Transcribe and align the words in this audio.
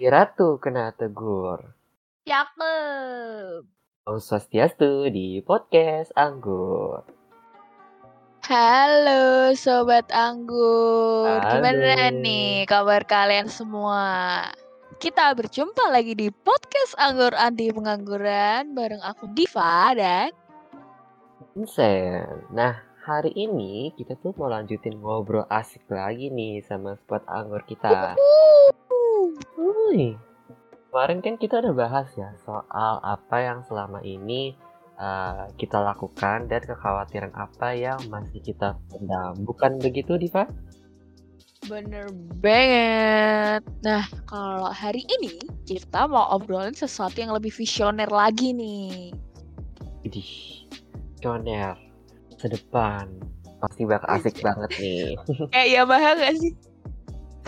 Ratu 0.00 0.56
kena 0.56 0.96
tegur. 0.96 1.76
Cakep. 2.24 3.68
Om 4.08 4.16
Swastiastu 4.16 5.12
di 5.12 5.44
podcast 5.44 6.08
Anggur. 6.16 7.04
Halo 8.48 9.52
Sobat 9.52 10.08
Anggur. 10.08 11.44
Gimana 11.44 12.08
Halo. 12.08 12.16
nih 12.16 12.64
kabar 12.64 13.04
kalian 13.04 13.52
semua? 13.52 14.48
Kita 14.96 15.36
berjumpa 15.36 15.92
lagi 15.92 16.16
di 16.16 16.32
podcast 16.32 16.96
Anggur 16.96 17.36
Anti 17.36 17.68
Pengangguran 17.68 18.72
bareng 18.72 19.04
aku 19.04 19.28
Diva 19.36 19.92
dan 19.92 20.32
Vincent. 21.52 22.48
Nah, 22.56 22.72
hari 23.04 23.36
ini 23.36 23.92
kita 24.00 24.16
tuh 24.16 24.32
mau 24.40 24.48
lanjutin 24.48 24.96
ngobrol 24.96 25.44
asik 25.52 25.84
lagi 25.92 26.32
nih 26.32 26.64
sama 26.64 26.96
squad 26.96 27.20
Anggur 27.28 27.60
kita. 27.68 28.16
Wuih. 29.58 30.14
Kemarin 30.90 31.18
kan 31.22 31.34
kita 31.38 31.62
udah 31.62 31.74
bahas 31.74 32.10
ya 32.18 32.34
soal 32.42 32.98
apa 33.06 33.36
yang 33.38 33.62
selama 33.62 34.02
ini 34.02 34.58
uh, 34.98 35.46
kita 35.54 35.78
lakukan 35.80 36.50
dan 36.50 36.60
kekhawatiran 36.66 37.32
apa 37.34 37.78
yang 37.78 37.98
masih 38.10 38.42
kita 38.42 38.74
pendam. 38.90 39.38
Bukan 39.46 39.78
begitu, 39.78 40.18
Diva? 40.18 40.50
Bener 41.68 42.08
banget. 42.40 43.62
Nah, 43.84 44.04
kalau 44.26 44.72
hari 44.72 45.04
ini 45.06 45.38
kita 45.68 46.08
mau 46.08 46.32
obrolin 46.34 46.74
sesuatu 46.74 47.20
yang 47.20 47.30
lebih 47.30 47.52
visioner 47.52 48.08
lagi 48.08 48.50
nih. 48.50 49.12
Idih, 50.02 50.66
pioner, 51.20 51.76
sedepan. 52.40 53.12
Pasti 53.60 53.84
bakal 53.84 54.08
asik 54.16 54.40
banget 54.40 54.70
nih. 54.80 55.12
Kayak 55.52 55.68
Yamaha 55.68 56.10
gak 56.16 56.34
sih? 56.40 56.52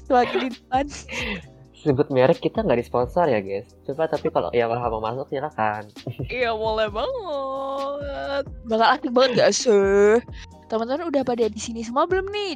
Semakin 0.05 0.41
depan. 0.53 0.85
Sebut 1.83 2.07
merek 2.15 2.39
kita 2.39 2.63
nggak 2.63 2.79
disponsor 2.79 3.27
ya 3.27 3.43
guys. 3.43 3.67
Coba 3.83 4.07
tapi 4.07 4.31
kalau 4.31 4.55
Yamaha 4.55 4.87
mau 4.87 5.03
masuk 5.03 5.27
silakan. 5.35 5.91
Iya 6.31 6.55
boleh 6.55 6.87
banget. 6.87 8.45
Bakal 8.71 8.89
aktif 8.95 9.11
banget 9.11 9.31
gak 9.35 9.51
sih? 9.51 10.23
Teman-teman 10.71 11.11
udah 11.11 11.23
pada 11.27 11.51
di 11.51 11.59
sini 11.59 11.83
semua 11.83 12.07
belum 12.07 12.31
nih? 12.31 12.55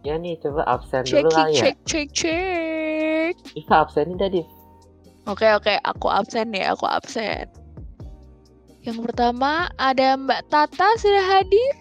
Ya 0.00 0.16
nih 0.16 0.40
coba 0.40 0.64
absen 0.64 1.04
Cek 1.04 1.28
dulu 1.28 1.30
kali 1.36 1.52
ya. 1.52 1.60
cek 1.60 1.76
cek 1.84 2.08
cek. 2.16 3.34
Iva 3.60 3.74
absenin 3.84 4.16
dah 4.16 4.32
Div. 4.32 4.48
Oke 5.28 5.44
oke, 5.52 5.76
aku 5.84 6.08
absen 6.08 6.56
ya, 6.56 6.72
aku 6.72 6.88
absen. 6.88 7.44
Yang 8.80 9.04
pertama 9.04 9.68
ada 9.76 10.16
Mbak 10.16 10.48
Tata 10.48 10.88
sudah 10.96 11.24
hadir. 11.28 11.72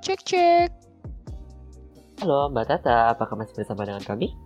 Cek 0.00 0.24
cek. 0.24 0.79
Halo 2.20 2.52
Mbak 2.52 2.66
Tata, 2.68 3.16
apakah 3.16 3.32
masih 3.32 3.56
bersama 3.56 3.88
dengan 3.88 4.04
kami? 4.04 4.36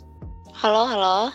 Halo, 0.55 0.87
halo. 0.87 1.35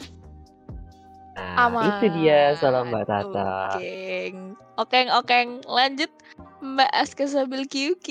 Nah, 1.36 1.68
Aman. 1.68 2.00
itu 2.00 2.08
dia 2.16 2.56
salam 2.56 2.88
Mbak 2.88 3.06
Tata. 3.06 3.76
Okeng, 3.76 4.56
okeng, 4.80 5.08
okeng. 5.20 5.48
Lanjut 5.68 6.12
Mbak 6.60 6.92
Aska 6.92 7.28
Sabil 7.28 7.68
QQ. 7.68 8.08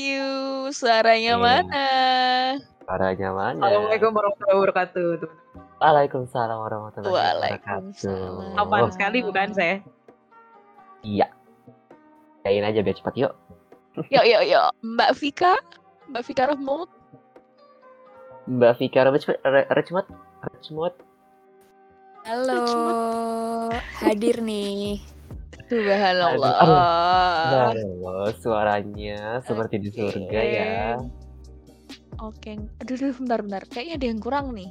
Suaranya 0.71 1.37
Iya. 1.37 1.41
mana? 1.41 1.87
Suaranya 2.85 3.29
mana? 3.33 3.61
Assalamualaikum 3.65 4.11
warahmatullahi 4.13 4.59
wabarakatuh. 4.61 5.09
Waalaikumsalam 5.79 6.59
warahmatullahi 6.59 7.09
wabarakatuh. 7.09 8.61
Apaan 8.61 8.85
Oh. 8.85 8.93
sekali 8.93 9.25
bukan 9.25 9.57
saya? 9.57 9.81
Iya. 11.01 11.33
Yain 12.45 12.65
aja 12.65 12.81
biar 12.81 12.97
cepat 12.97 13.15
yuk. 13.17 13.33
Yuk, 14.09 14.25
yuk, 14.25 14.43
yuk. 14.45 14.69
Mbak 14.85 15.17
Vika. 15.17 15.57
Mbak 16.09 16.23
Vika 16.29 16.45
Rahmut. 16.49 16.89
Mbak 18.49 18.73
Vika 18.81 19.05
Rejmut, 19.05 20.07
Rejmut. 20.41 20.95
Halo. 22.25 22.65
Hadir 24.01 24.41
nih. 24.41 25.01
Subhanallah. 25.69 26.57
Nah, 26.65 27.73
loh, 27.77 28.33
suaranya 28.41 29.45
seperti 29.45 29.77
di 29.85 29.89
surga 29.93 30.41
ya. 30.41 30.97
Oke. 32.25 32.57
Aduh, 32.81 32.97
aduh, 32.97 33.15
bentar, 33.21 33.41
bentar. 33.45 33.63
Kayaknya 33.69 33.95
ada 34.01 34.07
yang 34.09 34.21
kurang 34.21 34.47
nih. 34.57 34.71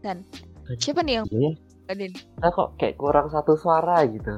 Dan 0.00 0.24
siapa 0.80 1.04
nih 1.04 1.20
yang 1.20 1.26
Iya, 1.28 1.50
ada 1.86 2.04
nih? 2.08 2.12
kita 2.16 2.48
kok 2.48 2.68
kayak 2.80 2.96
kurang 2.96 3.26
satu 3.28 3.52
suara 3.60 4.08
gitu. 4.08 4.34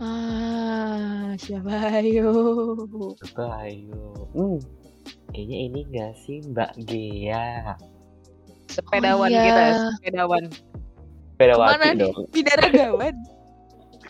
Ah, 0.00 1.34
siapa 1.36 1.74
ayo? 2.00 2.30
Coba 3.18 3.66
ayo. 3.66 4.14
Hmm, 4.32 4.56
kayaknya 5.30 5.58
ini 5.64 5.80
enggak 5.84 6.12
sih 6.18 6.42
Mbak 6.44 6.70
Gea. 6.82 7.74
Sepedawan 8.66 9.26
Oh, 9.26 9.32
iya. 9.32 9.42
kita 9.44 9.60
ya, 9.60 9.74
sepedawan. 9.96 10.44
Beda 11.34 11.52
Ke 11.52 11.58
mana 11.58 11.70
waktu 11.72 11.88
nih? 11.88 11.98
dong. 12.00 12.16
Binaragawan. 12.30 13.14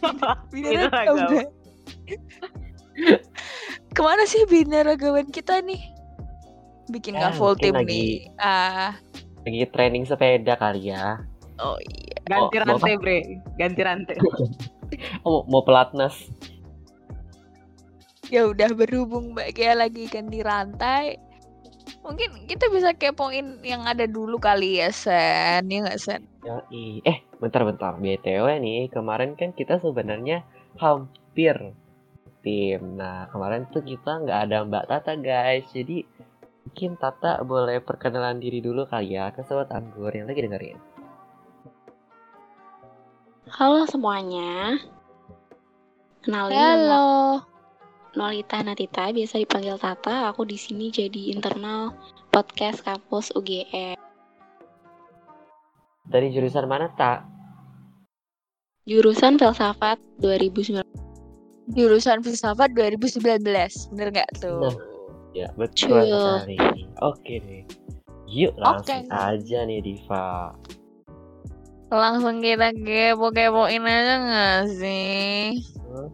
Binaragawan. 0.52 1.28
Binaragawan. 1.30 1.46
Ke 3.90 4.00
mana 4.00 4.22
sih 4.24 4.42
binaragawan 4.44 5.26
kita 5.28 5.60
nih? 5.60 5.80
Bikin 6.88 7.14
Ya, 7.14 7.30
full 7.32 7.54
tim 7.54 7.72
lagi- 7.72 7.86
nih. 8.26 8.34
Ah, 8.36 8.98
Lagi 9.40 9.64
training 9.68 10.04
sepeda 10.04 10.52
kali 10.54 10.90
ya. 10.90 11.22
oh 11.56 11.78
iya. 11.80 12.16
Ganti 12.22 12.56
Oh, 12.58 12.64
mau 12.66 12.76
rantai, 12.76 12.94
Bre. 12.96 13.18
Ganti 13.54 13.80
rantai. 13.80 14.16
Oh, 15.22 15.46
mau 15.46 15.62
pelatnas. 15.62 16.18
Ya 18.34 18.46
udah 18.46 18.70
berhubung 18.70 19.34
Mbak 19.34 19.58
Gia 19.58 19.74
lagi 19.74 20.06
ganti 20.06 20.38
rantai. 20.38 21.18
Mungkin 22.06 22.46
kita 22.46 22.70
bisa 22.70 22.94
kepoin 22.94 23.58
yang 23.66 23.82
ada 23.82 24.06
dulu 24.06 24.38
kali 24.38 24.78
ya, 24.78 24.94
Sen. 24.94 25.66
Ya 25.66 25.78
nggak, 25.82 25.98
Sen? 25.98 26.22
Yoi. 26.46 27.02
Eh, 27.02 27.26
bentar-bentar. 27.42 27.98
BTW 27.98 28.46
nih, 28.62 28.86
kemarin 28.94 29.34
kan 29.34 29.50
kita 29.50 29.82
sebenarnya 29.82 30.46
hampir 30.78 31.74
tim. 32.46 32.94
Nah, 32.94 33.26
kemarin 33.34 33.66
tuh 33.74 33.82
kita 33.82 34.22
nggak 34.22 34.40
ada 34.46 34.62
Mbak 34.62 34.86
Tata, 34.86 35.12
guys. 35.18 35.66
Jadi, 35.74 36.06
mungkin 36.62 36.94
Tata 36.94 37.42
boleh 37.42 37.82
perkenalan 37.82 38.38
diri 38.38 38.62
dulu 38.62 38.86
kali 38.86 39.18
ya 39.18 39.34
ke 39.34 39.42
sobat 39.42 39.74
anggur 39.74 40.14
yang 40.14 40.30
lagi 40.30 40.46
dengerin. 40.46 40.78
Halo 43.50 43.82
semuanya. 43.90 44.78
Kenalin 46.22 46.54
nama 46.54 46.70
Halo. 46.70 47.49
Nolita 48.18 48.58
Natita, 48.66 49.14
biasa 49.14 49.38
dipanggil 49.38 49.78
Tata. 49.78 50.34
Aku 50.34 50.42
di 50.42 50.58
sini 50.58 50.90
jadi 50.90 51.30
internal 51.30 51.94
podcast 52.34 52.82
kampus 52.82 53.30
UGM. 53.38 53.94
Dari 56.10 56.26
jurusan 56.34 56.66
mana, 56.66 56.90
Tak? 56.98 57.22
Jurusan 58.82 59.38
Filsafat 59.38 60.02
2019. 60.18 60.82
Jurusan 61.70 62.18
filsafat 62.26 62.74
2019. 62.74 63.46
Bener 63.94 64.08
nggak 64.10 64.30
tuh? 64.42 64.58
Nah. 64.58 64.74
Ya, 65.30 65.46
betul 65.54 66.02
sekali. 66.02 66.58
Oke 66.98 67.38
deh. 67.38 67.62
Yuk, 68.26 68.58
langsung 68.58 69.06
Oke. 69.06 69.14
aja 69.14 69.58
nih, 69.62 69.78
Diva. 69.78 70.50
Langsung 71.94 72.42
kita 72.42 72.74
kepo-kepoin 72.74 73.86
aja 73.86 74.14
nggak 74.18 74.62
sih? 74.74 75.62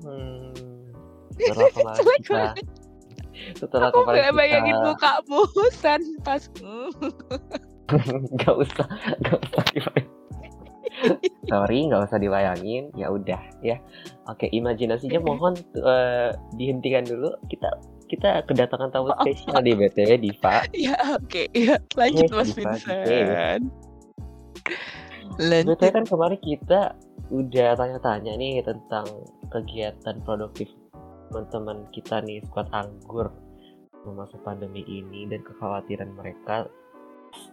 Hmm. 0.05 0.76
Setelah 1.37 1.71
kemarin 1.73 2.05
kita 2.25 2.43
setelah 3.61 3.89
Aku 3.93 3.99
kemarin 4.05 4.21
nggak 4.25 4.35
bayangin 4.37 4.75
kita 4.75 4.87
muka 4.89 5.13
bosan 5.29 6.01
pas. 6.27 6.43
nggak 8.37 8.55
usah 8.59 8.87
nggak 9.23 9.39
usah 9.47 9.63
dibayangin. 9.71 10.15
sorry 11.47 11.79
nggak 11.87 12.03
usah 12.09 12.19
dibayangin. 12.19 12.85
Ya 12.97 13.07
udah 13.13 13.43
ya. 13.61 13.77
Oke 14.27 14.49
imajinasinya 14.51 15.21
mohon 15.23 15.55
eh, 15.77 16.31
dihentikan 16.57 17.05
dulu. 17.05 17.31
Kita 17.47 17.69
kita 18.07 18.47
kedatangan 18.47 18.91
tamu 18.95 19.11
spesial 19.23 19.61
di 19.63 19.73
btw 19.75 20.11
Diva. 20.19 20.63
Ya 20.73 20.95
oke, 21.19 21.51
ya. 21.53 21.77
Lanjut 21.99 22.31
Oke, 22.31 22.35
Mas 22.39 22.51
Diva, 22.55 22.75
Vincent. 22.79 23.07
btw 23.11 23.31
Lanjut. 25.37 25.77
kan 25.93 26.05
kemarin 26.07 26.41
kita 26.41 26.81
udah 27.29 27.75
tanya-tanya 27.75 28.39
nih 28.39 28.63
tentang 28.63 29.05
kegiatan 29.51 30.17
produktif 30.23 30.71
teman-teman 31.29 31.87
kita 31.91 32.23
nih 32.23 32.43
squad 32.47 32.71
anggur 32.71 33.31
masa 34.07 34.39
pandemi 34.39 34.87
ini 34.87 35.27
dan 35.27 35.43
kekhawatiran 35.43 36.15
mereka 36.15 36.71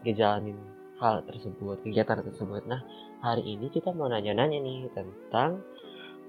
ngejalanin 0.06 0.54
hal 1.02 1.26
tersebut 1.26 1.82
kegiatan 1.82 2.22
tersebut. 2.22 2.62
Nah 2.70 2.86
hari 3.26 3.58
ini 3.58 3.74
kita 3.74 3.90
mau 3.90 4.06
nanya-nanya 4.06 4.62
nih 4.62 4.86
tentang 4.94 5.66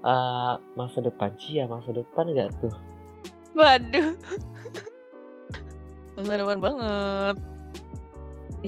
eh, 0.01 0.55
masa 0.73 0.99
depan. 1.05 1.29
Cia 1.37 1.69
masa 1.69 1.93
depan 1.93 2.25
nggak 2.25 2.49
tuh? 2.57 2.73
Waduh. 3.55 4.17
Masa 6.15 6.39
depan 6.39 6.59
banget. 6.63 7.35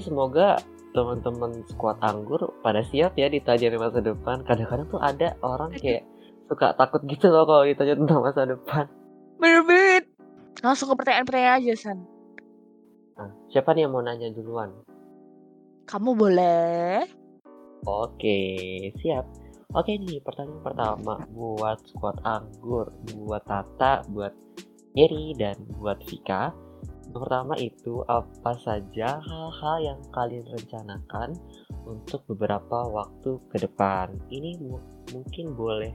Semoga 0.04 0.60
teman-teman 0.92 1.64
squad 1.68 1.96
anggur 2.04 2.52
pada 2.60 2.84
siap 2.84 3.16
ya 3.16 3.28
ditanya 3.32 3.72
di 3.72 3.78
masa 3.80 4.04
depan. 4.04 4.44
Kadang-kadang 4.44 4.88
tuh 4.88 5.00
ada 5.00 5.32
orang 5.40 5.72
kayak 5.76 6.04
suka 6.48 6.72
takut 6.74 7.04
gitu 7.04 7.28
loh 7.28 7.44
kalau 7.44 7.62
ditanya 7.68 7.94
tentang 7.94 8.20
masa 8.24 8.48
depan 8.48 8.88
Bener-bener. 9.38 10.02
Langsung 10.58 10.90
ke 10.90 10.94
pertanyaan-pertanyaan 10.98 11.58
aja, 11.62 11.74
San. 11.78 11.98
Nah, 13.14 13.30
siapa 13.54 13.70
nih 13.70 13.86
yang 13.86 13.94
mau 13.94 14.02
nanya 14.02 14.34
duluan? 14.34 14.74
Kamu 15.86 16.18
boleh. 16.18 17.06
Oke, 17.86 18.38
siap. 18.98 19.24
Oke 19.78 19.94
nih, 19.94 20.18
pertanyaan 20.26 20.64
pertama 20.66 21.22
buat 21.30 21.78
squad 21.86 22.18
anggur, 22.26 22.90
buat 23.14 23.46
Tata, 23.46 24.02
buat 24.10 24.34
Gary, 24.98 25.38
dan 25.38 25.54
buat 25.78 26.02
Vika. 26.02 26.50
Yang 27.08 27.20
pertama 27.22 27.54
itu 27.56 28.02
apa 28.10 28.52
saja 28.58 29.22
hal-hal 29.22 29.76
yang 29.80 30.00
kalian 30.10 30.44
rencanakan 30.50 31.38
untuk 31.86 32.26
beberapa 32.26 32.90
waktu 32.90 33.38
ke 33.54 33.56
depan. 33.62 34.18
Ini 34.28 34.58
mu- 34.58 34.82
mungkin 35.14 35.54
boleh 35.54 35.94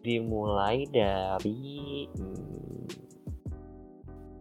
dimulai 0.00 0.88
dari 0.90 2.08
hmm, 2.16 2.88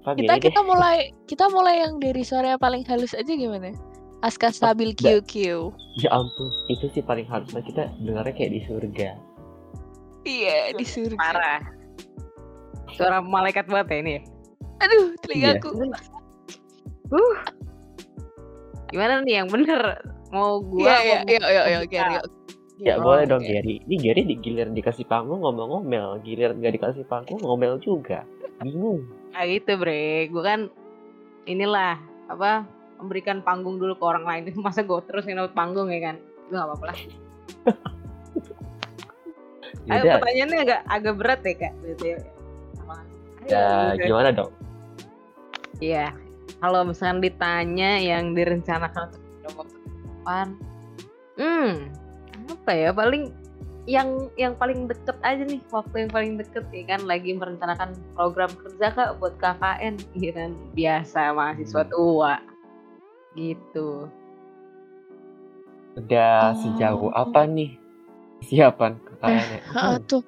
apa 0.07 0.15
Kita 0.15 0.33
deh. 0.39 0.41
kita 0.41 0.61
mulai 0.63 1.11
kita 1.27 1.45
mulai 1.51 1.83
yang 1.83 1.99
dari 1.99 2.23
suara 2.23 2.55
yang 2.55 2.61
paling 2.61 2.83
halus 2.87 3.11
aja 3.13 3.29
gimana? 3.29 3.75
Aska 4.19 4.51
stabil 4.51 4.91
Mbak. 4.91 5.23
QQ. 5.27 5.33
Ya 6.03 6.09
ampun, 6.11 6.51
itu 6.67 6.91
sih 6.91 7.03
paling 7.03 7.23
harusnya 7.23 7.63
kita 7.63 7.87
dengarnya 8.03 8.35
kayak 8.35 8.51
di 8.51 8.61
surga. 8.67 9.09
Iya, 10.27 10.75
di 10.75 10.83
surga. 10.83 11.15
Parah. 11.15 11.61
Suara 12.91 13.23
malaikat 13.23 13.71
banget 13.71 13.87
ya 13.95 13.97
ini 14.03 14.11
ya. 14.19 14.21
Aduh, 14.83 15.15
telingaku. 15.23 15.71
Uh. 17.15 17.35
Gimana 18.91 19.23
nih 19.23 19.39
yang 19.39 19.47
bener? 19.47 20.03
Mau 20.35 20.59
gua 20.61 20.99
Iya, 20.99 21.23
iya, 21.25 21.39
iya, 21.39 21.63
iya, 21.63 21.79
iya. 21.87 22.21
Ya 22.79 22.95
Oh, 22.95 23.11
boleh 23.11 23.27
dong 23.27 23.43
oke. 23.43 23.51
Gary. 23.51 23.83
Ini 23.83 23.95
Gary 23.99 24.23
di 24.23 24.39
giliran 24.39 24.71
dikasih 24.71 25.03
panggung 25.03 25.43
ngomong-ngomel, 25.43 26.23
giliran 26.23 26.63
nggak 26.63 26.79
dikasih 26.79 27.03
panggung 27.11 27.43
ngomel 27.43 27.75
juga. 27.83 28.23
Bingung. 28.63 29.03
Nah 29.35 29.43
gitu 29.43 29.75
bre, 29.75 30.31
gue 30.31 30.43
kan 30.43 30.71
inilah 31.43 31.99
apa 32.31 32.63
memberikan 33.03 33.43
panggung 33.43 33.83
dulu 33.83 33.99
ke 33.99 34.05
orang 34.07 34.23
lain. 34.23 34.55
Masa 34.63 34.87
gue 34.87 34.95
terus 35.11 35.27
yang 35.27 35.43
dapat 35.43 35.53
panggung 35.59 35.91
ya 35.91 35.99
kan? 36.11 36.15
Gue 36.47 36.55
gak 36.55 36.67
apa-apa 36.71 36.85
lah. 36.87 36.99
Ayo 39.89 40.01
pertanyaannya 40.05 40.59
agak 40.63 40.79
agak 40.87 41.13
berat 41.19 41.41
ya 41.43 41.53
kak. 41.59 41.73
Gitu 41.83 42.03
ya. 42.15 42.17
Ya 43.49 43.97
gimana 43.99 44.29
dong? 44.31 44.51
Iya. 45.83 46.15
Kalau 46.59 46.83
misalkan 46.87 47.23
ditanya 47.23 47.99
yang 47.99 48.35
direncanakan 48.35 49.11
untuk 49.11 49.53
waktu 49.63 49.77
ke 49.79 49.89
depan, 50.03 50.47
hmm, 51.39 51.71
apa 52.49 52.71
ya 52.71 52.89
paling 52.89 53.29
yang 53.85 54.09
yang 54.35 54.53
paling 54.53 54.85
deket 54.85 55.17
aja 55.19 55.41
nih 55.41 55.61
waktu 55.67 56.05
yang 56.05 56.11
paling 56.11 56.33
deket 56.35 56.65
ya 56.69 56.83
kan 56.87 57.01
lagi 57.03 57.33
merencanakan 57.33 57.93
program 58.13 58.51
kerja 58.55 58.87
kak 58.89 59.17
buat 59.17 59.33
KKN 59.37 59.95
iya 60.13 60.31
kan 60.31 60.51
biasa 60.73 61.21
mahasiswa 61.31 61.83
Hmm. 61.83 61.91
tua 61.91 62.33
gitu 63.33 64.09
Udah 65.95 66.53
Oh. 66.53 66.55
sejauh 66.55 67.11
apa 67.11 67.43
nih 67.43 67.75
siapan 68.41 68.95
KKN-nya? 69.01 69.59
Heeh, 69.67 69.97
tuh. 70.05 70.23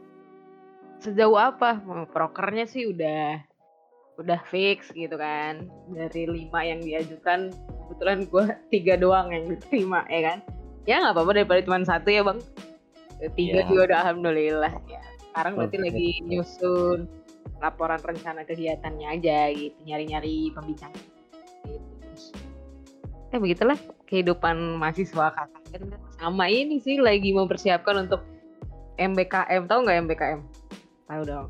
sejauh 0.99 1.33
apa 1.33 1.81
prokernya 2.07 2.65
sih 2.65 2.85
udah 2.85 3.41
udah 4.17 4.37
fix 4.45 4.91
gitu 4.91 5.15
kan 5.15 5.65
dari 5.87 6.29
lima 6.29 6.61
yang 6.61 6.77
diajukan 6.77 7.49
kebetulan 7.49 8.19
gue 8.23 8.45
tiga 8.69 8.93
doang 8.95 9.33
yang 9.33 9.49
diterima 9.49 10.05
ya 10.05 10.21
kan 10.23 10.37
ya 10.83 11.01
nggak 11.01 11.13
apa-apa 11.13 11.31
daripada 11.35 11.59
cuma 11.61 11.77
satu 11.81 12.09
ya 12.09 12.21
bang 12.21 12.39
tiga 13.37 13.61
Iya. 13.61 13.67
juga 13.69 13.81
udah 13.87 13.97
alhamdulillah 14.05 14.73
ya 14.89 15.01
sekarang 15.31 15.53
berarti 15.55 15.77
Oke, 15.77 15.85
lagi 15.87 16.09
nyusun 16.25 16.99
laporan 17.61 18.01
rencana 18.01 18.41
kegiatannya 18.43 19.07
aja 19.07 19.39
gitu 19.53 19.77
nyari-nyari 19.85 20.49
pembicara 20.51 20.97
gitu. 21.63 21.79
ya 23.31 23.37
begitulah 23.37 23.77
kehidupan 24.09 24.57
mahasiswa 24.75 25.31
KKN 25.31 25.93
sama 26.17 26.49
ini 26.49 26.81
sih 26.81 26.97
lagi 26.97 27.31
mempersiapkan 27.31 28.09
untuk 28.09 28.25
MBKM 28.97 29.69
tahu 29.69 29.79
nggak 29.85 29.97
MBKM 30.09 30.39
tahu 31.07 31.23
dong 31.23 31.47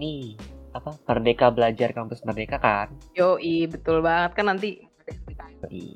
Nih, 0.00 0.32
apa? 0.72 0.96
Merdeka 1.04 1.52
Belajar 1.52 1.92
Kampus 1.92 2.24
Merdeka 2.24 2.56
kan? 2.56 2.88
Yoi, 3.12 3.68
betul 3.68 4.00
banget 4.00 4.32
kan 4.32 4.48
nanti. 4.48 4.80
Ih, 5.68 5.92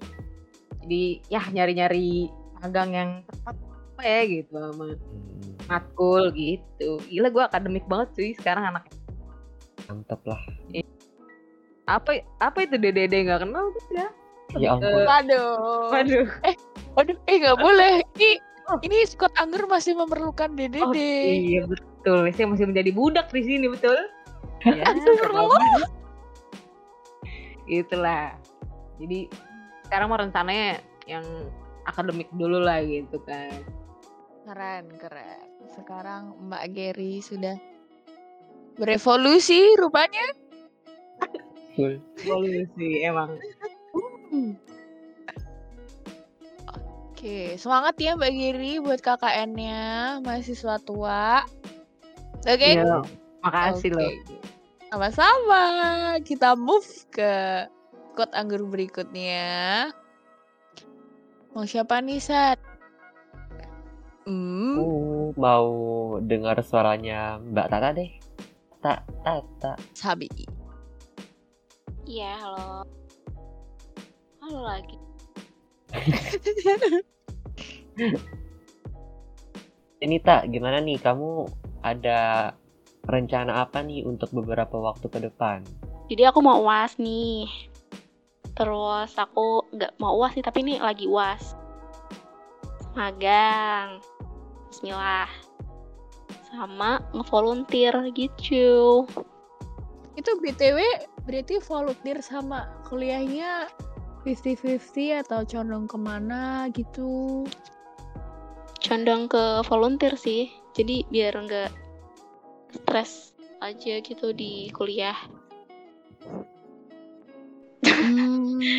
Jadi 0.84 1.24
ya 1.32 1.40
nyari-nyari 1.48 2.28
magang 2.60 2.92
yang 2.92 3.10
tepat 3.24 3.56
apa 3.94 4.02
ya 4.04 4.20
gitu 4.28 4.52
sama 4.52 4.84
hmm, 4.92 5.64
matkul 5.64 6.22
gitu. 6.36 7.00
Gila 7.08 7.28
gue 7.32 7.42
akademik 7.48 7.88
banget 7.88 8.08
cuy 8.12 8.30
sekarang 8.36 8.68
anak. 8.68 8.84
mantep 9.88 10.20
lah. 10.28 10.40
Apa 11.88 12.20
apa 12.40 12.58
itu 12.64 12.76
DDD 12.76 13.28
nggak 13.28 13.48
kenal 13.48 13.72
tuh 13.72 13.84
ya? 13.96 14.08
Ya 14.60 14.68
ampun. 14.76 14.92
Eh, 14.92 15.04
Waduh. 15.08 15.48
Waduh. 15.92 16.26
Waduh, 16.94 17.16
eh 17.28 17.36
nggak 17.40 17.58
boleh. 17.60 18.04
Ini 18.16 18.30
ini 18.84 18.96
Scott 19.04 19.32
Anggur 19.36 19.68
masih 19.68 19.96
memerlukan 19.96 20.52
DDD. 20.56 20.84
Oh, 20.84 20.92
iya 20.96 21.60
betul. 21.68 22.28
Saya 22.32 22.46
masih 22.48 22.68
menjadi 22.68 22.90
budak 22.92 23.32
di 23.32 23.40
sini 23.40 23.72
betul. 23.72 23.96
Ya, 24.64 24.80
Astagfirullah. 24.88 25.60
Itulah. 27.68 28.32
Jadi 28.96 29.28
sekarang 29.94 30.10
mau 30.10 30.18
rencananya 30.18 30.82
yang 31.06 31.22
akademik 31.86 32.26
dulu 32.34 32.58
lah 32.58 32.82
gitu 32.82 33.14
kan. 33.22 33.62
Keren, 34.42 34.90
keren. 34.98 35.46
Sekarang 35.70 36.34
Mbak 36.50 36.64
Gary 36.74 37.22
sudah 37.22 37.54
berevolusi 38.74 39.78
rupanya. 39.78 40.34
Betul. 41.78 42.02
Evolusi 42.26 43.06
emang. 43.06 43.38
Oke, 47.14 47.54
semangat 47.54 47.94
ya 48.02 48.18
Mbak 48.18 48.32
Gary 48.34 48.82
buat 48.82 48.98
KKN-nya, 48.98 50.18
mahasiswa 50.26 50.74
tua. 50.82 51.46
Oke? 52.42 52.82
Iya, 52.82 52.98
makasih 53.46 53.94
Oke. 53.94 54.02
loh. 54.02 54.10
Sama-sama. 54.90 55.62
Kita 56.26 56.58
move 56.58 56.90
ke 57.14 57.62
quote 58.14 58.30
anggur 58.38 58.62
berikutnya. 58.62 59.90
Mau 61.52 61.66
siapa 61.66 61.98
nih, 61.98 62.22
Sat? 62.22 62.58
Hmm, 64.24 64.80
Uh, 64.80 65.28
mau 65.36 65.68
dengar 66.22 66.56
suaranya 66.64 67.36
Mbak 67.42 67.68
Tata 67.68 67.92
deh. 67.92 68.08
Tak, 68.80 69.04
Tata. 69.20 69.76
Sabi. 69.92 70.30
Iya, 72.08 72.32
halo. 72.40 72.88
Halo 74.40 74.60
lagi. 74.64 74.96
Ini 80.04 80.16
tak, 80.24 80.48
gimana 80.52 80.80
nih? 80.80 81.00
Kamu 81.00 81.48
ada 81.84 82.52
rencana 83.04 83.60
apa 83.64 83.84
nih 83.84 84.04
untuk 84.04 84.32
beberapa 84.32 84.76
waktu 84.80 85.08
ke 85.08 85.18
depan? 85.20 85.64
Jadi 86.08 86.22
aku 86.28 86.40
mau 86.44 86.60
UAS 86.60 87.00
nih. 87.00 87.48
Terus 88.54 89.10
aku 89.18 89.66
nggak 89.74 89.98
mau 89.98 90.14
UAS 90.18 90.38
sih, 90.38 90.44
tapi 90.46 90.62
ini 90.62 90.78
lagi 90.78 91.10
UAS. 91.10 91.58
Magang. 92.94 93.98
Bismillah. 94.70 95.30
Sama 96.54 97.02
ngevolunteer 97.10 98.14
gitu. 98.14 99.06
Itu 100.14 100.30
BTW 100.38 100.78
berarti 101.26 101.58
volunteer 101.66 102.22
sama 102.22 102.70
kuliahnya 102.86 103.66
50-50 104.22 105.26
atau 105.26 105.42
condong 105.42 105.90
ke 105.90 105.98
mana 105.98 106.70
gitu? 106.70 107.42
Condong 108.78 109.26
ke 109.26 109.66
volunteer 109.66 110.14
sih. 110.14 110.54
Jadi 110.78 111.02
biar 111.10 111.34
nggak 111.34 111.70
stres 112.70 113.34
aja 113.58 113.98
gitu 113.98 114.30
di 114.30 114.70
kuliah. 114.70 115.16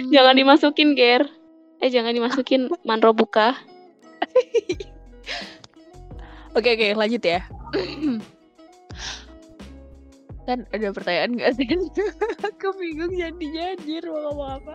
Jangan 0.10 0.36
dimasukin, 0.36 0.94
Ger. 0.98 1.28
Eh, 1.84 1.92
jangan 1.92 2.16
dimasukin 2.16 2.72
manro 2.88 3.12
buka. 3.12 3.56
Oke 6.56 6.72
oke 6.80 6.88
lanjut 6.96 7.24
ya. 7.24 7.44
Kan 10.46 10.64
ada 10.72 10.94
pertanyaan 10.94 11.36
nggak 11.36 11.52
sih? 11.58 11.68
Aku 12.48 12.72
bingung 12.80 13.12
jadinya 13.12 13.76
anjir 13.76 14.06
mau 14.08 14.30
ngomong 14.30 14.50
apa. 14.62 14.74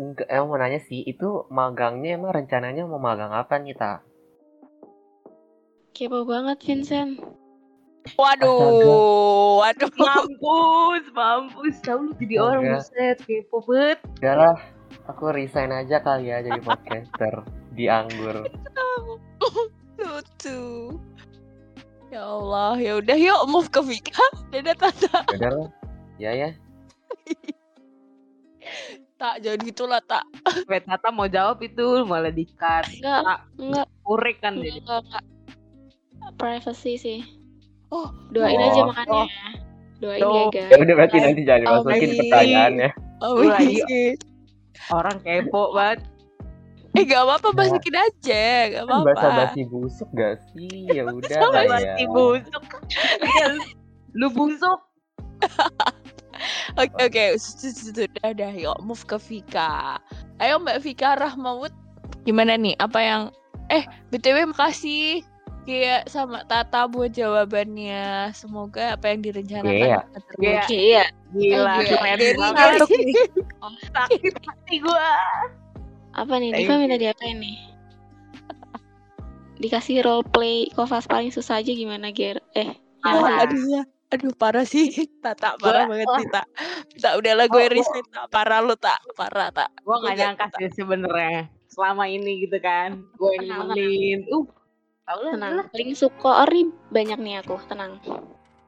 Enggak, 0.00 0.26
emang 0.32 0.48
mau 0.48 0.58
nanya 0.58 0.80
sih, 0.80 1.02
itu 1.04 1.44
magangnya 1.50 2.16
emang 2.16 2.32
rencananya 2.32 2.86
mau 2.86 3.02
magang 3.02 3.34
apa 3.34 3.58
nih, 3.58 3.74
Tak? 3.76 4.00
Kepo 5.92 6.24
banget, 6.24 6.62
Vincent. 6.62 7.20
Waduh, 8.16 9.60
waduh. 9.60 9.90
Mampus, 9.96 11.04
mampus. 11.12 11.76
Tahu 11.84 12.08
lu 12.08 12.12
jadi 12.16 12.36
orang 12.40 12.62
Astaga. 12.64 12.76
buset 12.80 13.18
kepo 13.28 13.56
banget. 13.64 13.98
Udahlah, 14.20 14.56
aku 15.06 15.24
resign 15.32 15.70
aja 15.72 16.00
kali 16.00 16.32
ya 16.32 16.40
jadi 16.40 16.60
podcaster 16.60 17.44
di 17.76 17.86
Anggur. 17.88 18.48
Lucu. 20.00 20.60
Ya 22.10 22.26
Allah, 22.26 22.74
ya 22.80 22.98
udah 22.98 23.16
yuk 23.16 23.40
move 23.46 23.68
ke 23.70 23.80
Vika. 23.84 24.24
Dadah 24.52 24.74
Tata. 24.74 25.20
Udahlah, 25.30 25.68
ya 26.18 26.32
ya. 26.34 26.50
Tak, 29.20 29.44
jangan 29.44 29.60
gitulah, 29.68 30.00
tak. 30.08 30.24
Wait, 30.64 30.88
Tata 30.88 31.12
mau 31.12 31.28
jawab 31.28 31.60
itu 31.60 32.08
malah 32.08 32.32
di-cut. 32.32 32.88
Enggak, 32.98 33.44
enggak, 33.60 33.86
Urek 34.08 34.36
kan 34.40 34.56
enggak, 34.56 35.04
enggak. 35.04 35.24
Privacy 36.40 36.96
sih. 36.96 37.20
Oh, 37.90 38.08
Doain 38.30 38.54
Oh, 38.54 38.64
aja 38.64 38.80
makanya. 38.86 39.24
Doain 39.98 40.22
Oh. 40.22 40.48
ya, 40.48 40.62
Ya 40.62 40.66
guys. 40.70 40.80
udah 40.80 40.94
berarti 40.96 41.16
nanti 41.18 41.40
jangan 41.42 41.60
dimasukin 41.62 41.98
Amin. 42.00 42.18
pertanyaannya. 42.18 42.90
oh, 43.20 43.34
iya. 43.58 44.04
Orang 44.88 45.16
kepo 45.20 45.62
banget. 45.70 46.00
Eh, 46.90 47.06
gak 47.06 47.22
apa-apa, 47.22 47.48
Ya. 47.48 47.56
masukin 47.60 47.96
aja. 47.96 48.44
Gak 48.66 48.82
Kan 48.82 49.00
bahasa 49.00 49.14
apa-apa. 49.20 49.42
basi 49.46 49.60
busuk 49.64 50.08
gak 50.10 50.34
sih? 50.50 50.70
Ya 50.88 51.02
udah 51.10 51.38
lah 51.44 51.62
ya. 51.62 51.70
Masih 51.70 52.06
busuk. 52.08 52.62
Iya, 53.20 53.46
lu 54.12 54.26
busuk. 54.30 54.80
Oke, 56.72 56.96
oke. 57.04 57.24
Sudah, 57.36 58.08
udah. 58.24 58.52
Yuk, 58.56 58.78
move 58.80 59.04
ke 59.04 59.20
Vika. 59.20 60.00
Ayo, 60.40 60.56
Mbak 60.56 60.80
Vika 60.80 61.12
Rahmawut. 61.12 61.68
Gimana 62.24 62.56
nih? 62.56 62.72
Apa 62.80 62.96
yang... 62.96 63.22
Eh, 63.68 63.84
BTW 64.08 64.48
makasih. 64.48 65.20
Kayak 65.70 66.10
sama 66.10 66.42
Tata 66.42 66.82
buat 66.84 67.14
jawabannya. 67.14 68.34
Semoga 68.34 68.98
apa 68.98 69.06
yang 69.06 69.22
direncanakan 69.22 69.70
Iya. 69.70 69.98
bisa 70.02 70.18
terwujud. 70.26 70.42
Iya. 70.42 70.60
Oke, 70.60 70.78
ya. 70.82 71.04
Gila, 71.30 71.72
Oke, 71.78 71.94
keren 71.94 72.18
banget. 72.34 72.78
nih. 72.90 73.14
Sakit 73.94 74.34
hati 74.40 74.76
gua. 74.82 75.10
Apa 76.10 76.34
nih? 76.36 76.50
Diva 76.52 76.74
minta 76.74 76.98
diapain 76.98 77.38
nih? 77.38 77.56
Dikasih 79.56 80.00
role 80.00 80.24
play 80.24 80.72
Kovas 80.72 81.04
paling 81.04 81.30
susah 81.30 81.60
aja 81.60 81.70
gimana, 81.70 82.10
Ger? 82.10 82.42
Eh, 82.52 82.74
Oh, 83.00 83.22
Parah. 83.22 83.46
aduh 83.46 83.62
ya. 83.70 83.82
Aduh 84.10 84.34
parah 84.34 84.66
sih. 84.66 84.90
Tata 85.24 85.54
parah 85.54 85.86
Gua- 85.86 85.94
banget 85.94 86.08
sih, 86.10 86.26
Tak. 86.28 86.46
Tak 86.98 87.12
udahlah 87.14 87.46
gue 87.46 87.56
Oh, 87.56 87.64
oh. 87.64 87.70
resign, 87.70 88.04
Tak. 88.10 88.24
Parah 88.28 88.58
lu, 88.58 88.74
Tak. 88.74 88.98
Parah, 89.14 89.48
Tak. 89.48 89.70
Gua 89.80 90.02
gak 90.02 90.18
nyangka 90.18 90.46
sih 90.58 90.68
sebenarnya 90.74 91.46
selama 91.70 92.04
ini 92.04 92.42
gitu 92.42 92.58
kan. 92.58 93.06
Gue 93.14 93.38
yang 93.38 93.70
nemenin. 93.70 94.26
Uh, 94.26 94.44
tau 95.10 95.18
lah, 95.26 95.32
tenang. 95.34 95.66
Paling 95.74 95.90
suka 95.98 96.30
ori 96.46 96.70
banyak 96.94 97.18
nih 97.18 97.34
aku, 97.42 97.58
tenang. 97.66 97.98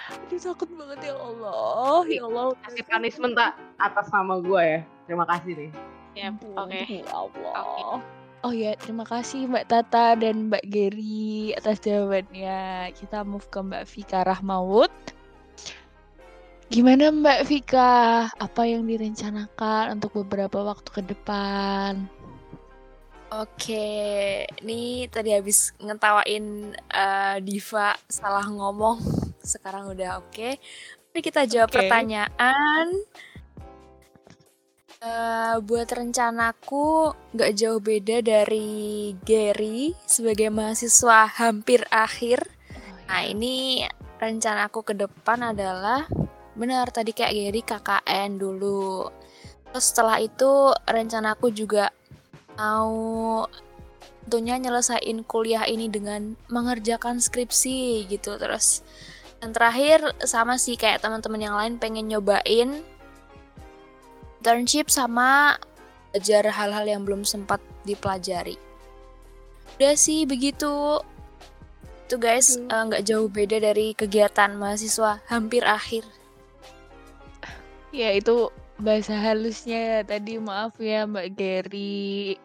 Aduh 0.02 0.40
takut 0.42 0.66
banget 0.74 1.14
ya 1.14 1.14
Allah. 1.14 2.02
Ya 2.10 2.26
Allah. 2.26 2.58
Kasih 2.66 2.82
punishment 2.82 3.38
tak 3.38 3.54
atas 3.78 4.10
nama 4.10 4.42
gue 4.42 4.62
ya. 4.62 4.80
Terima 5.06 5.24
kasih 5.30 5.52
nih. 5.54 5.70
Ampun, 6.26 6.50
oke. 6.58 6.82
Ya 6.82 7.06
Allah. 7.14 8.02
Oh 8.42 8.50
ya, 8.50 8.74
terima 8.74 9.06
kasih 9.06 9.46
Mbak 9.46 9.70
Tata 9.70 10.18
dan 10.18 10.50
Mbak 10.50 10.66
Geri 10.66 11.54
atas 11.54 11.78
jawabannya. 11.78 12.90
Kita 12.90 13.22
move 13.22 13.46
ke 13.46 13.62
Mbak 13.62 13.84
Vika 13.86 14.26
Rahmawut. 14.26 14.90
Gimana 16.66 17.14
Mbak 17.14 17.40
Vika? 17.46 18.26
Apa 18.34 18.66
yang 18.66 18.82
direncanakan 18.90 19.94
untuk 19.94 20.26
beberapa 20.26 20.58
waktu 20.66 20.90
ke 20.90 21.02
depan? 21.06 22.10
Oke, 23.32 24.44
ini 24.60 25.08
tadi 25.08 25.32
habis 25.32 25.72
ngetawain 25.80 26.76
eh, 26.76 27.36
Diva 27.40 27.96
salah 28.04 28.44
ngomong. 28.44 29.00
Sekarang 29.40 29.88
udah 29.88 30.20
oke. 30.20 30.60
Mari 31.12 31.20
kita 31.24 31.48
jawab 31.48 31.72
Oke. 31.72 31.80
pertanyaan. 31.80 32.92
Eh, 35.00 35.56
buat 35.64 35.88
rencanaku 35.88 37.16
nggak 37.32 37.52
jauh 37.56 37.80
beda 37.80 38.20
dari 38.20 39.16
Gary 39.24 39.96
sebagai 40.04 40.52
mahasiswa 40.52 41.24
hampir 41.24 41.88
akhir. 41.88 42.44
Nah 43.08 43.24
ini 43.24 43.80
rencanaku 44.20 44.92
ke 44.92 44.94
depan 44.94 45.56
adalah 45.56 46.04
benar 46.52 46.92
tadi 46.92 47.16
kayak 47.16 47.32
Gary 47.32 47.62
KKN 47.64 48.36
dulu. 48.36 49.08
Terus 49.72 49.84
setelah 49.88 50.20
itu 50.20 50.68
rencanaku 50.84 51.48
juga 51.48 51.88
mau 52.62 52.94
tentunya 54.22 54.54
nyelesain 54.62 55.26
kuliah 55.26 55.66
ini 55.66 55.90
dengan 55.90 56.38
mengerjakan 56.46 57.18
skripsi 57.18 58.06
gitu. 58.06 58.38
Terus 58.38 58.86
dan 59.42 59.50
terakhir 59.50 60.14
sama 60.22 60.54
sih 60.54 60.78
kayak 60.78 61.02
teman-teman 61.02 61.42
yang 61.42 61.58
lain 61.58 61.74
pengen 61.82 62.06
nyobain 62.06 62.86
internship 64.38 64.86
sama 64.86 65.58
belajar 66.14 66.46
hal-hal 66.54 66.86
yang 66.86 67.02
belum 67.02 67.26
sempat 67.26 67.58
dipelajari. 67.82 68.54
Udah 69.78 69.98
sih 69.98 70.22
begitu. 70.22 71.02
Itu 72.06 72.20
guys 72.22 72.54
Hmm. 72.54 72.70
eh, 72.70 72.82
nggak 72.86 73.04
jauh 73.08 73.26
beda 73.26 73.58
dari 73.58 73.96
kegiatan 73.98 74.54
mahasiswa 74.54 75.18
hampir 75.26 75.66
akhir. 75.66 76.06
Ya 77.90 78.14
itu 78.14 78.52
bahasa 78.78 79.18
halusnya 79.18 79.78
ya. 79.78 79.98
Tadi 80.06 80.38
maaf 80.38 80.78
ya 80.78 81.08
Mbak 81.08 81.28
Geri. 81.34 82.36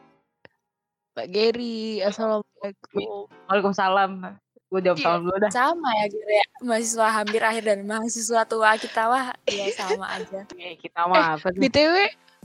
Mbak 1.17 1.33
Geri, 1.33 1.97
assalamualaikum. 2.05 3.25
Waalaikumsalam. 3.49 4.37
Gue 4.69 4.79
jawab 4.85 4.99
Iya. 4.99 5.05
salam 5.07 5.21
dulu 5.25 5.37
dah. 5.39 5.49
sama 5.49 5.89
ya 5.95 6.05
Gere 6.11 6.33
ya 6.35 6.45
mahasiswa 6.61 7.07
hampir 7.09 7.39
akhir 7.41 7.63
dan 7.65 7.79
mahasiswa 7.87 8.41
tua 8.45 8.75
kita 8.75 9.07
wah 9.07 9.31
ya 9.47 9.65
sama 9.73 10.05
aja 10.13 10.43
Oke, 10.51 10.75
kita 10.77 11.07
mah 11.07 11.39
apa 11.39 11.47
sih? 11.49 11.57
BTW, 11.57 11.95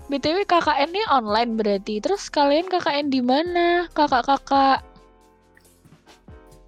BTW 0.09 0.37
KKN-nya 0.47 1.05
online 1.11 1.59
berarti. 1.59 2.01
Terus 2.01 2.31
kalian 2.31 2.71
KKN 2.71 3.11
di 3.11 3.21
mana? 3.21 3.91
Kakak-kakak. 3.93 4.81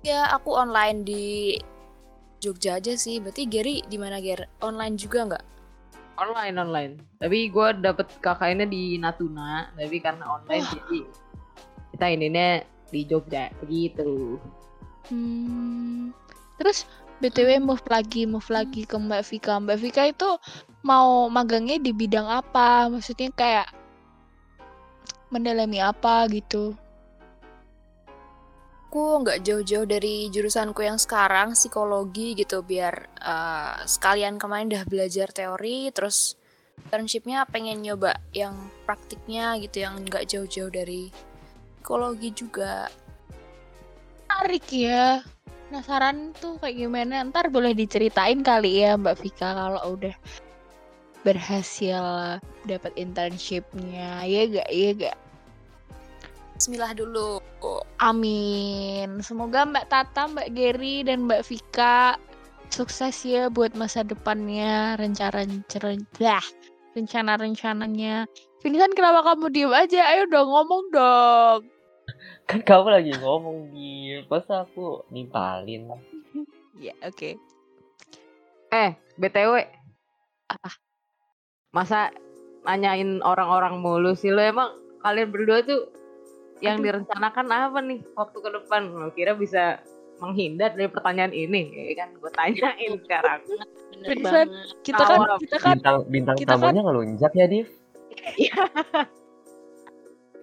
ya 0.03 0.29
aku 0.29 0.53
online 0.53 1.09
di 1.09 1.57
Jogja 2.37 2.77
aja 2.77 2.93
sih 3.01 3.17
berarti 3.17 3.49
Gary 3.49 3.81
di 3.89 3.97
mana 3.97 4.21
Ger 4.21 4.45
online 4.61 5.01
juga 5.01 5.25
nggak 5.25 5.45
Online, 6.15 6.55
online. 6.61 6.93
Tapi 7.17 7.49
gue 7.49 7.69
dapet 7.81 8.07
KKN-nya 8.21 8.69
di 8.69 9.01
Natuna. 9.01 9.73
Tapi 9.73 9.97
karena 9.99 10.29
online 10.29 10.67
jadi 10.69 10.99
kita 11.95 12.07
ininya 12.11 12.61
di 12.91 13.07
Jogja. 13.07 13.55
Begitu. 13.63 14.39
Hmm. 15.09 16.11
Terus 16.59 16.87
BTW 17.23 17.63
move 17.63 17.87
lagi, 17.87 18.27
move 18.27 18.51
lagi 18.51 18.83
ke 18.85 18.97
Mbak 18.99 19.23
Vika. 19.31 19.55
Mbak 19.63 19.79
Vika 19.79 20.03
itu 20.11 20.31
mau 20.83 21.31
magangnya 21.31 21.79
di 21.79 21.95
bidang 21.95 22.27
apa? 22.27 22.91
Maksudnya 22.91 23.31
kayak 23.33 23.69
mendalami 25.31 25.83
apa 25.83 26.27
gitu. 26.31 26.75
aku 28.95 29.27
nggak 29.27 29.43
jauh-jauh 29.43 29.91
dari 29.91 30.31
jurusanku 30.31 30.87
yang 30.87 31.03
sekarang 31.03 31.59
psikologi 31.59 32.39
gitu 32.39 32.63
biar 32.63 33.11
eh, 33.19 33.83
sekalian 33.91 34.39
kemarin 34.39 34.71
udah 34.71 34.87
belajar 34.87 35.35
teori 35.35 35.91
terus 35.91 36.39
internshipnya 36.79 37.43
pengen 37.51 37.83
nyoba 37.83 38.15
yang 38.31 38.55
praktiknya 38.87 39.59
gitu 39.59 39.83
yang 39.83 39.99
nggak 39.99 40.31
jauh-jauh 40.31 40.71
dari 40.71 41.11
psikologi 41.85 42.33
juga 42.33 42.89
Menarik 44.25 44.65
ya. 44.73 45.21
Penasaran 45.69 46.33
tuh 46.41 46.57
kayak 46.57 46.81
gimana? 46.81 47.29
Ntar 47.29 47.53
boleh 47.53 47.77
diceritain 47.77 48.41
kali 48.41 48.81
ya 48.81 48.97
Mbak 48.97 49.21
Vika 49.21 49.53
kalau 49.53 49.93
udah 49.93 50.17
berhasil 51.29 52.01
dapat 52.65 52.89
internshipnya. 52.97 54.25
Ya 54.25 54.43
gak? 54.49 54.69
Ya 54.73 54.91
gak? 54.97 55.17
Bismillah 56.57 56.97
dulu 56.97 57.45
Amin. 58.01 59.21
Semoga 59.21 59.69
Mbak 59.69 59.87
Tata, 59.93 60.25
Mbak 60.33 60.57
Geri, 60.57 61.05
dan 61.05 61.29
Mbak 61.29 61.45
Vika 61.47 62.17
sukses 62.73 63.23
ya 63.29 63.53
buat 63.53 63.77
masa 63.77 64.03
depannya, 64.03 64.97
rencana-rencana, 64.97 66.41
rencana-rencananya. 66.97 68.25
Vincent, 68.65 68.97
kenapa 68.97 69.21
kamu 69.21 69.53
diem 69.53 69.73
aja? 69.77 70.09
Ayo 70.17 70.25
dong 70.33 70.49
ngomong 70.49 70.85
dong. 70.89 71.74
Kan 72.45 72.61
kamu 72.61 72.89
lagi 72.91 73.13
ngomong 73.17 73.73
di 73.73 73.91
masa 74.27 74.63
aku 74.63 75.03
nimpalin. 75.09 75.89
Ya, 76.77 76.93
oke. 77.01 77.41
Eh, 78.69 78.91
BTW. 79.17 79.65
Apa? 80.51 80.69
Masa 81.71 82.11
nanyain 82.63 83.21
orang-orang 83.21 83.79
mulu 83.79 84.13
sih 84.13 84.29
lo 84.29 84.41
emang 84.41 84.71
kalian 85.01 85.29
berdua 85.29 85.61
tuh 85.63 85.89
yang 86.61 86.79
Aduh. 86.79 86.85
direncanakan 86.87 87.47
apa 87.49 87.79
nih 87.81 88.01
waktu 88.13 88.37
ke 88.37 88.51
depan? 88.53 88.83
Lo 88.89 89.09
kira 89.11 89.33
bisa 89.33 89.81
menghindar 90.19 90.73
dari 90.73 90.87
pertanyaan 90.87 91.33
ini? 91.33 91.69
Ya 91.91 92.05
kan 92.05 92.15
gue 92.15 92.31
tanyain 92.31 92.93
sekarang. 93.01 93.41
Bener 93.95 94.17
banget. 94.21 94.49
Kita 94.83 95.03
kan, 95.03 95.19
kita 95.39 95.57
kan, 95.57 95.75
Bintang 95.77 95.97
bintang 96.07 96.37
kita 96.37 96.55
kan- 96.55 96.63
tamunya 96.63 96.83
ngelunjak 96.83 97.33
ya, 97.33 97.47
Div. 97.47 97.69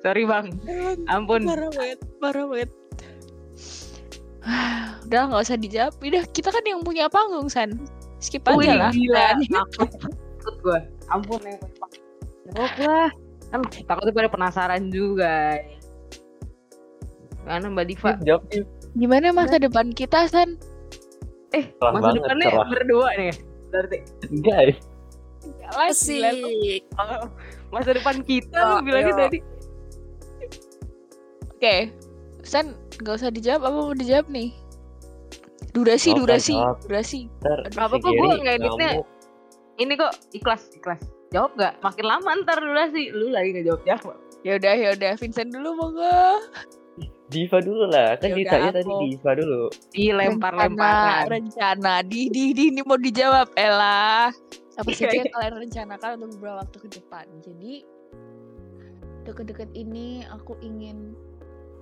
Sorry 0.02 0.26
bang, 0.26 0.46
ampun. 1.08 1.46
parah 1.46 1.70
banget, 1.70 2.00
parah 2.18 2.46
banget. 2.46 2.70
Udah 5.06 5.22
nggak 5.30 5.42
usah 5.44 5.58
dijawab. 5.58 5.94
Udah 6.00 6.24
kita 6.28 6.50
kan 6.50 6.64
yang 6.66 6.82
punya 6.82 7.06
panggung 7.06 7.46
San. 7.46 7.78
Skip 8.18 8.46
aja 8.46 8.58
Wih, 8.58 8.70
lah. 8.72 8.92
gila. 8.92 9.26
Takut, 10.42 10.56
gue. 10.60 10.80
Ampun 11.08 11.42
ya. 11.42 11.58
Jawab 12.52 12.74
lah. 12.80 13.10
Kan 13.52 13.60
takutnya 13.86 14.14
pada 14.16 14.30
penasaran 14.30 14.84
juga. 14.90 15.58
Karena 17.44 17.68
Mbak 17.68 17.86
Diva. 17.86 18.12
Jawab. 18.22 18.42
Gimana 18.92 19.30
masa 19.32 19.58
depan 19.58 19.90
kita 19.92 20.26
San? 20.26 20.58
Eh, 21.52 21.70
Cerah 21.70 21.92
masa 21.92 22.02
banget, 22.08 22.22
depannya 22.24 22.48
cerah. 22.48 22.68
berdua 22.70 23.10
nih. 23.14 23.34
Berarti. 23.70 23.98
Guys, 24.42 24.78
asik 25.84 26.84
Oh, 26.94 27.28
masa 27.70 27.92
depan 27.92 28.22
kita 28.22 28.56
lu 28.56 28.76
bilangnya 28.82 29.16
tadi. 29.20 29.40
Oke, 31.62 31.94
San 32.42 32.74
nggak 33.06 33.22
usah 33.22 33.30
dijawab 33.30 33.70
apa 33.70 33.78
mau 33.86 33.94
dijawab 33.94 34.26
nih? 34.34 34.50
Durasi, 35.78 36.10
Jawab, 36.10 36.26
durasi, 36.26 36.54
jawab. 36.58 36.78
durasi. 36.90 37.20
Ntar 37.38 37.60
apa-apa, 37.78 37.96
Gary 38.02 38.18
gua 38.18 38.34
ngeditnya. 38.42 38.90
ngamuk. 38.98 39.06
Ini 39.78 39.94
kok 39.94 40.14
ikhlas, 40.34 40.62
ikhlas. 40.74 41.02
Jawab 41.30 41.54
gak? 41.62 41.78
Makin 41.86 42.06
lama 42.10 42.30
ntar 42.42 42.58
durasi. 42.58 43.14
Lu 43.14 43.30
lagi 43.30 43.54
gak 43.54 43.66
jawab-jawab. 43.70 44.18
Ya 44.42 44.58
udah, 44.58 44.74
ya 44.74 44.90
udah. 44.98 45.14
Vincent 45.22 45.54
dulu 45.54 45.70
monggo. 45.78 46.18
Diva 47.30 47.58
dulu 47.62 47.94
lah, 47.94 48.18
kan 48.18 48.34
Yaudah, 48.34 48.42
ditanya 48.42 48.70
tadi 48.82 48.90
aku. 48.90 49.02
Diva 49.06 49.32
dulu. 49.38 49.62
Dilempar-lemparan. 49.94 51.30
Rencana, 51.30 51.30
rencana. 51.30 51.94
Di, 52.10 52.22
di, 52.34 52.44
di, 52.58 52.64
ini 52.74 52.82
mau 52.82 52.98
dijawab, 52.98 53.54
Ella. 53.54 54.34
Apa 54.82 54.90
Iya, 54.90 54.98
saja 54.98 55.14
iya. 55.14 55.22
yang 55.30 55.34
kalian 55.38 55.56
rencanakan 55.62 56.10
untuk 56.18 56.30
beberapa 56.42 56.58
waktu 56.66 56.78
ke 56.82 56.88
depan. 56.90 57.26
Jadi, 57.46 57.74
deket-deket 59.30 59.70
ini 59.78 60.26
aku 60.26 60.58
ingin... 60.66 61.14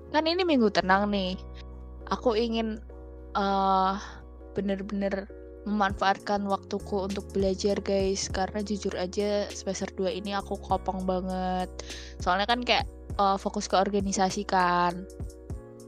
Kan 0.09 0.25
ini 0.25 0.41
minggu 0.45 0.69
tenang 0.73 1.09
nih. 1.13 1.37
Aku 2.09 2.33
ingin 2.33 2.81
eh 3.37 3.95
bener-bener 4.57 5.29
memanfaatkan 5.69 6.49
waktuku 6.49 7.05
untuk 7.05 7.29
belajar 7.31 7.77
guys. 7.83 8.27
Karena 8.29 8.65
jujur 8.65 8.93
aja 8.97 9.45
semester 9.53 9.89
2 9.93 10.19
ini 10.19 10.33
aku 10.33 10.57
kopong 10.57 11.05
banget. 11.05 11.69
Soalnya 12.21 12.49
kan 12.49 12.65
kayak 12.65 12.85
eh, 13.17 13.37
fokus 13.37 13.69
ke 13.69 13.77
organisasi 13.77 14.43
kan 14.49 15.05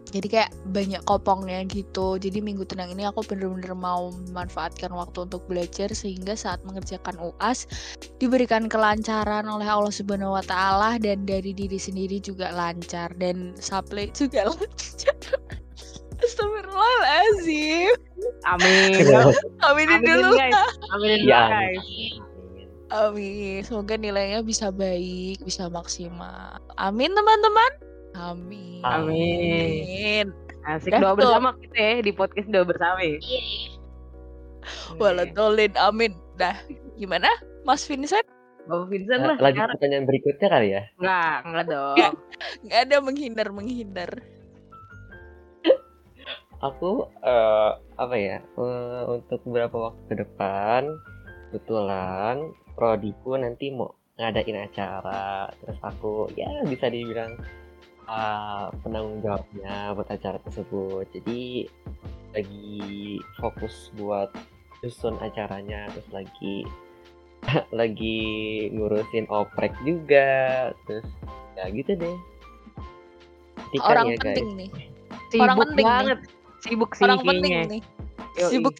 jadi 0.09 0.27
kayak 0.27 0.51
banyak 0.73 1.01
kopongnya 1.05 1.61
gitu 1.69 2.17
jadi 2.17 2.41
minggu 2.41 2.65
tenang 2.65 2.91
ini 2.91 3.05
aku 3.05 3.21
bener-bener 3.23 3.77
mau 3.77 4.09
memanfaatkan 4.29 4.91
waktu 4.91 5.29
untuk 5.29 5.45
belajar 5.45 5.93
sehingga 5.93 6.33
saat 6.33 6.59
mengerjakan 6.65 7.15
UAS 7.21 7.69
diberikan 8.17 8.65
kelancaran 8.65 9.45
oleh 9.45 9.69
Allah 9.69 9.93
Subhanahu 9.93 10.35
Wa 10.35 10.43
Taala 10.49 10.97
dan 10.99 11.23
dari 11.23 11.53
diri 11.55 11.77
sendiri 11.79 12.17
juga 12.19 12.51
lancar 12.51 13.13
dan 13.21 13.53
supply 13.61 14.09
juga 14.11 14.47
lancar 14.51 15.15
Astagfirullahaladzim 16.21 17.97
Amin. 18.45 18.93
Aminin 19.01 19.33
Aminin 19.65 20.01
dulu 20.05 20.29
guys. 20.37 20.53
Aminin 20.93 21.19
dulu 21.25 21.29
Ya, 21.33 21.41
guys. 21.49 21.81
amin. 21.81 22.13
Amin 22.93 23.59
Semoga 23.65 23.97
nilainya 23.97 24.45
bisa 24.45 24.69
baik 24.69 25.41
Bisa 25.41 25.65
maksimal 25.73 26.61
Amin 26.77 27.09
teman-teman 27.17 27.90
Amin 28.13 28.81
Amin. 28.81 30.25
Asik 30.63 30.91
Dah 30.91 31.01
doa 31.01 31.11
tuh. 31.11 31.17
bersama 31.19 31.49
kita 31.57 31.75
ya 31.75 31.93
di 31.99 32.11
podcast 32.11 32.47
doa 32.47 32.61
bersama. 32.63 32.99
ya. 32.99 33.17
Iya. 33.17 33.41
Waladolin 34.95 35.73
amin 35.75 36.13
Dah 36.35 36.53
gimana 36.93 37.29
Mas 37.61 37.81
Vincent 37.83 38.25
Bapak 38.63 38.87
Vincent 38.87 39.19
Nah, 39.19 39.27
lah. 39.27 39.37
lanjut 39.39 39.57
sekarang. 39.57 39.73
pertanyaan 39.73 40.05
berikutnya 40.05 40.47
kali 40.47 40.67
ya. 40.69 40.81
Enggak, 40.95 41.37
enggak 41.43 41.65
dong. 41.67 41.97
Nggak 42.61 42.79
ada 42.83 42.95
menghindar 42.99 43.47
menghindar 43.49 44.11
Aku 46.61 46.91
eh, 47.19 47.71
apa 47.95 48.15
ya 48.15 48.37
eh, 48.37 49.01
untuk 49.09 49.41
beberapa 49.43 49.89
waktu 49.89 50.01
ke 50.05 50.15
depan 50.19 50.93
kebetulan 51.49 52.37
prodiku 52.71 53.33
nanti 53.33 53.73
mau 53.73 53.89
ngadain 54.15 54.61
acara 54.61 55.49
terus 55.57 55.81
aku 55.81 56.29
ya 56.31 56.45
bisa 56.63 56.85
dibilang 56.87 57.33
eh, 58.11 58.65
penanggung 58.83 59.23
jawabnya 59.23 59.95
buat 59.95 60.09
acara 60.11 60.37
tersebut 60.43 61.07
jadi 61.15 61.71
lagi 62.31 62.79
fokus 63.39 63.91
buat 63.95 64.31
susun 64.83 65.15
acaranya 65.19 65.87
terus 65.91 66.07
lagi 66.11 66.67
lagi 67.79 68.19
ngurusin 68.71 69.25
oprek 69.31 69.71
juga 69.81 70.71
terus 70.85 71.07
ya 71.55 71.71
gitu 71.71 71.95
deh 71.95 72.17
Nantikan 73.71 73.87
Orang 73.87 74.07
ya, 74.07 74.11
guys. 74.11 74.23
penting 74.27 74.47
nih 74.59 74.69
Sibuk 75.31 75.39
Orang 75.39 75.57
penting 75.63 75.75
nih. 75.79 75.87
banget. 75.87 76.19
Sibuk 76.59 76.91
sih 76.91 77.03
Orang 77.07 77.19
penting 77.23 77.53
nih 77.71 77.81
Yoi. 78.35 78.49
Sibuk 78.51 78.75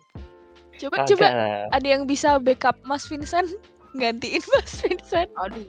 Coba 0.76 0.96
Kagak 1.00 1.10
coba. 1.16 1.28
Ada 1.72 1.88
yang 1.88 2.04
bisa 2.04 2.30
backup 2.44 2.76
Mas 2.84 3.08
Vincent 3.08 3.56
Gantiin 4.02 4.44
Mas 4.52 4.72
Vincent 4.84 5.30
Aduh. 5.40 5.64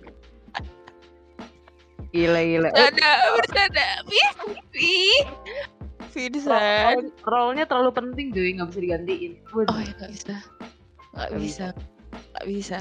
Gila 2.13 2.41
gila. 2.41 2.69
Eh, 2.69 2.73
Bercanda 2.77 3.11
Bercanda. 3.35 3.87
Ih, 4.77 5.21
Vincent 6.13 6.53
role- 6.53 7.13
role-nya 7.25 7.65
terlalu 7.65 7.91
penting 7.91 8.27
cuy, 8.31 8.53
nggak 8.53 8.69
bisa 8.69 8.81
digantiin. 8.81 9.33
Waduh. 9.51 9.73
Oh 9.73 9.81
ya 9.81 9.93
nggak 9.97 10.13
bisa. 10.13 10.35
Nggak 11.17 11.31
bisa. 11.41 11.67
Nggak 12.37 12.47
bisa. 12.47 12.79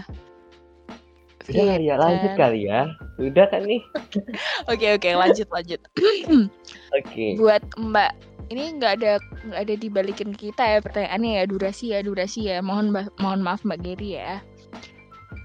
Udah 1.42 1.64
kali 1.74 1.86
ya, 1.90 1.96
lanjut 1.98 2.32
kali 2.38 2.60
ya. 2.70 2.82
Udah 3.18 3.46
kan 3.50 3.62
nih? 3.66 3.82
Oke 4.72 4.88
oke. 4.94 5.10
Lanjut 5.10 5.48
lanjut. 5.50 5.82
Oke. 7.00 7.26
buat 7.40 7.64
Mbak 7.80 8.12
ini 8.52 8.76
nggak 8.78 8.94
ada 9.00 9.12
nggak 9.48 9.62
ada 9.64 9.74
dibalikin 9.80 10.32
kita 10.36 10.64
ya 10.68 10.80
pertanyaannya 10.84 11.32
ya. 11.40 11.44
Durasi 11.48 11.86
ya 11.96 12.00
durasi 12.04 12.52
ya. 12.52 12.60
Mohon 12.60 13.08
mohon 13.18 13.42
maaf 13.42 13.64
Mbak 13.64 13.80
Geri 13.80 14.20
ya. 14.20 14.44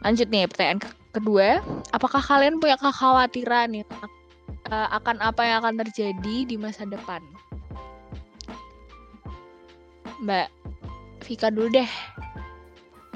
Lanjut 0.02 0.26
nih 0.28 0.50
pertanyaan 0.50 0.82
ke- 0.82 0.94
kedua 1.16 1.64
apakah 1.96 2.20
kalian 2.20 2.60
punya 2.60 2.76
kekhawatiran 2.76 3.72
nih 3.72 3.84
eh, 4.68 4.88
akan 4.92 5.24
apa 5.24 5.42
yang 5.42 5.64
akan 5.64 5.80
terjadi 5.86 6.36
di 6.44 6.56
masa 6.60 6.84
depan 6.84 7.24
Mbak 10.20 10.48
Vika 11.24 11.48
dulu 11.52 11.68
deh 11.72 11.90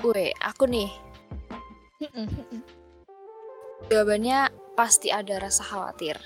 Gue, 0.00 0.32
aku 0.40 0.64
nih. 0.64 0.88
Jawabannya 3.92 4.48
pasti 4.72 5.12
ada 5.12 5.36
rasa 5.36 5.60
khawatir. 5.60 6.16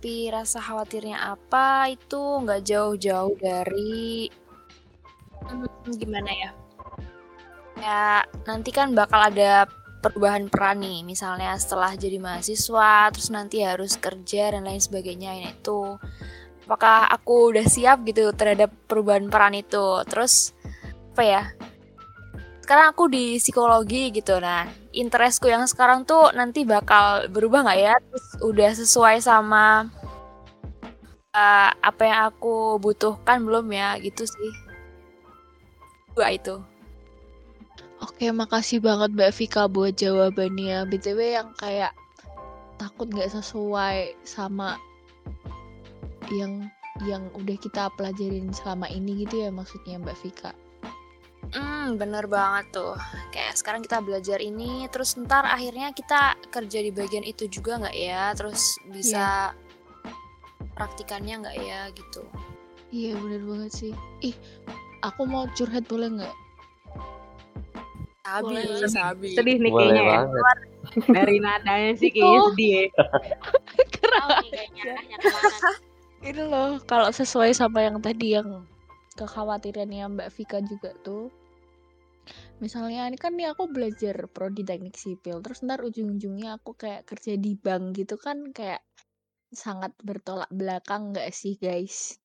Tapi 0.00 0.32
rasa 0.32 0.56
khawatirnya 0.64 1.36
apa 1.36 1.92
itu 1.92 2.40
nggak 2.40 2.64
jauh-jauh 2.64 3.36
dari 3.36 4.32
Hmm, 5.44 5.68
gimana 6.00 6.32
ya? 6.32 6.50
Ya 7.76 8.04
nanti 8.48 8.72
kan 8.72 8.96
bakal 8.96 9.28
ada 9.28 9.68
perubahan 10.00 10.48
peran 10.48 10.80
nih, 10.80 11.04
misalnya 11.04 11.54
setelah 11.60 11.94
jadi 11.94 12.16
mahasiswa, 12.16 13.12
terus 13.12 13.28
nanti 13.28 13.60
harus 13.60 13.96
kerja 14.00 14.56
dan 14.56 14.64
lain 14.64 14.80
sebagainya. 14.80 15.36
Nah, 15.36 15.52
itu 15.52 16.00
apakah 16.64 17.08
aku 17.12 17.54
udah 17.54 17.66
siap 17.68 18.02
gitu 18.08 18.32
terhadap 18.32 18.72
perubahan 18.88 19.28
peran 19.28 19.54
itu? 19.56 20.02
Terus 20.08 20.56
apa 21.12 21.22
ya? 21.22 21.42
sekarang 22.70 22.94
aku 22.94 23.10
di 23.10 23.34
psikologi 23.42 24.14
gitu 24.14 24.38
nah 24.38 24.62
interestku 24.94 25.50
yang 25.50 25.66
sekarang 25.66 26.06
tuh 26.06 26.30
nanti 26.38 26.62
bakal 26.62 27.26
berubah 27.26 27.66
nggak 27.66 27.80
ya 27.82 27.98
terus 27.98 28.26
udah 28.46 28.70
sesuai 28.78 29.18
sama 29.18 29.90
eh, 31.34 31.70
apa 31.74 32.02
yang 32.06 32.30
aku 32.30 32.78
butuhkan 32.78 33.42
belum 33.42 33.66
ya 33.74 33.98
gitu 33.98 34.22
sih 34.22 34.54
dua 36.14 36.30
itu 36.30 36.62
Oke, 38.00 38.32
makasih 38.32 38.80
banget 38.80 39.12
Mbak 39.12 39.32
Vika 39.36 39.62
buat 39.68 39.92
jawabannya. 39.96 40.88
BTW 40.88 41.20
yang 41.36 41.48
kayak 41.56 41.92
takut 42.80 43.12
nggak 43.12 43.28
sesuai 43.28 44.16
sama 44.24 44.80
yang 46.32 46.68
yang 47.04 47.28
udah 47.36 47.56
kita 47.60 47.88
pelajarin 47.96 48.52
selama 48.52 48.88
ini 48.88 49.24
gitu 49.24 49.44
ya 49.44 49.50
maksudnya 49.52 50.00
Mbak 50.00 50.18
Vika. 50.24 50.52
hmm 51.50 51.98
bener 51.98 52.30
banget 52.30 52.70
tuh 52.70 52.94
kayak 53.34 53.58
sekarang 53.58 53.82
kita 53.82 53.98
belajar 53.98 54.38
ini 54.38 54.86
terus 54.86 55.18
ntar 55.18 55.42
akhirnya 55.42 55.90
kita 55.90 56.38
kerja 56.46 56.78
di 56.78 56.94
bagian 56.94 57.26
itu 57.26 57.50
juga 57.50 57.74
nggak 57.82 57.96
ya 57.98 58.30
terus 58.38 58.78
bisa 58.86 59.50
praktikannya 60.78 61.42
nggak 61.42 61.56
ya 61.58 61.90
gitu 61.90 62.22
Iya 62.90 63.14
bener 63.22 63.42
banget 63.46 63.70
sih. 63.70 63.92
Ih, 64.18 64.34
aku 65.06 65.22
mau 65.22 65.46
curhat 65.54 65.86
boleh 65.86 66.10
nggak? 66.10 66.34
Sabi 68.24 68.54
sabi 68.86 69.28
Sedih 69.32 69.56
nih 69.58 69.72
Boleh 69.72 69.90
kayaknya 69.90 70.02
ya. 70.02 70.10
banget. 70.12 70.58
Dari 71.08 71.36
nadanya 71.40 71.92
sih 71.96 72.10
kayaknya 72.12 72.40
Oh. 72.40 72.46
sedih 72.52 72.70
ya. 72.70 72.84
Ini 76.20 76.42
loh, 76.44 76.76
kalau 76.84 77.08
sesuai 77.08 77.56
sama 77.56 77.80
yang 77.80 77.96
tadi 78.04 78.36
yang 78.36 78.68
kekhawatirannya 79.16 80.04
Mbak 80.20 80.30
Vika 80.36 80.60
juga 80.60 80.92
tuh. 81.00 81.32
Misalnya 82.60 83.08
ini 83.08 83.16
kan 83.16 83.32
nih 83.32 83.56
aku 83.56 83.72
belajar 83.72 84.28
prodi 84.28 84.60
teknik 84.60 84.92
sipil, 85.00 85.40
terus 85.40 85.64
ntar 85.64 85.80
ujung-ujungnya 85.80 86.60
aku 86.60 86.76
kayak 86.76 87.08
kerja 87.08 87.40
di 87.40 87.56
bank 87.56 87.96
gitu 87.96 88.20
kan 88.20 88.52
kayak 88.52 88.84
sangat 89.48 89.96
bertolak 90.04 90.52
belakang 90.52 91.16
nggak 91.16 91.32
sih 91.32 91.56
guys? 91.56 92.19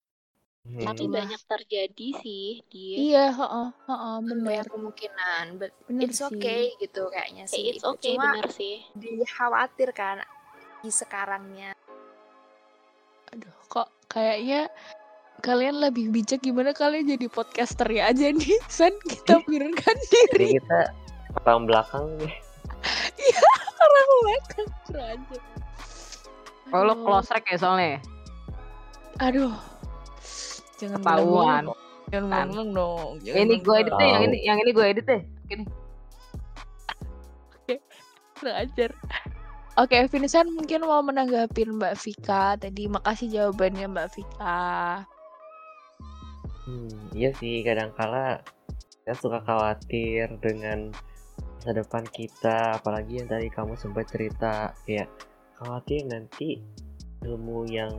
Tapi 0.65 1.04
Hmm. 1.06 1.13
banyak 1.13 1.41
terjadi 1.45 2.08
sih 2.19 2.65
dia. 2.67 2.97
Iya, 2.97 3.25
heeh, 3.32 3.67
heeh, 3.86 4.15
banyak 4.25 4.65
kemungkinan 4.67 5.45
but 5.62 5.71
bener 5.86 6.10
it's 6.10 6.19
sih. 6.19 6.28
okay 6.34 6.73
gitu 6.82 7.08
kayaknya 7.08 7.45
sih 7.45 7.69
it's 7.71 7.86
okay 7.86 8.17
cuma 8.17 8.34
bener 8.34 8.47
sih. 8.49 8.82
dikhawatir 8.97 9.89
kan 9.93 10.19
di 10.82 10.89
sekarangnya 10.89 11.71
Aduh, 13.34 13.56
kok 13.67 13.88
kayaknya 14.08 14.71
kalian 15.43 15.78
lebih 15.78 16.10
bijak 16.10 16.41
gimana 16.41 16.71
kalian 16.71 17.06
jadi 17.06 17.28
podcaster 17.30 17.86
ya 17.91 18.10
aja 18.10 18.32
nih, 18.32 18.58
San 18.71 18.95
kita 19.06 19.43
pikirkan 19.45 19.95
Jadi 20.34 20.34
diri 20.34 20.58
kita 20.58 20.80
orang 21.45 21.63
belakang 21.69 22.06
nih. 22.17 22.34
orang 23.86 24.08
belakang 24.23 24.67
kurang 24.88 25.19
ajar. 25.30 25.41
Oh 26.73 26.82
lo 26.82 26.95
close 27.04 27.30
track 27.30 27.45
ya 27.51 27.58
soalnya 27.60 27.88
ya? 27.88 27.99
Aduh. 29.21 29.54
Jangan 30.79 30.99
Ketahuan. 31.01 31.63
Jangan 32.13 32.29
Kan. 32.29 32.47
bilang 32.53 32.69
dong. 32.75 33.09
Jangan 33.25 33.41
Ini 33.41 33.55
gue 33.65 33.75
edit 33.81 33.93
deh, 33.97 34.09
yang 34.09 34.23
ini 34.29 34.38
yang 34.45 34.57
ini 34.61 34.71
gue 34.71 34.85
edit 34.85 35.05
deh. 35.09 35.21
Oke. 37.55 37.75
Kurang 38.38 38.55
ajar. 38.61 38.91
Oke, 39.75 39.97
Vincent 40.07 40.47
mungkin 40.55 40.88
mau 40.88 41.03
menanggapi 41.03 41.67
Mbak 41.67 41.95
Vika 41.99 42.55
tadi. 42.55 42.88
Makasih 42.88 43.27
jawabannya 43.27 43.91
Mbak 43.91 44.07
Vika. 44.15 45.03
Hmm, 46.65 46.89
iya 47.13 47.29
sih 47.38 47.61
kadangkala 47.61 48.41
saya 49.05 49.15
suka 49.21 49.38
khawatir 49.45 50.33
dengan 50.41 50.89
masa 51.61 51.77
depan 51.77 52.01
kita 52.09 52.81
apalagi 52.81 53.21
yang 53.21 53.29
tadi 53.29 53.53
kamu 53.53 53.77
sempat 53.77 54.09
cerita 54.09 54.73
kayak 54.89 55.05
khawatir 55.61 56.09
nanti 56.09 56.57
ilmu 57.21 57.69
yang 57.69 57.93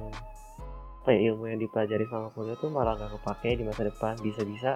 apa 1.07 1.15
ya 1.15 1.31
ilmu 1.31 1.47
yang 1.47 1.63
dipelajari 1.63 2.03
sama 2.11 2.35
kuliah 2.35 2.59
tuh 2.59 2.67
malah 2.67 2.99
nggak 2.99 3.15
kepake 3.23 3.55
di 3.55 3.63
masa 3.63 3.87
depan. 3.87 4.19
Bisa-bisa 4.19 4.75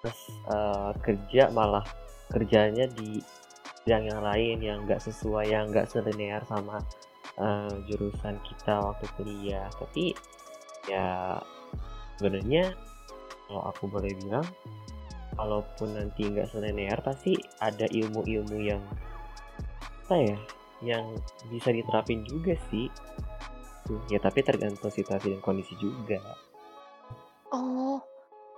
terus 0.00 0.20
eh, 0.48 0.90
kerja 1.04 1.52
malah 1.52 1.84
kerjanya 2.32 2.88
di 2.88 3.20
bidang 3.84 4.08
yang 4.08 4.20
lain 4.24 4.56
yang 4.64 4.78
nggak 4.88 5.04
sesuai 5.04 5.52
yang 5.52 5.68
nggak 5.68 5.84
selinear 5.84 6.40
sama 6.48 6.80
eh, 7.36 7.76
jurusan 7.92 8.40
kita 8.40 8.80
waktu 8.80 9.04
kuliah. 9.20 9.68
Tapi 9.76 10.16
ya 10.88 11.36
sebenarnya 12.16 12.72
kalau 13.44 13.68
aku 13.68 13.84
boleh 13.84 14.16
bilang 14.16 14.48
walaupun 15.36 15.92
nanti 15.92 16.24
nggak 16.24 16.48
selinear 16.48 17.04
pasti 17.04 17.36
ada 17.60 17.84
ilmu-ilmu 17.84 18.64
yang 18.64 18.80
apa 20.08 20.16
ya 20.24 20.38
yang 20.80 21.04
bisa 21.52 21.68
diterapin 21.68 22.24
juga 22.24 22.56
sih 22.72 22.88
Tuh, 23.90 23.98
ya 24.06 24.22
tapi 24.22 24.46
tergantung 24.46 24.94
situasi 24.94 25.34
dan 25.34 25.42
kondisi 25.42 25.74
juga 25.82 26.22
Oh, 27.50 27.98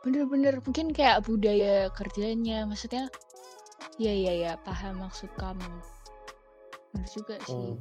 bener-bener 0.05 0.61
mungkin 0.61 0.93
kayak 0.93 1.25
budaya 1.25 1.89
kerjanya. 1.97 2.69
Maksudnya, 2.69 3.09
ya 3.97 4.13
ya 4.13 4.33
ya 4.37 4.53
paham 4.61 5.01
maksud 5.01 5.33
kamu. 5.41 5.73
Bener 6.93 7.09
juga 7.09 7.41
sih. 7.49 7.57
Hmm. 7.57 7.81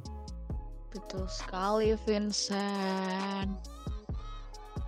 Betul 0.88 1.28
sekali, 1.28 1.92
Vincent. 2.08 3.52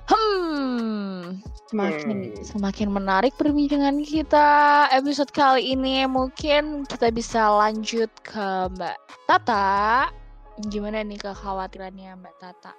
Hmm, 0.08 1.40
semakin 1.68 2.32
semakin 2.40 2.88
menarik 2.88 3.36
perbincangan 3.36 4.00
kita 4.00 4.48
episode 4.88 5.28
kali 5.36 5.76
ini. 5.76 6.08
Mungkin 6.08 6.88
kita 6.88 7.12
bisa 7.12 7.52
lanjut 7.52 8.08
ke 8.24 8.72
Mbak 8.72 8.96
Tata. 9.28 10.23
Gimana 10.58 11.02
nih 11.02 11.18
kekhawatirannya 11.18 12.14
Mbak 12.18 12.36
Tata? 12.38 12.72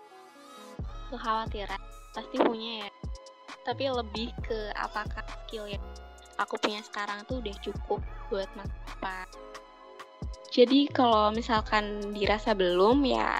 kekhawatiran 1.06 1.80
pasti 2.12 2.36
punya 2.42 2.86
ya. 2.86 2.90
Tapi 3.62 3.90
lebih 3.94 4.34
ke 4.42 4.74
apakah 4.74 5.22
skill 5.46 5.70
yang 5.70 5.84
aku 6.42 6.58
punya 6.60 6.82
sekarang 6.82 7.24
tuh 7.30 7.40
udah 7.40 7.56
cukup 7.62 8.02
buat 8.30 8.50
masa 8.58 9.30
jadi 10.56 10.88
kalau 10.88 11.36
misalkan 11.36 12.16
dirasa 12.16 12.56
belum 12.56 13.04
ya 13.04 13.36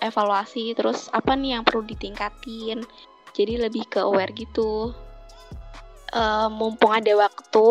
evaluasi. 0.00 0.72
Terus 0.72 1.12
apa 1.12 1.36
nih 1.36 1.60
yang 1.60 1.62
perlu 1.68 1.84
ditingkatin? 1.84 2.80
Jadi 3.36 3.60
lebih 3.60 3.84
ke 3.84 4.00
aware 4.00 4.32
gitu. 4.32 4.96
Eh, 6.08 6.48
mumpung 6.48 6.96
ada 6.96 7.12
waktu 7.20 7.68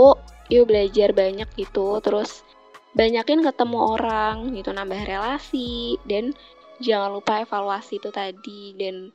yuk 0.53 0.69
belajar 0.69 1.09
banyak 1.09 1.49
gitu. 1.57 1.97
Terus 2.05 2.45
banyakin 2.93 3.41
ketemu 3.41 3.79
orang 3.97 4.53
gitu 4.53 4.69
nambah 4.69 5.01
relasi 5.09 5.97
dan 6.05 6.33
jangan 6.77 7.17
lupa 7.17 7.41
evaluasi 7.41 7.97
itu 7.97 8.09
tadi 8.13 8.77
dan 8.77 9.09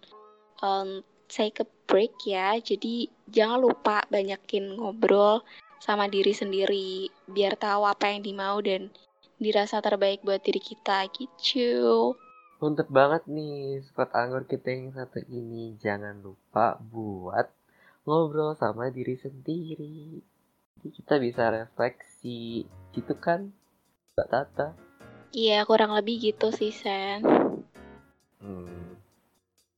um, 0.63 1.03
take 1.31 1.63
a 1.63 1.67
break 1.87 2.15
ya. 2.27 2.59
Jadi 2.59 3.07
jangan 3.31 3.63
lupa 3.63 4.03
banyakin 4.11 4.79
ngobrol 4.79 5.47
sama 5.79 6.11
diri 6.11 6.35
sendiri 6.35 7.07
biar 7.31 7.55
tahu 7.55 7.87
apa 7.87 8.11
yang 8.11 8.27
dimau 8.27 8.59
dan 8.59 8.91
dirasa 9.39 9.79
terbaik 9.79 10.27
buat 10.27 10.43
diri 10.43 10.59
kita 10.59 11.07
gitu. 11.15 12.19
Untuk 12.59 12.91
banget 12.91 13.23
nih 13.31 13.79
squad 13.87 14.11
anggur 14.11 14.43
kita 14.43 14.75
yang 14.75 14.91
satu 14.91 15.23
ini 15.31 15.79
jangan 15.79 16.19
lupa 16.19 16.75
buat 16.83 17.47
ngobrol 18.03 18.59
sama 18.59 18.91
diri 18.91 19.15
sendiri 19.15 20.19
kita 20.87 21.19
bisa 21.19 21.51
refleksi 21.51 22.65
gitu 22.95 23.15
kan 23.19 23.51
Mbak 24.19 24.35
Tata 24.35 24.75
Iya, 25.31 25.63
kurang 25.63 25.95
lebih 25.95 26.19
gitu 26.19 26.51
sih, 26.51 26.75
Sen. 26.75 27.23
Hmm. 28.43 28.99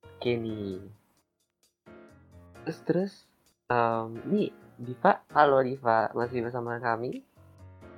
Oke 0.00 0.32
nih. 0.32 0.80
Terus 2.64 2.78
terus, 2.88 3.12
em, 3.68 4.16
nih 4.32 4.48
Diva, 4.80 5.20
halo 5.36 5.60
Diva, 5.60 6.08
masih 6.16 6.40
bersama 6.40 6.80
kami? 6.80 7.20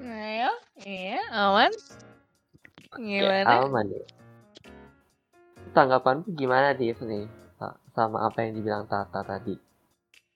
Iya, 0.02 0.50
iya, 0.82 1.22
aman. 1.30 1.70
Ya, 2.98 3.22
Gimana? 3.22 3.62
aman 3.62 3.86
ya. 3.86 4.02
Tanggapanmu 5.78 6.26
gimana 6.34 6.74
Div 6.74 6.98
nih 7.06 7.30
sa- 7.54 7.78
sama 7.94 8.26
apa 8.26 8.42
yang 8.42 8.58
dibilang 8.58 8.90
Tata 8.90 9.22
tadi? 9.22 9.54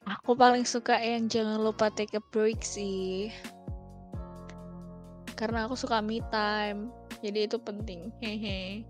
Aku 0.06 0.38
paling 0.38 0.62
suka 0.62 1.02
yang 1.02 1.26
jangan 1.26 1.58
lupa 1.58 1.90
take 1.90 2.14
a 2.14 2.22
break 2.30 2.62
sih. 2.62 3.34
Karena 5.36 5.68
aku 5.68 5.76
suka 5.76 6.00
me 6.00 6.24
time. 6.32 6.88
Jadi 7.20 7.44
itu 7.44 7.60
penting. 7.60 8.08
Hehe. 8.24 8.82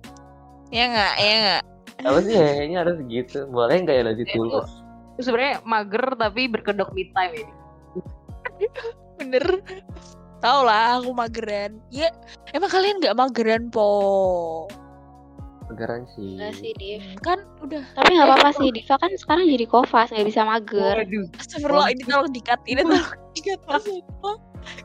Ya 0.70 0.84
nggak? 0.90 1.14
Ya 1.18 1.34
nggak? 1.42 1.62
Apa 2.06 2.18
sih 2.22 2.34
kayaknya 2.38 2.76
harus 2.86 2.96
gitu? 3.10 3.38
Boleh 3.50 3.76
nggak 3.82 3.96
ya 3.98 4.04
lebih 4.06 4.26
tulus? 4.30 4.70
Itu 5.18 5.20
sebenarnya 5.26 5.58
mager 5.66 6.04
tapi 6.14 6.46
berkedok 6.46 6.94
me 6.94 7.10
time 7.10 7.32
ini. 7.34 7.52
Bener. 9.18 9.46
Tau 10.38 10.62
lah 10.62 11.02
aku 11.02 11.10
mageran. 11.16 11.82
Ya, 11.90 12.12
emang 12.54 12.70
kalian 12.70 13.02
nggak 13.02 13.16
mageran 13.16 13.72
po? 13.72 14.68
Mageran 15.66 16.06
sih. 16.14 16.38
Enggak 16.38 16.54
sih, 16.60 16.70
Div. 16.78 17.02
Kan 17.24 17.42
udah. 17.64 17.82
Tapi 17.96 18.10
nggak 18.14 18.28
apa-apa 18.28 18.50
sih, 18.60 18.68
Diva 18.70 18.94
kan 19.00 19.10
sekarang 19.16 19.50
jadi 19.50 19.66
kofas, 19.66 20.14
nggak 20.14 20.28
bisa 20.28 20.46
mager. 20.46 21.02
Waduh, 21.02 21.26
Astagfirullah, 21.40 21.88
ini 21.90 22.02
tolong 22.06 22.30
dikat. 22.30 22.60
Ini 22.68 22.80
tolong 22.84 23.08
dikat. 23.34 23.58
Maksudnya. 23.66 24.02
gue 24.06 24.34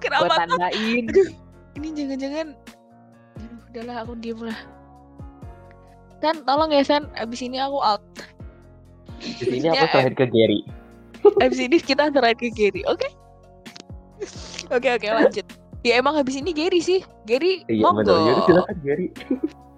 Kenapa? 0.02 0.34
tandain. 0.42 1.06
Aduh. 1.12 1.51
Ini 1.78 1.88
jangan-jangan. 1.96 2.48
Aduh, 3.38 3.60
udahlah 3.72 3.96
aku 4.04 4.14
diem 4.20 4.40
lah. 4.42 4.60
San, 6.22 6.44
tolong 6.46 6.70
ya 6.70 6.84
San. 6.84 7.08
Abis 7.18 7.42
ini 7.42 7.58
aku 7.58 7.80
out. 7.80 8.04
Di 9.22 9.32
sini 9.38 9.68
aku 9.70 9.78
Ya, 9.78 9.90
terakhir 9.90 10.14
ke 10.18 10.26
Gary. 10.30 10.60
Abis 11.40 11.60
ini 11.62 11.78
kita 11.78 12.10
antara 12.10 12.34
ke 12.34 12.50
Gary, 12.50 12.82
oke? 12.86 13.06
Oke 14.70 14.88
oke 14.90 15.08
lanjut. 15.08 15.46
Ya 15.82 15.98
emang 15.98 16.14
habis 16.14 16.38
ini 16.38 16.54
Gary 16.54 16.78
sih. 16.78 17.02
Gary, 17.26 17.66
Iya 17.66 17.90
benar. 17.90 18.06
monggo. 18.06 18.16
Jadi 18.22 18.42
silakan 18.46 18.78
Gary. 18.86 19.08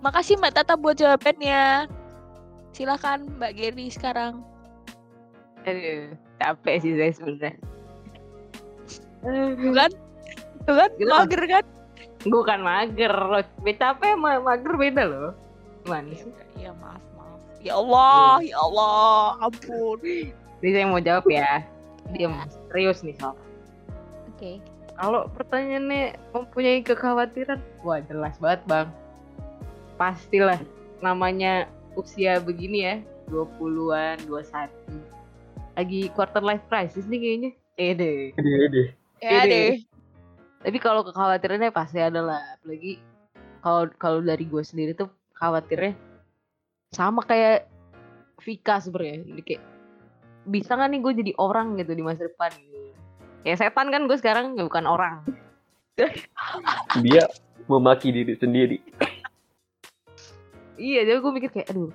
Makasih 0.04 0.36
Mbak 0.36 0.52
Tata 0.52 0.74
buat 0.76 0.96
jawabannya. 1.00 1.88
Silakan 2.76 3.20
Mbak 3.40 3.52
Gary 3.56 3.88
sekarang. 3.88 4.44
Aduh, 5.64 6.12
capek 6.44 6.76
sih 6.84 6.92
saya 7.00 7.12
sebenarnya. 7.16 7.56
Tuh 9.24 9.72
kan? 9.72 9.92
Tuh 10.68 10.76
kan? 10.76 10.90
Gitu. 11.00 11.08
Mager 11.08 11.44
kan? 11.48 11.66
Bukan 12.24 12.60
mager, 12.62 13.12
loh. 13.12 13.44
Capek 13.64 14.16
sama 14.16 14.40
mager 14.40 14.74
beda 14.74 15.04
loh. 15.04 15.32
Gimana 15.84 16.08
Ya, 16.08 16.16
sih? 16.16 16.26
udah, 16.26 16.48
ya 16.56 16.72
maaf 16.78 17.04
maaf. 17.14 17.40
Ya 17.60 17.74
Allah, 17.76 18.34
ya 18.40 18.58
Allah, 18.58 19.16
ampun. 19.42 20.00
Jadi 20.60 20.70
saya 20.72 20.86
mau 20.88 21.00
jawab 21.00 21.26
ya. 21.28 21.64
Diam, 22.12 22.36
serius 22.68 23.04
nih 23.04 23.16
soal. 23.16 23.36
Oke. 24.30 24.60
Kalau 24.94 25.28
pertanyaannya 25.32 26.16
mempunyai 26.32 26.80
kekhawatiran, 26.80 27.60
wah 27.82 28.00
jelas 28.00 28.36
banget 28.38 28.62
bang. 28.64 28.88
Pastilah 29.96 30.60
namanya 31.00 31.66
usia 31.94 32.40
begini 32.40 32.80
ya, 32.84 32.96
20-an, 33.28 34.22
21. 34.24 34.70
Lagi 35.74 36.02
quarter 36.14 36.40
life 36.40 36.64
crisis 36.68 37.04
nih 37.06 37.20
kayaknya. 37.20 37.52
Eh 37.76 37.92
deh. 37.92 38.20
Gede 38.38 38.54
deh. 38.70 38.88
Ya 39.20 39.40
Ini. 39.42 39.50
deh. 39.50 39.72
Tapi 40.64 40.78
kalau 40.80 41.04
kekhawatirannya 41.04 41.76
pasti 41.76 42.00
ada 42.00 42.24
lah. 42.24 42.42
Apalagi 42.56 43.04
kalau 43.60 43.92
kalau 44.00 44.20
dari 44.24 44.48
gue 44.48 44.64
sendiri 44.64 44.96
tuh 44.96 45.12
khawatirnya 45.36 45.94
sama 46.96 47.20
kayak 47.28 47.68
Vika 48.40 48.80
sebenarnya. 48.80 49.28
Jadi 49.28 49.42
kayak 49.44 49.64
bisa 50.48 50.76
nggak 50.76 50.90
nih 50.92 51.00
gue 51.04 51.14
jadi 51.24 51.32
orang 51.40 51.76
gitu 51.80 51.92
di 51.92 52.04
masa 52.04 52.28
depan 52.32 52.52
gitu. 52.56 52.96
Ya 53.44 53.60
setan 53.60 53.92
kan 53.92 54.08
gue 54.08 54.16
sekarang 54.16 54.56
ya 54.56 54.64
bukan 54.64 54.88
orang. 54.88 55.24
Dia 57.04 57.28
memaki 57.68 58.16
diri 58.16 58.34
sendiri. 58.40 58.80
Iya, 60.80 61.06
jadi 61.06 61.20
gue 61.22 61.32
mikir 61.32 61.50
kayak 61.54 61.70
aduh. 61.70 61.92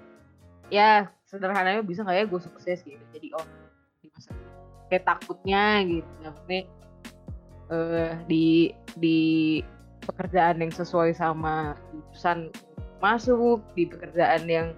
Ya, 0.68 1.10
sederhananya 1.24 1.80
bisa 1.80 2.04
nggak 2.04 2.16
ya 2.20 2.24
gue 2.28 2.40
sukses 2.40 2.84
gitu. 2.84 3.04
Jadi 3.16 3.32
oh 3.32 3.44
di 4.04 4.12
masa 4.12 4.36
kayak 4.92 5.04
takutnya 5.08 5.82
gitu. 5.88 6.08
Maksudnya 6.20 6.60
eh 7.68 8.14
di 8.26 8.72
di 8.96 9.18
pekerjaan 10.04 10.64
yang 10.64 10.72
sesuai 10.72 11.12
sama 11.12 11.76
jurusan 11.92 12.48
masuk 12.98 13.60
di 13.76 13.84
pekerjaan 13.86 14.48
yang 14.48 14.68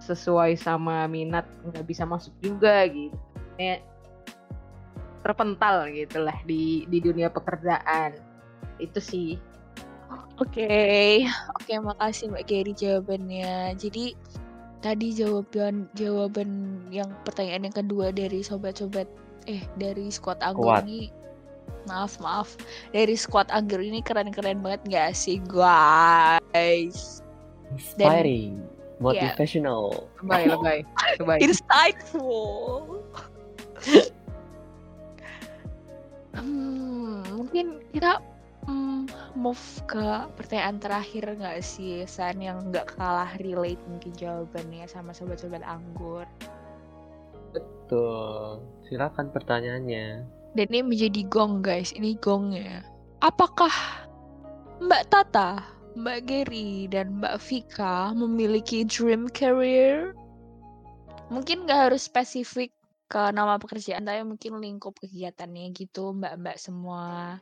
sesuai 0.00 0.56
sama 0.56 1.04
minat 1.06 1.44
nggak 1.68 1.84
bisa 1.84 2.08
masuk 2.08 2.32
juga 2.40 2.88
gitu 2.88 3.14
ya 3.60 3.82
terpental 5.20 5.90
gitulah 5.92 6.38
di 6.48 6.88
di 6.88 6.98
dunia 7.02 7.28
pekerjaan 7.28 8.16
itu 8.78 8.98
sih 9.02 9.30
Oke, 10.38 11.26
oke 11.58 11.74
makasih 11.82 12.30
Mbak 12.30 12.44
Geri 12.46 12.72
jawabannya. 12.78 13.74
Jadi 13.74 14.14
tadi 14.78 15.10
jawaban 15.10 15.90
jawaban 15.98 16.80
yang 16.94 17.10
pertanyaan 17.26 17.66
yang 17.66 17.76
kedua 17.76 18.14
dari 18.14 18.46
sobat-sobat 18.46 19.10
eh 19.50 19.66
dari 19.74 20.06
squad 20.14 20.38
Kuat. 20.38 20.86
ini 20.86 21.10
maaf 21.88 22.20
maaf 22.20 22.54
dari 22.92 23.16
squad 23.16 23.48
Anggur 23.48 23.80
ini 23.80 24.04
keren-keren 24.04 24.60
banget 24.60 24.80
nggak 24.86 25.10
sih 25.16 25.40
guys? 25.48 27.24
Inspiring, 27.72 28.60
motivational. 29.00 30.06
lebay 30.22 30.44
lebay 30.52 30.78
lebay 31.18 31.38
Insightful. 31.40 33.00
hmm, 36.36 37.24
mungkin 37.34 37.80
kita 37.96 38.20
hmm, 38.68 39.08
move 39.32 39.64
ke 39.88 40.28
pertanyaan 40.36 40.76
terakhir 40.76 41.24
nggak 41.40 41.64
sih 41.64 42.04
San 42.04 42.44
yang 42.44 42.68
nggak 42.68 42.92
kalah 42.94 43.32
relate 43.40 43.80
mungkin 43.88 44.12
jawabannya 44.14 44.84
sama 44.84 45.16
sobat-sobat 45.16 45.64
anggur 45.64 46.28
Tuh, 47.88 48.60
silakan 48.84 49.32
pertanyaannya. 49.32 50.20
Dan 50.58 50.74
ini 50.74 50.82
menjadi 50.82 51.22
gong 51.30 51.62
guys. 51.62 51.94
Ini 51.94 52.18
gongnya. 52.18 52.82
Apakah 53.22 53.70
Mbak 54.82 55.04
Tata 55.06 55.62
Mbak 55.94 56.20
Geri 56.26 56.90
dan 56.90 57.22
Mbak 57.22 57.38
Vika 57.46 58.10
memiliki 58.10 58.82
dream 58.82 59.30
career? 59.30 60.18
Mungkin 61.30 61.62
nggak 61.62 61.90
harus 61.90 62.10
spesifik 62.10 62.74
ke 63.06 63.22
nama 63.30 63.54
pekerjaan 63.62 64.02
tapi 64.02 64.26
mungkin 64.26 64.58
lingkup 64.58 64.98
kegiatannya 64.98 65.70
gitu 65.78 66.10
mbak-mbak 66.10 66.58
semua. 66.58 67.38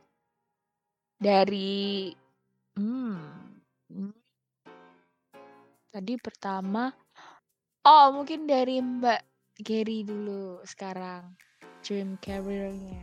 Dari 1.17 2.13
hmm, 2.77 3.17
hmm. 3.89 4.13
tadi 5.89 6.13
pertama 6.21 6.93
oh 7.81 8.07
mungkin 8.13 8.45
dari 8.45 8.77
Mbak 8.77 9.21
Geri 9.65 10.05
dulu 10.05 10.61
sekarang 10.61 11.46
dream 11.87 12.19
career-nya. 12.19 12.99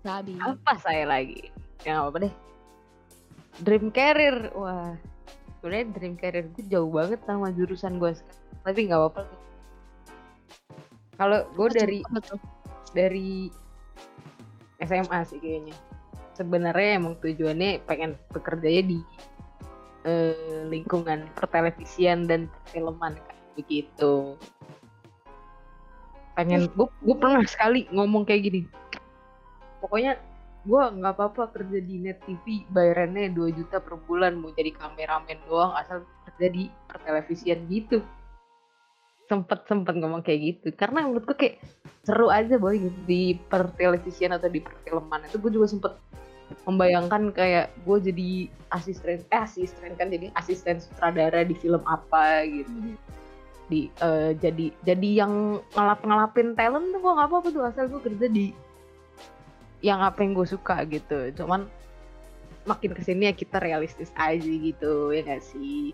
Sabi. 0.00 0.40
Apa 0.40 0.80
saya 0.80 1.04
lagi? 1.04 1.52
Ya 1.84 2.00
nggak 2.00 2.08
apa 2.08 2.18
deh. 2.24 2.34
Dream 3.60 3.92
career 3.92 4.48
wah. 4.56 4.96
Sebenarnya 5.60 5.86
dream 5.92 6.16
career 6.16 6.48
gue 6.48 6.64
jauh 6.72 6.88
banget 6.88 7.20
sama 7.28 7.52
jurusan 7.52 8.00
gue 8.00 8.16
sekarang. 8.16 8.56
Tapi 8.64 8.80
nggak 8.88 9.00
apa-apa. 9.04 9.22
Kalau 11.20 11.38
gue 11.52 11.68
dari 11.76 12.00
dari 12.96 13.52
SMA 14.80 15.18
sih 15.28 15.38
kayaknya. 15.44 15.76
Sebenarnya 16.32 16.90
emang 17.04 17.20
tujuannya 17.20 17.84
pengen 17.84 18.16
bekerjanya 18.32 18.82
di 18.96 18.98
eh, 20.08 20.64
lingkungan 20.72 21.28
pertelevisian 21.36 22.24
dan 22.24 22.48
perfilman 22.48 23.20
kayak 23.20 23.44
begitu 23.54 24.40
pengen 26.34 26.66
gue 26.74 26.86
gue 26.86 27.16
pernah 27.16 27.42
sekali 27.46 27.86
ngomong 27.94 28.26
kayak 28.26 28.42
gini. 28.50 28.60
Pokoknya 29.78 30.18
gue 30.64 30.82
nggak 30.82 31.14
apa-apa 31.14 31.52
kerja 31.52 31.78
di 31.84 32.00
net 32.00 32.18
TV 32.24 32.64
bayarannya 32.72 33.30
2 33.36 33.58
juta 33.58 33.78
per 33.84 34.00
bulan 34.08 34.40
mau 34.40 34.50
jadi 34.56 34.72
kameramen 34.72 35.38
doang 35.46 35.76
asal 35.76 36.02
kerja 36.30 36.46
di 36.50 36.64
pertelevisian 36.90 37.68
gitu. 37.68 38.02
Sempet 39.30 39.64
sempet 39.64 39.94
ngomong 39.96 40.24
kayak 40.24 40.40
gitu. 40.56 40.68
Karena 40.76 41.06
menurut 41.06 41.24
gue 41.32 41.36
kayak 41.36 41.56
seru 42.04 42.28
aja 42.28 42.60
boy 42.60 42.76
gitu 42.76 43.00
di 43.08 43.38
pertelevisian 43.48 44.36
atau 44.36 44.48
di 44.50 44.60
perfilman. 44.60 45.24
Itu 45.28 45.40
gue 45.40 45.52
juga 45.54 45.68
sempet 45.70 45.94
membayangkan 46.68 47.32
kayak 47.32 47.72
gue 47.88 47.98
jadi 48.12 48.30
asisten 48.76 49.24
eh 49.32 49.40
asisten 49.40 49.96
kan 49.96 50.12
jadi 50.12 50.28
asisten 50.36 50.76
sutradara 50.76 51.40
di 51.44 51.56
film 51.56 51.80
apa 51.88 52.44
gitu 52.44 52.96
di 53.68 53.88
eh, 53.88 54.36
jadi 54.36 54.66
jadi 54.84 55.08
yang 55.24 55.60
ngelap 55.72 56.00
ngelapin 56.04 56.52
talent 56.52 56.92
tuh 56.92 57.00
gue 57.00 57.12
nggak 57.16 57.28
apa-apa 57.32 57.48
tuh 57.48 57.62
asal 57.64 57.88
gue 57.88 58.00
kerja 58.04 58.26
di 58.28 58.52
yang 59.84 60.00
apa 60.00 60.24
yang 60.24 60.32
gue 60.32 60.48
suka 60.48 60.80
gitu. 60.88 61.28
Cuman 61.36 61.68
makin 62.64 62.96
ke 62.96 63.04
sini 63.04 63.28
ya 63.28 63.34
kita 63.36 63.60
realistis 63.60 64.08
aja 64.16 64.40
gitu 64.40 65.12
ya 65.12 65.20
gak 65.28 65.44
sih? 65.44 65.92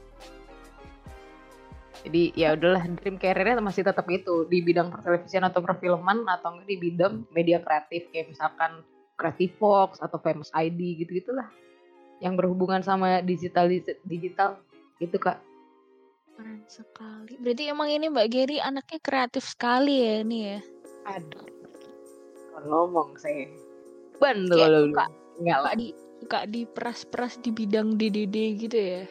Jadi 2.07 2.33
ya 2.33 2.57
udahlah 2.57 2.87
dream 2.97 3.21
career-nya 3.21 3.61
masih 3.61 3.85
tetap 3.85 4.07
itu 4.09 4.49
di 4.49 4.65
bidang 4.65 4.89
pertelevisian 4.89 5.45
atau 5.45 5.61
perfilman 5.61 6.25
atau 6.25 6.57
enggak 6.57 6.69
di 6.71 6.77
bidang 6.81 7.29
media 7.35 7.61
kreatif 7.61 8.09
kayak 8.15 8.33
misalkan 8.33 8.81
Creative 9.21 9.53
Fox 9.61 10.01
atau 10.01 10.17
Famous 10.17 10.49
ID 10.57 11.05
gitu 11.05 11.21
gitulah 11.21 11.53
yang 12.25 12.41
berhubungan 12.41 12.81
sama 12.81 13.21
digital 13.21 13.69
digital 14.09 14.57
gitu 14.97 15.21
kak 15.21 15.45
keren 16.35 16.63
sekali 16.67 17.35
berarti 17.39 17.63
emang 17.67 17.89
ini 17.89 18.07
Mbak 18.09 18.29
Geri 18.29 18.57
anaknya 18.59 18.99
kreatif 19.01 19.45
sekali 19.45 19.95
ya 20.01 20.15
ini 20.23 20.39
ya 20.47 20.59
aduh 21.07 21.47
kalau 22.51 22.67
ngomong 22.87 23.17
saya 23.17 23.49
bandel 24.19 24.57
Kayak 24.57 24.71
lu 24.71 24.81
suka- 24.91 25.13
enggak 25.41 25.59
lah 25.59 25.71
suka 25.71 25.77
di 25.77 25.89
suka 26.21 26.41
diperas-peras 26.47 27.35
di 27.41 27.51
bidang 27.51 27.89
DDD 27.97 28.37
gitu 28.59 28.79
ya 28.79 29.05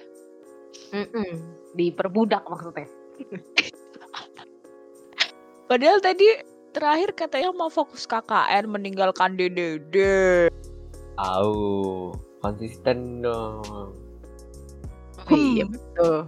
Mm-mm. 0.93 1.31
diperbudak 1.73 2.45
maksudnya 2.45 2.85
Padahal 5.65 6.01
tadi 6.01 6.25
terakhir 6.71 7.13
katanya 7.13 7.53
mau 7.53 7.69
fokus 7.69 8.05
KKN 8.05 8.73
meninggalkan 8.73 9.37
DDD. 9.37 9.95
Au, 11.13 12.09
konsisten 12.41 13.21
dong. 13.21 13.61
oh, 13.69 13.93
iya 15.29 15.69
Hmm. 15.93 16.25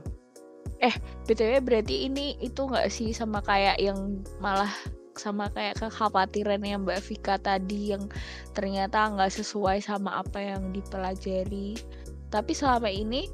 Betul 0.82 1.46
BTW 1.48 1.52
berarti 1.62 1.96
ini 2.10 2.34
itu 2.42 2.66
nggak 2.66 2.90
sih 2.90 3.14
sama 3.14 3.40
kayak 3.46 3.78
yang 3.78 4.26
malah 4.42 4.72
sama 5.14 5.52
kayak 5.54 5.78
kekhawatirannya 5.78 6.82
Mbak 6.82 7.02
Vika 7.06 7.36
tadi 7.38 7.94
yang 7.94 8.10
ternyata 8.58 9.12
nggak 9.14 9.30
sesuai 9.30 9.84
sama 9.84 10.26
apa 10.26 10.42
yang 10.42 10.74
dipelajari. 10.74 11.78
Tapi 12.32 12.52
selama 12.56 12.90
ini 12.90 13.28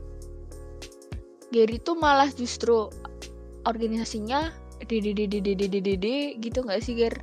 Gary 1.54 1.80
tuh 1.80 1.96
malah 1.96 2.28
justru 2.34 2.92
organisasinya 3.64 4.52
DDDDDDDD 4.84 6.38
gitu 6.44 6.60
nggak 6.66 6.82
sih 6.84 6.98
Ger? 7.00 7.16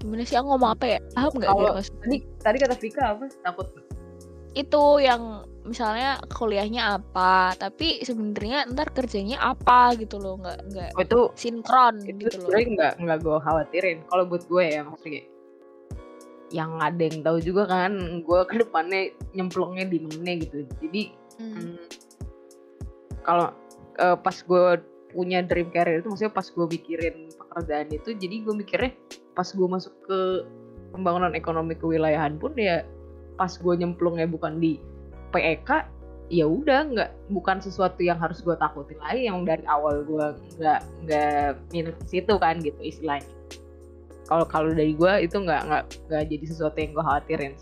Gimana 0.00 0.24
sih 0.24 0.38
aku 0.40 0.48
ngomong 0.54 0.70
apa 0.72 0.86
ya? 0.96 0.98
Paham 1.12 1.32
nggak 1.36 1.50
Ger 1.50 1.60
Kalau- 1.60 1.76
maksudnya? 1.76 2.00
tadi 2.00 2.16
tadi 2.40 2.56
kata 2.64 2.74
Vika 2.80 3.02
apa 3.12 3.24
takut 3.44 3.66
itu 4.56 4.84
yang 5.04 5.44
misalnya 5.66 6.22
kuliahnya 6.30 6.96
apa 7.02 7.52
tapi 7.58 8.00
sebenarnya 8.06 8.70
ntar 8.72 8.94
kerjanya 8.94 9.42
apa 9.42 9.98
gitu 9.98 10.16
loh 10.16 10.38
nggak 10.40 10.58
nggak 10.72 10.90
oh, 10.94 11.02
itu 11.02 11.20
sinkron 11.34 12.00
itu 12.06 12.30
gitu 12.30 12.46
loh. 12.46 12.54
nggak 12.54 12.92
nggak 13.02 13.18
gue 13.20 13.38
khawatirin. 13.42 13.98
Kalau 14.06 14.24
buat 14.30 14.46
gue 14.46 14.64
ya 14.64 14.80
maksudnya 14.86 15.22
yang 16.54 16.78
ada 16.78 17.02
yang 17.02 17.26
tahu 17.26 17.42
juga 17.42 17.66
kan 17.66 18.22
gue 18.22 18.40
ke 18.46 18.54
depannya 18.62 19.10
nyemplungnya 19.34 19.84
di 19.90 19.98
mana 20.00 20.38
gitu. 20.38 20.62
Jadi 20.80 21.26
Hmm. 21.36 21.52
hmm, 21.52 21.76
kalau 23.20 23.52
eh, 24.00 24.16
pas 24.16 24.36
gue 24.40 24.64
punya 25.12 25.44
dream 25.44 25.68
career 25.72 26.00
itu 26.00 26.08
maksudnya 26.12 26.32
pas 26.32 26.48
gue 26.48 26.66
mikirin 26.68 27.32
pekerjaan 27.36 27.88
itu 27.92 28.12
jadi 28.16 28.44
gue 28.44 28.54
mikirnya 28.56 28.92
pas 29.32 29.48
gue 29.48 29.68
masuk 29.68 29.92
ke 30.04 30.18
pembangunan 30.92 31.32
ekonomi 31.36 31.76
kewilayahan 31.76 32.36
pun 32.36 32.52
ya 32.56 32.84
pas 33.36 33.52
gue 33.52 33.74
nyemplungnya 33.76 34.28
bukan 34.28 34.60
di 34.60 34.80
PEK 35.36 35.70
ya 36.26 36.42
udah 36.42 36.80
nggak 36.90 37.10
bukan 37.30 37.62
sesuatu 37.62 38.02
yang 38.02 38.18
harus 38.18 38.42
gue 38.42 38.56
takutin 38.58 38.98
lagi 38.98 39.30
yang 39.30 39.46
dari 39.46 39.62
awal 39.70 40.02
gue 40.02 40.26
nggak 40.58 40.80
nggak 41.06 41.48
minat 41.70 41.94
ke 42.02 42.06
situ 42.08 42.34
kan 42.40 42.58
gitu 42.58 42.80
istilahnya. 42.82 43.30
Kalau 44.26 44.42
kalau 44.42 44.74
dari 44.74 44.90
gue 44.90 45.12
itu 45.22 45.38
nggak 45.38 45.62
nggak 45.70 45.84
nggak 46.10 46.24
jadi 46.26 46.44
sesuatu 46.50 46.76
yang 46.82 46.90
gue 46.98 47.04
khawatirin. 47.04 47.54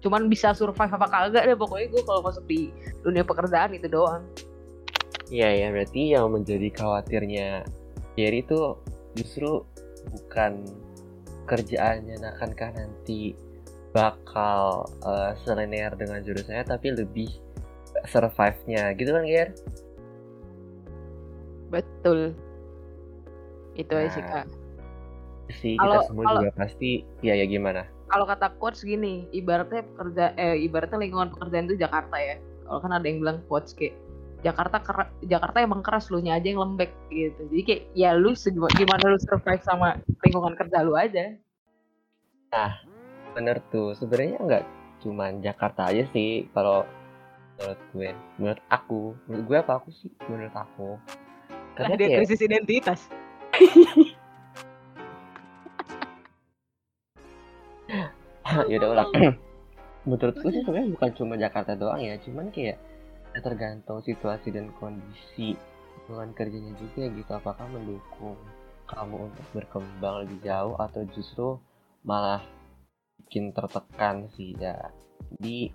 Cuman 0.00 0.32
bisa 0.32 0.56
survive 0.56 0.90
apa 0.96 1.06
kagak 1.06 1.44
deh 1.44 1.58
pokoknya 1.58 1.92
gue 1.92 2.02
kalau 2.08 2.24
masuk 2.24 2.44
di 2.48 2.72
dunia 3.04 3.20
pekerjaan 3.20 3.76
itu 3.76 3.86
doang. 3.86 4.24
Iya 5.28 5.48
ya, 5.48 5.66
berarti 5.72 6.12
yang 6.12 6.28
menjadi 6.28 6.68
khawatirnya 6.72 7.64
Jerry 8.16 8.44
itu 8.44 8.76
justru 9.16 9.64
bukan 10.12 10.60
kerjaannya, 11.48 12.20
nah 12.20 12.36
akankah 12.36 12.68
nanti 12.76 13.32
bakal 13.92 14.88
eh, 15.04 15.36
selinear 15.44 15.92
dengan 15.94 16.20
jurusannya, 16.20 16.64
tapi 16.64 16.92
lebih 16.92 17.28
survive-nya, 18.08 18.96
gitu 18.96 19.12
kan, 19.12 19.24
Ger? 19.24 19.48
betul. 21.68 22.36
Itu 23.72 23.92
aja 23.96 24.10
sih 24.12 24.20
Nah, 24.20 24.44
kak. 24.44 24.46
Sih, 25.52 25.74
kita 25.76 26.04
semua 26.04 26.24
kalau- 26.28 26.40
juga 26.44 26.50
pasti, 26.54 26.90
ya 27.20 27.32
ya 27.32 27.44
gimana? 27.44 27.88
kalau 28.04 28.28
kata 28.28 28.52
quotes 28.60 28.84
gini 28.84 29.24
ibaratnya 29.32 29.88
pekerja 29.88 30.36
eh 30.36 30.60
ibaratnya 30.60 31.00
lingkungan 31.00 31.32
pekerjaan 31.32 31.64
itu 31.64 31.80
Jakarta 31.80 32.12
ya. 32.20 32.36
Kalau 32.68 32.80
kan 32.84 32.92
ada 32.92 33.08
yang 33.08 33.24
bilang 33.24 33.40
quotes 33.48 33.72
kayak 33.72 33.96
Jakarta 34.44 34.84
ker 34.84 35.08
Jakarta 35.24 35.64
emang 35.64 35.80
keras 35.80 36.12
lu 36.12 36.20
nya 36.20 36.36
aja 36.36 36.44
yang 36.44 36.60
lembek 36.60 36.92
gitu. 37.08 37.40
Jadi 37.48 37.62
kayak 37.64 37.82
ya 37.96 38.12
lu 38.12 38.36
gimana 38.76 39.04
lu 39.08 39.16
survive 39.16 39.64
sama 39.64 39.96
lingkungan 40.28 40.52
kerja 40.60 40.84
lu 40.84 40.92
aja. 40.92 41.40
Nah 42.52 42.84
bener 43.32 43.56
tuh. 43.72 43.96
Sebenarnya 43.96 44.38
nggak 44.40 44.64
cuma 45.02 45.32
Jakarta 45.42 45.90
aja 45.90 46.04
sih 46.12 46.46
kalau 46.52 46.86
menurut 47.58 47.80
gue. 47.92 48.10
Menurut 48.38 48.62
aku. 48.68 49.00
Menurut 49.28 49.44
gue 49.48 49.58
apa 49.58 49.72
aku 49.80 49.88
sih? 49.92 50.10
Menurut 50.28 50.54
aku. 50.54 51.00
Karena 51.76 51.94
dia 51.96 52.08
krisis 52.20 52.40
identitas. 52.44 53.00
Ya 58.68 58.76
udah 58.84 58.90
ulang. 58.92 59.10
Menurutku 60.08 60.52
sih 60.52 60.60
sebenarnya 60.60 60.92
bukan 60.92 61.10
cuma 61.16 61.34
Jakarta 61.40 61.72
doang 61.72 62.04
ya. 62.04 62.20
Cuman 62.20 62.52
kayak 62.52 62.76
ya 63.32 63.40
tergantung 63.40 64.04
situasi 64.04 64.52
dan 64.52 64.68
kondisi 64.76 65.56
hubungan 66.04 66.36
kerjanya 66.36 66.76
juga 66.76 67.08
gitu. 67.08 67.30
Apakah 67.32 67.64
mendukung 67.72 68.36
kamu 68.92 69.32
untuk 69.32 69.46
berkembang 69.56 70.26
lebih 70.26 70.38
jauh 70.44 70.76
atau 70.76 71.00
justru 71.16 71.56
malah 72.04 72.44
bikin 73.26 73.54
tertekan 73.54 74.28
sih 74.34 74.54
ya. 74.58 74.90
Di 75.32 75.70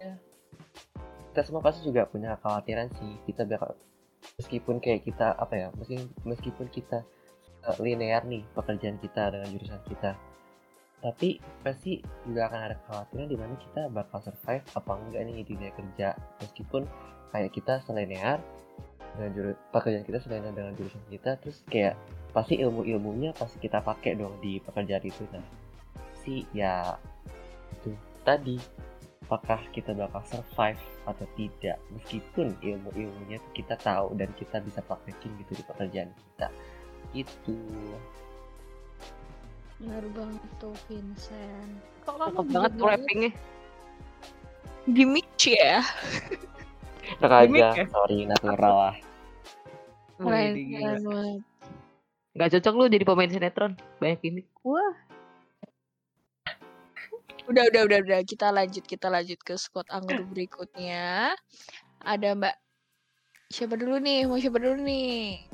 ya, 0.00 0.14
kita 1.30 1.40
semua 1.46 1.62
pasti 1.62 1.86
juga 1.86 2.06
punya 2.08 2.36
kekhawatiran 2.38 2.88
sih. 2.96 3.12
Kita 3.28 3.46
bakal 3.46 3.76
meskipun 4.36 4.76
kayak 4.80 5.04
kita 5.04 5.32
apa 5.36 5.54
ya 5.56 5.68
meskipun 6.28 6.68
kita 6.68 7.04
uh, 7.64 7.76
linear 7.80 8.24
nih 8.28 8.44
pekerjaan 8.52 9.00
kita 9.00 9.32
dengan 9.32 9.48
jurusan 9.48 9.80
kita 9.88 10.12
tapi 11.00 11.40
pasti 11.64 12.04
juga 12.28 12.52
akan 12.52 12.60
ada 12.60 12.76
kekhawatiran 12.84 13.28
di 13.32 13.36
mana 13.40 13.54
kita 13.56 13.88
bakal 13.88 14.20
survive 14.20 14.64
apa 14.76 14.92
enggak 15.00 15.22
nih 15.24 15.34
di 15.40 15.44
dunia 15.48 15.72
kerja. 15.72 16.08
Meskipun 16.44 16.84
kayak 17.32 17.50
kita 17.56 17.80
selinear 17.88 18.38
dengan 19.16 19.30
jurus 19.32 19.56
pekerjaan 19.72 20.04
kita 20.06 20.18
selain 20.22 20.44
dengan 20.52 20.76
jurusan 20.76 21.02
kita 21.10 21.40
terus 21.40 21.64
kayak 21.66 21.98
pasti 22.30 22.60
ilmu 22.62 22.86
ilmunya 22.86 23.34
pasti 23.34 23.58
kita 23.58 23.80
pakai 23.80 24.14
dong 24.14 24.36
di 24.44 24.60
pekerjaan 24.60 25.02
itu. 25.02 25.24
Nah 25.32 25.42
sih 26.22 26.44
ya 26.52 26.98
itu 27.80 27.94
tadi 28.22 28.56
apakah 29.26 29.62
kita 29.70 29.94
bakal 29.94 30.22
survive 30.26 30.82
atau 31.06 31.26
tidak 31.38 31.78
meskipun 31.94 32.50
ilmu 32.58 32.90
ilmunya 32.98 33.38
kita 33.54 33.78
tahu 33.78 34.18
dan 34.18 34.26
kita 34.34 34.58
bisa 34.58 34.82
praktekin 34.82 35.30
gitu 35.46 35.54
di 35.54 35.64
pekerjaan 35.64 36.10
kita 36.10 36.48
itu 37.14 37.56
Benar 39.80 40.04
banget 40.12 40.50
tuh 40.60 40.76
Vincent. 40.92 41.72
Kok 42.04 42.20
kamu 42.20 42.40
banget 42.52 42.72
rappingnya? 42.76 43.32
Gimmick 44.84 45.28
ya? 45.40 45.80
Tak 47.16 47.32
aja, 47.32 47.72
ya? 47.72 47.84
sorry 47.88 48.28
natural 48.28 48.74
lah. 48.76 48.96
Keren, 50.20 50.52
keren 50.52 51.00
banget. 51.00 51.40
Gak 52.36 52.50
cocok 52.54 52.74
lu 52.76 52.84
jadi 52.92 53.04
pemain 53.08 53.32
sinetron, 53.32 53.72
banyak 53.98 54.20
gimmick. 54.20 54.46
Wah. 54.62 54.94
Udah, 57.48 57.64
udah, 57.70 57.82
udah, 57.88 57.98
udah. 58.04 58.20
Kita 58.26 58.52
lanjut, 58.52 58.84
kita 58.84 59.08
lanjut 59.08 59.40
ke 59.40 59.54
squad 59.56 59.88
anggur 59.88 60.20
berikutnya. 60.32 61.32
Ada 62.04 62.36
Mbak 62.36 62.56
siapa 63.50 63.74
dulu 63.78 63.96
nih? 64.00 64.28
Mau 64.28 64.36
siapa 64.36 64.58
dulu 64.60 64.80
nih? 64.82 65.44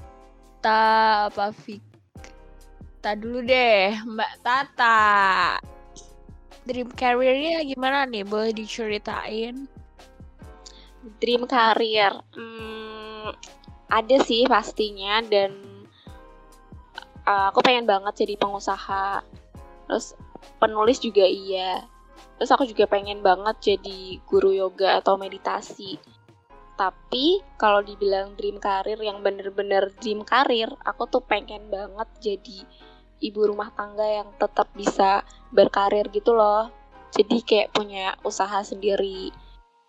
Ta 0.63 0.81
apa 1.31 1.53
Vicky? 1.53 1.97
Tata 3.07 3.23
dulu 3.23 3.39
deh, 3.47 3.95
Mbak 4.03 4.33
Tata. 4.43 4.99
Dream 6.67 6.91
career-nya 6.91 7.63
gimana 7.63 8.03
nih? 8.03 8.27
Boleh 8.27 8.51
diceritain? 8.51 9.71
Dream 11.23 11.47
career, 11.47 12.19
hmm, 12.35 13.31
ada 13.87 14.17
sih 14.27 14.43
pastinya 14.51 15.23
dan 15.23 15.55
uh, 17.31 17.55
aku 17.55 17.63
pengen 17.63 17.87
banget 17.87 18.27
jadi 18.27 18.35
pengusaha. 18.43 19.23
Terus 19.87 20.19
penulis 20.63 21.03
juga 21.03 21.25
iya. 21.25 21.85
Terus 22.37 22.51
aku 22.53 22.69
juga 22.69 22.85
pengen 22.89 23.25
banget 23.25 23.77
jadi 23.77 24.21
guru 24.29 24.53
yoga 24.53 25.01
atau 25.01 25.17
meditasi. 25.17 25.97
Tapi 26.77 27.41
kalau 27.57 27.81
dibilang 27.81 28.37
dream 28.37 28.61
career 28.61 29.01
yang 29.01 29.25
bener-bener 29.25 29.89
dream 30.01 30.21
career, 30.21 30.69
aku 30.85 31.09
tuh 31.09 31.25
pengen 31.25 31.73
banget 31.73 32.09
jadi 32.21 32.59
ibu 33.21 33.49
rumah 33.49 33.73
tangga 33.73 34.05
yang 34.05 34.29
tetap 34.37 34.69
bisa 34.77 35.25
berkarir 35.53 36.09
gitu 36.13 36.37
loh 36.37 36.69
jadi 37.17 37.37
kayak 37.41 37.73
punya 37.73 38.13
usaha 38.27 38.61
sendiri 38.61 39.33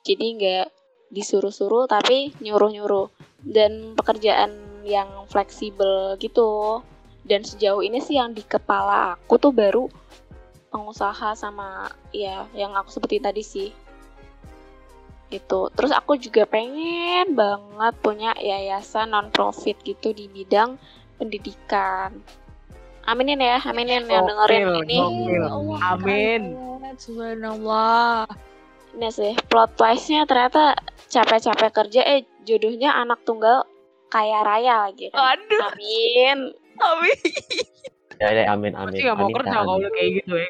jadi 0.07 0.25
nggak 0.39 0.67
disuruh-suruh 1.11 1.87
tapi 1.87 2.31
nyuruh-nyuruh 2.39 3.11
dan 3.43 3.95
pekerjaan 3.95 4.83
yang 4.87 5.07
fleksibel 5.27 6.15
gitu 6.19 6.83
dan 7.27 7.43
sejauh 7.43 7.83
ini 7.83 7.99
sih 7.99 8.15
yang 8.15 8.31
di 8.31 8.43
kepala 8.43 9.19
aku 9.19 9.35
tuh 9.35 9.51
baru 9.51 9.91
pengusaha 10.69 11.34
sama 11.34 11.91
ya 12.12 12.45
yang 12.51 12.75
aku 12.75 12.91
sebutin 12.91 13.23
tadi 13.23 13.43
sih 13.43 13.69
itu 15.27 15.60
terus 15.75 15.91
aku 15.91 16.15
juga 16.15 16.47
pengen 16.47 17.36
banget 17.36 17.93
punya 17.99 18.32
yayasan 18.39 19.12
non 19.12 19.27
profit 19.32 19.75
gitu 19.84 20.15
di 20.15 20.32
bidang 20.32 20.80
pendidikan 21.19 22.23
Aminin 23.08 23.39
ya, 23.39 23.63
aminin 23.63 24.03
yang 24.03 24.27
dengerin 24.27 24.84
ini. 24.84 24.99
Ya 25.32 25.47
Allah, 25.47 25.80
Amin. 25.95 26.60
Subhanallah. 26.99 28.27
Ini 28.99 29.08
sih 29.15 29.34
plot 29.47 29.80
twistnya 29.80 30.27
ternyata 30.27 30.75
capek-capek 31.08 31.71
kerja 31.71 32.01
eh 32.03 32.27
jodohnya 32.43 32.91
anak 32.99 33.23
tunggal 33.23 33.63
kaya 34.12 34.43
raya 34.43 34.91
lagi 34.91 35.08
kan. 35.15 35.39
Aduh. 35.39 35.62
Amin. 35.71 36.51
Amin. 36.84 37.19
Ya, 38.17 38.30
ya 38.34 38.43
amin 38.53 38.73
amin. 38.73 38.97
Pasti 38.97 39.06
gak 39.06 39.17
mau 39.17 39.30
kerja 39.30 39.58
kalau 39.62 39.77
udah 39.77 39.91
kayak 39.93 40.10
gitu 40.23 40.34
ya 40.38 40.49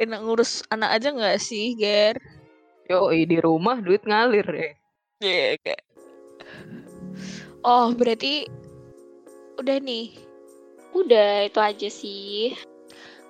Enak 0.00 0.20
ngurus 0.24 0.64
anak 0.72 0.96
aja 0.96 1.12
nggak 1.12 1.38
sih, 1.38 1.76
Ger? 1.76 2.16
Yo, 2.88 3.12
di 3.12 3.36
rumah 3.36 3.78
duit 3.84 4.00
ngalir 4.02 4.48
ya. 4.48 4.58
Iya, 4.58 4.72
yeah, 5.20 5.50
kayak. 5.60 5.82
Oh, 7.60 7.92
berarti 7.92 8.48
udah 9.60 9.76
nih 9.76 10.16
Udah 10.90 11.46
itu 11.46 11.60
aja 11.62 11.88
sih. 11.88 12.54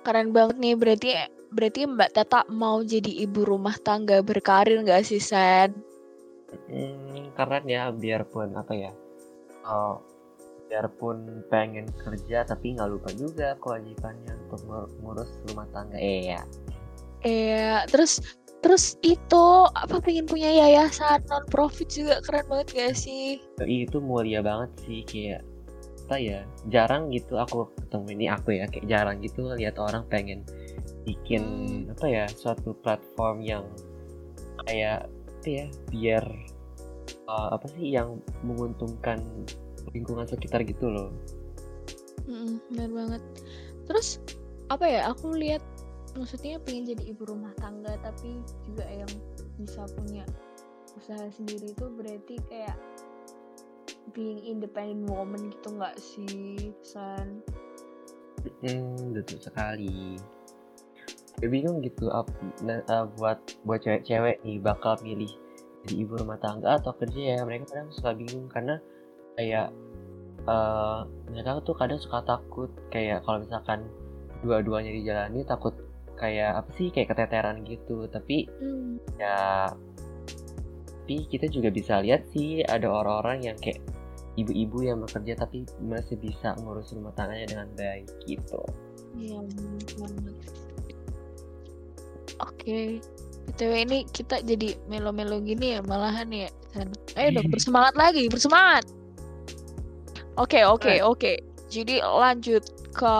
Keren 0.01 0.33
banget 0.33 0.57
nih 0.57 0.73
berarti 0.73 1.09
berarti 1.53 1.85
Mbak 1.85 2.11
Tata 2.15 2.41
mau 2.49 2.81
jadi 2.81 3.21
ibu 3.21 3.45
rumah 3.45 3.77
tangga 3.77 4.23
berkarir 4.25 4.81
nggak 4.81 5.05
sih 5.05 5.21
Sen? 5.21 5.77
Hmm, 6.51 7.31
keren 7.37 7.63
ya 7.69 7.93
biarpun 7.95 8.51
apa 8.59 8.75
ya 8.75 8.91
oh, 9.63 10.03
biarpun 10.71 11.43
pengen 11.51 11.83
kerja 11.99 12.47
tapi 12.47 12.79
nggak 12.79 12.87
lupa 12.87 13.11
juga 13.19 13.59
kewajibannya 13.59 14.31
untuk 14.47 14.63
ngurus 15.03 15.35
rumah 15.51 15.67
tangga. 15.75 15.99
Eh 15.99 16.31
ya 16.31 16.41
eh 17.27 17.83
terus 17.91 18.23
terus 18.63 18.95
itu 19.03 19.45
apa 19.75 19.99
pengen 19.99 20.25
punya 20.25 20.47
yayasan 20.47 21.21
non 21.27 21.43
profit 21.51 21.91
juga 21.91 22.23
keren 22.23 22.47
banget 22.47 22.67
gak 22.71 22.95
sih? 22.95 23.43
Itu 23.59 23.99
mulia 23.99 24.39
banget 24.39 24.71
sih 24.87 25.03
kayak 25.03 25.43
apa 26.07 26.19
ya 26.19 26.39
jarang 26.67 27.07
gitu 27.07 27.39
aku 27.39 27.71
ketemu 27.87 28.07
ini 28.19 28.25
aku 28.27 28.47
ya 28.51 28.65
kayak 28.67 28.87
jarang 28.91 29.23
gitu 29.23 29.47
lihat 29.55 29.79
orang 29.79 30.03
pengen 30.11 30.43
bikin 31.07 31.43
hmm. 31.87 31.93
apa 31.95 32.05
ya 32.07 32.25
suatu 32.27 32.75
platform 32.83 33.39
yang 33.39 33.63
kayak 34.67 35.07
apa 35.07 35.47
ya 35.47 35.65
biar 35.87 36.25
uh, 37.31 37.55
apa 37.55 37.65
sih 37.71 37.95
yang 37.95 38.19
menguntungkan 38.43 39.23
lingkungan 39.91 40.29
sekitar 40.29 40.61
gitu 40.63 40.87
loh. 40.89 41.09
Mm, 42.29 42.61
benar 42.69 42.89
banget. 42.93 43.21
Terus 43.89 44.21
apa 44.69 44.85
ya 44.87 45.11
aku 45.11 45.35
lihat 45.35 45.63
maksudnya 46.15 46.59
pengen 46.63 46.95
jadi 46.95 47.11
ibu 47.11 47.23
rumah 47.27 47.51
tangga 47.59 47.95
tapi 48.03 48.39
juga 48.67 48.87
yang 48.87 49.11
bisa 49.59 49.83
punya 49.95 50.23
usaha 50.95 51.27
sendiri 51.31 51.71
itu 51.71 51.85
berarti 51.91 52.35
kayak 52.51 52.77
being 54.11 54.43
independent 54.43 55.07
woman 55.07 55.51
gitu 55.51 55.75
nggak 55.75 55.95
sih 55.99 56.75
San? 56.83 57.39
Hmm, 58.65 59.13
betul 59.15 59.39
sekali. 59.39 60.17
Gue 61.39 61.49
bingung 61.49 61.81
gitu 61.81 62.11
uh, 62.11 62.25
uh, 62.67 63.05
buat 63.17 63.39
buat 63.65 63.79
cewek-cewek 63.81 64.43
nih 64.45 64.61
bakal 64.61 64.99
milih 65.01 65.31
jadi 65.85 66.05
ibu 66.05 66.13
rumah 66.21 66.37
tangga 66.37 66.77
atau 66.77 66.93
kerja 66.93 67.37
ya 67.37 67.41
mereka 67.41 67.73
kadang 67.73 67.89
suka 67.89 68.13
bingung 68.13 68.45
karena 68.51 68.77
kayak 69.41 69.73
uh, 70.45 71.09
mereka 71.33 71.65
tuh 71.65 71.73
kadang 71.73 71.97
suka 71.97 72.21
takut 72.21 72.69
kayak 72.93 73.25
kalau 73.25 73.41
misalkan 73.41 73.89
dua-duanya 74.45 74.93
dijalani 74.93 75.41
takut 75.41 75.73
kayak 76.13 76.61
apa 76.61 76.69
sih 76.77 76.93
kayak 76.93 77.09
keteteran 77.09 77.65
gitu 77.65 78.05
tapi 78.05 78.45
hmm. 78.61 79.01
ya 79.17 79.73
tapi 81.01 81.25
kita 81.25 81.49
juga 81.49 81.73
bisa 81.73 81.97
lihat 82.05 82.29
sih 82.29 82.61
ada 82.61 82.85
orang-orang 82.85 83.49
yang 83.49 83.57
kayak 83.57 83.81
ibu-ibu 84.37 84.85
yang 84.85 85.01
bekerja 85.01 85.33
tapi 85.33 85.65
masih 85.81 86.15
bisa 86.21 86.55
ngurus 86.61 86.93
rumah 86.95 87.11
tangganya 87.17 87.51
dengan 87.51 87.67
baik 87.75 88.07
gitu. 88.23 88.61
Iya, 89.19 89.43
Oke. 92.39 93.03
BTW 93.51 93.73
ini 93.83 93.99
kita 94.07 94.39
jadi 94.39 94.77
melo-melo 94.87 95.43
gini 95.43 95.75
ya 95.75 95.83
malahan 95.83 96.29
ya. 96.31 96.47
Ayo 97.19 97.43
dong 97.43 97.51
bersemangat 97.51 97.97
lagi, 97.99 98.31
bersemangat. 98.31 98.87
Oke, 100.41 100.65
oke, 100.65 100.93
oke. 101.05 101.33
Jadi 101.69 102.01
lanjut 102.01 102.65
ke 102.97 103.15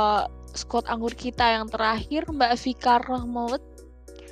squad 0.57 0.89
anggur 0.89 1.13
kita 1.13 1.61
yang 1.61 1.69
terakhir 1.69 2.25
Mbak 2.25 2.53
Vika 2.57 2.97
Rahmat. 2.97 3.61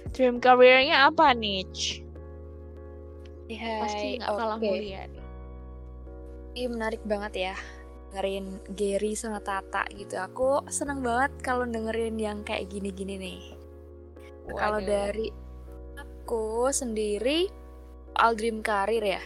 Dream 0.09 0.41
career-nya 0.41 1.05
apa 1.05 1.37
nih? 1.37 1.69
Pasti 3.85 4.17
nggak 4.17 4.33
kalah 4.33 4.57
oke. 4.57 4.65
mulia 4.65 5.05
nih. 5.05 5.25
Ini 6.57 6.65
menarik 6.65 7.01
banget 7.05 7.53
ya 7.53 7.55
dengerin 8.09 8.57
Gary 8.73 9.13
sama 9.13 9.37
Tata 9.37 9.85
gitu. 9.93 10.17
Aku 10.17 10.65
seneng 10.73 11.05
banget 11.05 11.29
kalau 11.45 11.69
dengerin 11.69 12.17
yang 12.17 12.41
kayak 12.41 12.73
gini-gini 12.73 13.21
nih. 13.21 13.41
Kalau 14.49 14.81
dari 14.81 15.29
aku 15.93 16.73
sendiri 16.73 17.45
soal 18.17 18.33
dream 18.33 18.65
karir 18.65 19.05
ya. 19.05 19.21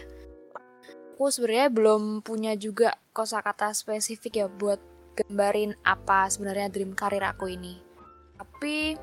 Aku 1.14 1.30
sebenarnya 1.30 1.70
belum 1.70 2.26
punya 2.26 2.58
juga 2.58 2.98
kosakata 3.14 3.70
spesifik 3.70 4.42
ya 4.42 4.46
buat 4.50 4.82
gambarin 5.14 5.78
apa 5.86 6.26
sebenarnya 6.26 6.66
dream 6.74 6.90
karir 6.90 7.22
aku 7.22 7.54
ini. 7.54 7.78
Tapi 8.34 8.98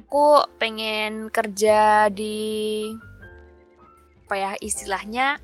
aku 0.00 0.48
pengen 0.56 1.28
kerja 1.28 2.08
di 2.08 2.88
apa 4.24 4.34
ya 4.40 4.52
istilahnya 4.56 5.36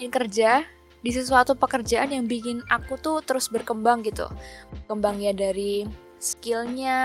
ingin 0.00 0.08
kerja 0.08 0.64
di 1.04 1.10
sesuatu 1.12 1.52
pekerjaan 1.52 2.16
yang 2.16 2.24
bikin 2.24 2.64
aku 2.72 2.96
tuh 2.96 3.20
terus 3.20 3.52
berkembang 3.52 4.00
gitu. 4.08 4.24
Berkembang 4.72 5.20
ya 5.20 5.36
dari 5.36 5.84
skillnya, 6.16 7.00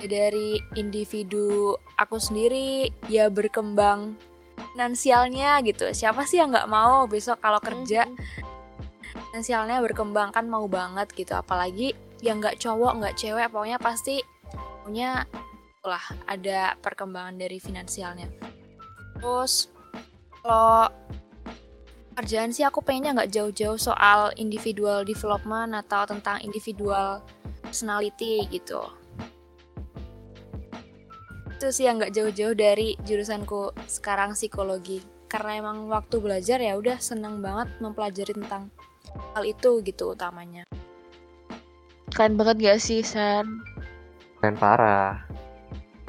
ya 0.00 0.06
dari 0.08 0.64
individu 0.80 1.76
aku 2.00 2.16
sendiri, 2.16 2.88
ya 3.12 3.28
berkembang 3.28 4.16
finansialnya 4.72 5.60
gitu. 5.64 5.90
Siapa 5.90 6.24
sih 6.28 6.38
yang 6.38 6.52
nggak 6.52 6.70
mau 6.70 7.04
besok 7.08 7.40
kalau 7.40 7.58
kerja 7.58 8.06
finansialnya 9.30 9.80
berkembang 9.82 10.30
kan 10.30 10.46
mau 10.46 10.66
banget 10.66 11.10
gitu. 11.14 11.36
Apalagi 11.36 11.96
yang 12.20 12.38
nggak 12.38 12.60
cowok 12.60 12.92
nggak 13.00 13.16
cewek 13.16 13.48
pokoknya 13.48 13.78
pasti 13.80 14.20
punya 14.84 15.24
lah 15.80 16.04
ada 16.28 16.76
perkembangan 16.80 17.40
dari 17.40 17.56
finansialnya. 17.56 18.28
Terus 19.16 19.72
kalau 20.44 20.88
kerjaan 22.20 22.52
sih 22.52 22.68
aku 22.68 22.84
pengennya 22.84 23.16
nggak 23.16 23.32
jauh-jauh 23.32 23.80
soal 23.80 24.28
individual 24.36 25.08
development 25.08 25.72
atau 25.72 26.04
tentang 26.04 26.44
individual 26.44 27.24
personality 27.64 28.44
gitu. 28.52 28.99
Itu 31.60 31.76
sih 31.76 31.84
yang 31.84 32.00
nggak 32.00 32.16
jauh-jauh 32.16 32.56
dari 32.56 32.96
jurusanku 33.04 33.76
sekarang 33.84 34.32
psikologi. 34.32 35.04
Karena 35.28 35.60
emang 35.60 35.92
waktu 35.92 36.16
belajar 36.16 36.56
ya 36.56 36.72
udah 36.72 36.96
seneng 36.96 37.44
banget 37.44 37.68
mempelajari 37.84 38.32
tentang 38.32 38.72
hal 39.36 39.44
itu 39.44 39.84
gitu 39.84 40.16
utamanya. 40.16 40.64
Keren 42.16 42.40
banget 42.40 42.64
gak 42.64 42.80
sih, 42.80 43.04
San? 43.04 43.60
Keren 44.40 44.56
parah. 44.56 45.20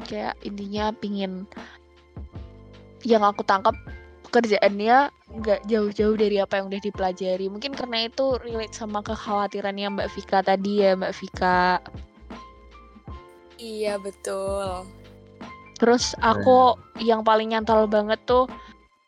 Kayak 0.08 0.40
intinya 0.40 0.88
pingin 0.96 1.44
yang 3.04 3.20
aku 3.20 3.44
tangkap 3.44 3.76
pekerjaannya 4.24 5.12
nggak 5.36 5.68
jauh-jauh 5.68 6.16
dari 6.16 6.40
apa 6.40 6.64
yang 6.64 6.72
udah 6.72 6.80
dipelajari. 6.80 7.52
Mungkin 7.52 7.76
karena 7.76 8.08
itu 8.08 8.40
relate 8.40 8.72
sama 8.72 9.04
kekhawatirannya 9.04 10.00
Mbak 10.00 10.16
Vika 10.16 10.40
tadi 10.40 10.80
ya, 10.80 10.96
Mbak 10.96 11.12
Vika. 11.12 11.84
Iya 13.60 14.00
betul. 14.00 15.01
Terus 15.82 16.14
aku 16.22 16.78
yang 17.02 17.26
paling 17.26 17.50
nyantol 17.50 17.90
banget 17.90 18.22
tuh 18.22 18.46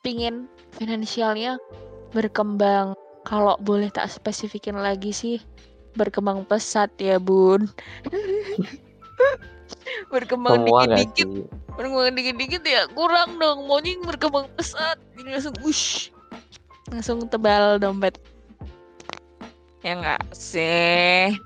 pingin 0.03 0.51
finansialnya 0.75 1.63
berkembang. 2.11 2.99
Kalau 3.23 3.55
boleh 3.63 3.95
tak 3.95 4.11
spesifikin 4.11 4.83
lagi 4.83 5.15
sih 5.15 5.39
berkembang 5.95 6.43
pesat 6.43 6.91
ya 6.99 7.23
bun. 7.23 7.71
berkembang 10.13 10.67
dikit-dikit, 10.67 11.47
berkembang 11.79 12.19
dikit-dikit 12.19 12.63
ya 12.67 12.91
kurang 12.91 13.39
dong. 13.39 13.71
Maunya 13.71 13.95
yang 13.95 14.11
berkembang 14.11 14.51
pesat. 14.59 14.99
Ini 15.15 15.39
langsung 15.39 15.55
ush, 15.63 16.11
langsung 16.91 17.23
tebal 17.31 17.79
dompet. 17.79 18.19
Ya 19.87 19.95
nggak 19.95 20.27
sih? 20.35 21.39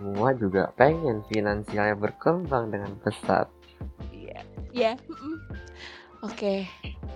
Semua 0.00 0.32
juga 0.32 0.72
pengen 0.80 1.20
finansialnya 1.28 1.92
berkembang 1.92 2.72
dengan 2.72 2.96
pesat. 3.04 3.59
Iya. 4.72 4.94
Ya. 4.96 5.02
Oke. 6.20 6.68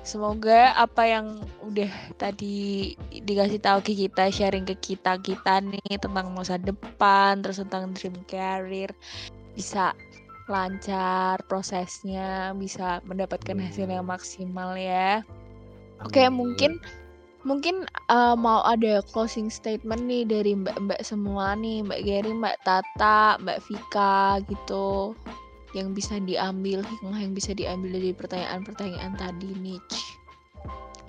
Semoga 0.05 0.76
apa 0.76 1.09
yang 1.09 1.40
udah 1.64 1.88
tadi 2.20 2.92
dikasih 3.09 3.61
tahu 3.61 3.80
ke 3.80 3.92
kita, 3.96 4.28
sharing 4.28 4.68
ke 4.68 4.76
kita 4.76 5.16
kita 5.20 5.64
nih 5.64 5.96
tentang 5.96 6.32
masa 6.32 6.61
depan, 6.61 7.40
terus 7.40 7.61
tentang 7.64 7.92
dream 7.96 8.16
career 8.28 8.92
bisa 9.57 9.96
lancar 10.44 11.40
prosesnya, 11.48 12.52
bisa 12.52 13.00
mendapatkan 13.09 13.57
hasil 13.57 13.88
yang 13.88 14.05
maksimal 14.05 14.76
ya. 14.76 15.24
Oke, 16.05 16.28
Amin. 16.28 16.36
mungkin 16.36 16.72
mungkin 17.44 17.88
uh, 18.12 18.36
mau 18.36 18.61
ada 18.64 19.00
closing 19.12 19.48
statement 19.48 20.05
nih 20.05 20.28
dari 20.28 20.52
mbak-mbak 20.52 21.00
semua 21.00 21.57
nih, 21.57 21.84
Mbak 21.84 22.00
Gary, 22.05 22.32
Mbak 22.32 22.57
Tata, 22.64 23.40
Mbak 23.40 23.59
Vika 23.68 24.40
gitu 24.48 25.16
yang 25.75 25.91
bisa 25.93 26.22
diambil 26.22 26.87
hikmah 26.87 27.18
yang 27.18 27.35
bisa 27.35 27.51
diambil 27.53 27.99
dari 27.99 28.14
pertanyaan-pertanyaan 28.14 29.12
tadi 29.18 29.51
nih. 29.59 29.81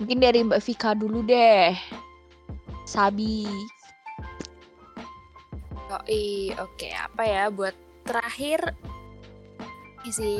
Mungkin 0.02 0.18
dari 0.20 0.44
Mbak 0.44 0.60
Vika 0.60 0.92
dulu 0.92 1.22
deh. 1.24 1.72
Sabi. 2.84 3.46
Yoi, 5.86 6.50
oke 6.58 6.90
apa 6.90 7.22
ya 7.22 7.46
buat 7.46 7.72
terakhir 8.02 8.74
ini 10.02 10.10
sih 10.10 10.38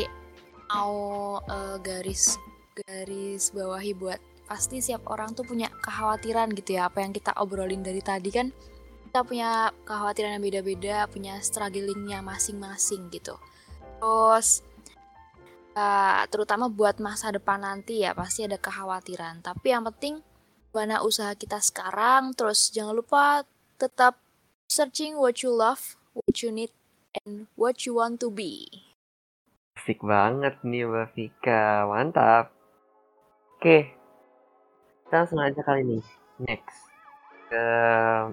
mau 0.75 1.39
eh, 1.43 1.79
garis 1.83 2.35
garis 2.87 3.55
bawahi 3.55 3.95
buat 3.95 4.19
pasti 4.47 4.79
setiap 4.79 5.07
orang 5.11 5.35
tuh 5.35 5.43
punya 5.43 5.71
kekhawatiran 5.83 6.55
gitu 6.55 6.79
ya 6.79 6.91
apa 6.91 7.03
yang 7.03 7.11
kita 7.11 7.35
obrolin 7.39 7.83
dari 7.83 8.03
tadi 8.03 8.31
kan 8.31 8.51
kita 9.11 9.23
punya 9.27 9.71
kekhawatiran 9.87 10.39
yang 10.39 10.45
beda-beda 10.47 10.97
punya 11.11 11.39
strugglingnya 11.43 12.23
masing-masing 12.23 13.11
gitu 13.11 13.39
terus 13.97 14.63
eh, 15.77 16.23
terutama 16.29 16.69
buat 16.69 17.01
masa 17.01 17.33
depan 17.33 17.65
nanti 17.65 18.05
ya 18.05 18.13
pasti 18.13 18.45
ada 18.45 18.61
kekhawatiran 18.61 19.41
tapi 19.41 19.73
yang 19.73 19.85
penting 19.89 20.21
mana 20.77 21.01
usaha 21.01 21.33
kita 21.33 21.57
sekarang 21.59 22.37
terus 22.37 22.69
jangan 22.69 23.01
lupa 23.01 23.49
tetap 23.81 24.21
searching 24.67 25.17
what 25.17 25.41
you 25.43 25.51
love, 25.53 25.97
what 26.13 26.43
you 26.43 26.51
need, 26.51 26.73
and 27.25 27.47
what 27.55 27.87
you 27.87 27.95
want 27.97 28.19
to 28.21 28.29
be. 28.33 28.69
Asik 29.77 30.03
banget 30.03 30.59
nih 30.65 30.89
Mbak 30.89 31.09
Vika, 31.15 31.87
mantap. 31.87 32.51
Oke, 33.57 33.93
kita 35.07 35.15
langsung 35.25 35.41
aja 35.41 35.61
kali 35.63 35.85
ini. 35.85 35.99
Next, 36.43 36.93
ke 37.49 37.65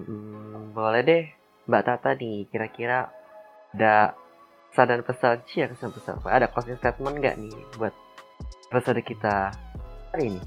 hmm, 0.04 0.76
boleh 0.76 1.02
deh 1.04 1.24
Mbak 1.68 1.84
Tata 1.84 2.12
nih, 2.16 2.44
kira-kira 2.48 3.08
ada 3.72 4.16
pesan 4.74 4.90
dan 4.90 5.06
pesan 5.06 5.38
sih 5.46 5.62
ya 5.62 5.70
kesan 5.70 5.94
pesan 5.94 6.18
ada 6.26 6.50
closing 6.50 6.74
statement 6.82 7.22
nggak 7.22 7.38
nih 7.38 7.54
buat 7.78 7.94
episode 8.74 8.98
kita 9.06 9.54
hari 10.10 10.34
ini? 10.34 10.42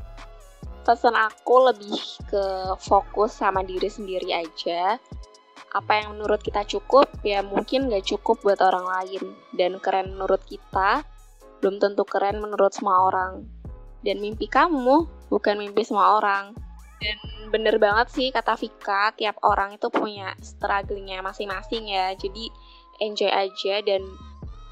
pesan 0.84 1.15
aku 1.15 1.71
lebih 1.71 1.99
ke 2.28 2.43
fokus 2.80 3.39
sama 3.39 3.63
diri 3.63 3.88
sendiri 3.88 4.36
aja. 4.36 4.99
Apa 5.75 5.99
yang 5.99 6.15
menurut 6.15 6.39
kita 6.39 6.63
cukup, 6.63 7.11
ya 7.28 7.43
mungkin 7.43 7.91
nggak 7.91 8.07
cukup 8.07 8.39
buat 8.39 8.59
orang 8.63 8.88
lain. 8.88 9.36
Dan 9.51 9.84
keren 9.84 10.15
menurut 10.15 10.39
kita, 10.47 11.03
belum 11.59 11.84
tentu 11.84 12.07
keren 12.07 12.39
menurut 12.39 12.71
semua 12.71 13.03
orang. 13.03 13.43
Dan 13.99 14.23
mimpi 14.23 14.47
kamu 14.47 15.28
bukan 15.28 15.59
mimpi 15.59 15.84
semua 15.84 16.23
orang. 16.23 16.55
Dan 17.03 17.19
bener 17.51 17.75
banget 17.84 18.07
sih 18.15 18.32
kata 18.32 18.55
Vika, 18.55 19.11
tiap 19.19 19.36
orang 19.43 19.75
itu 19.75 19.91
punya 19.91 20.39
strugglingnya 20.39 21.19
masing-masing 21.19 21.91
ya. 21.91 22.15
Jadi 22.15 22.47
enjoy 23.02 23.30
aja 23.30 23.82
dan 23.86 24.04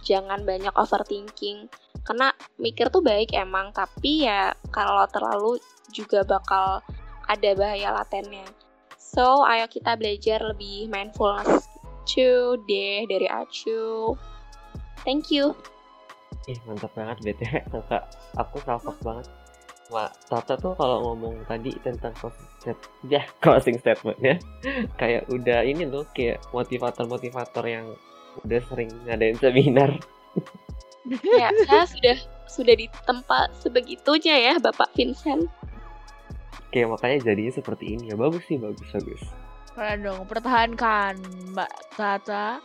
jangan 0.06 0.46
banyak 0.46 0.72
overthinking. 0.78 1.70
Karena 2.06 2.30
mikir 2.62 2.94
tuh 2.94 3.02
baik 3.02 3.34
emang, 3.34 3.74
tapi 3.74 4.30
ya 4.30 4.54
kalau 4.70 5.10
terlalu 5.10 5.58
juga 5.90 6.22
bakal 6.22 6.86
ada 7.26 7.50
bahaya 7.58 7.90
latennya. 7.90 8.46
So, 9.02 9.42
ayo 9.48 9.66
kita 9.66 9.98
belajar 9.98 10.44
lebih 10.44 10.92
mindfulness 10.92 11.66
gitu 12.06 12.62
deh 12.70 13.10
dari 13.10 13.26
Acu. 13.26 14.14
Thank 15.02 15.34
you. 15.34 15.58
Ih 16.46 16.62
mantap 16.70 16.94
banget 16.94 17.18
BTW 17.26 17.66
kakak 17.74 18.06
aku 18.38 18.62
salfok 18.62 18.98
banget 19.02 19.26
Wah, 19.94 20.10
Tata 20.10 20.58
tuh 20.58 20.74
kalau 20.74 21.14
ngomong 21.14 21.46
tadi 21.46 21.70
tentang 21.86 22.10
closing 22.18 22.50
statement, 22.58 22.90
ya 23.06 23.22
closing 23.44 23.78
statementnya 23.78 24.42
kayak 24.98 25.30
udah 25.30 25.62
ini 25.62 25.86
loh 25.86 26.10
kayak 26.10 26.42
motivator-motivator 26.50 27.66
yang 27.70 27.94
udah 28.44 28.60
sering 28.68 28.92
ngadain 29.08 29.38
seminar. 29.40 29.92
Ya, 31.22 31.54
saya 31.70 31.86
sudah 31.86 32.18
sudah 32.50 32.74
di 32.74 32.90
tempat 33.06 33.54
sebegitunya 33.62 34.42
ya, 34.42 34.54
Bapak 34.58 34.90
Vincent. 34.98 35.46
Oke, 36.66 36.82
makanya 36.82 37.30
jadinya 37.30 37.54
seperti 37.54 37.94
ini 37.94 38.10
ya. 38.10 38.18
Bagus 38.18 38.42
sih, 38.50 38.58
bagus, 38.58 38.90
bagus. 38.90 39.22
Keren 39.78 40.02
dong, 40.02 40.26
pertahankan 40.26 41.22
Mbak 41.54 41.72
Tata. 41.94 42.58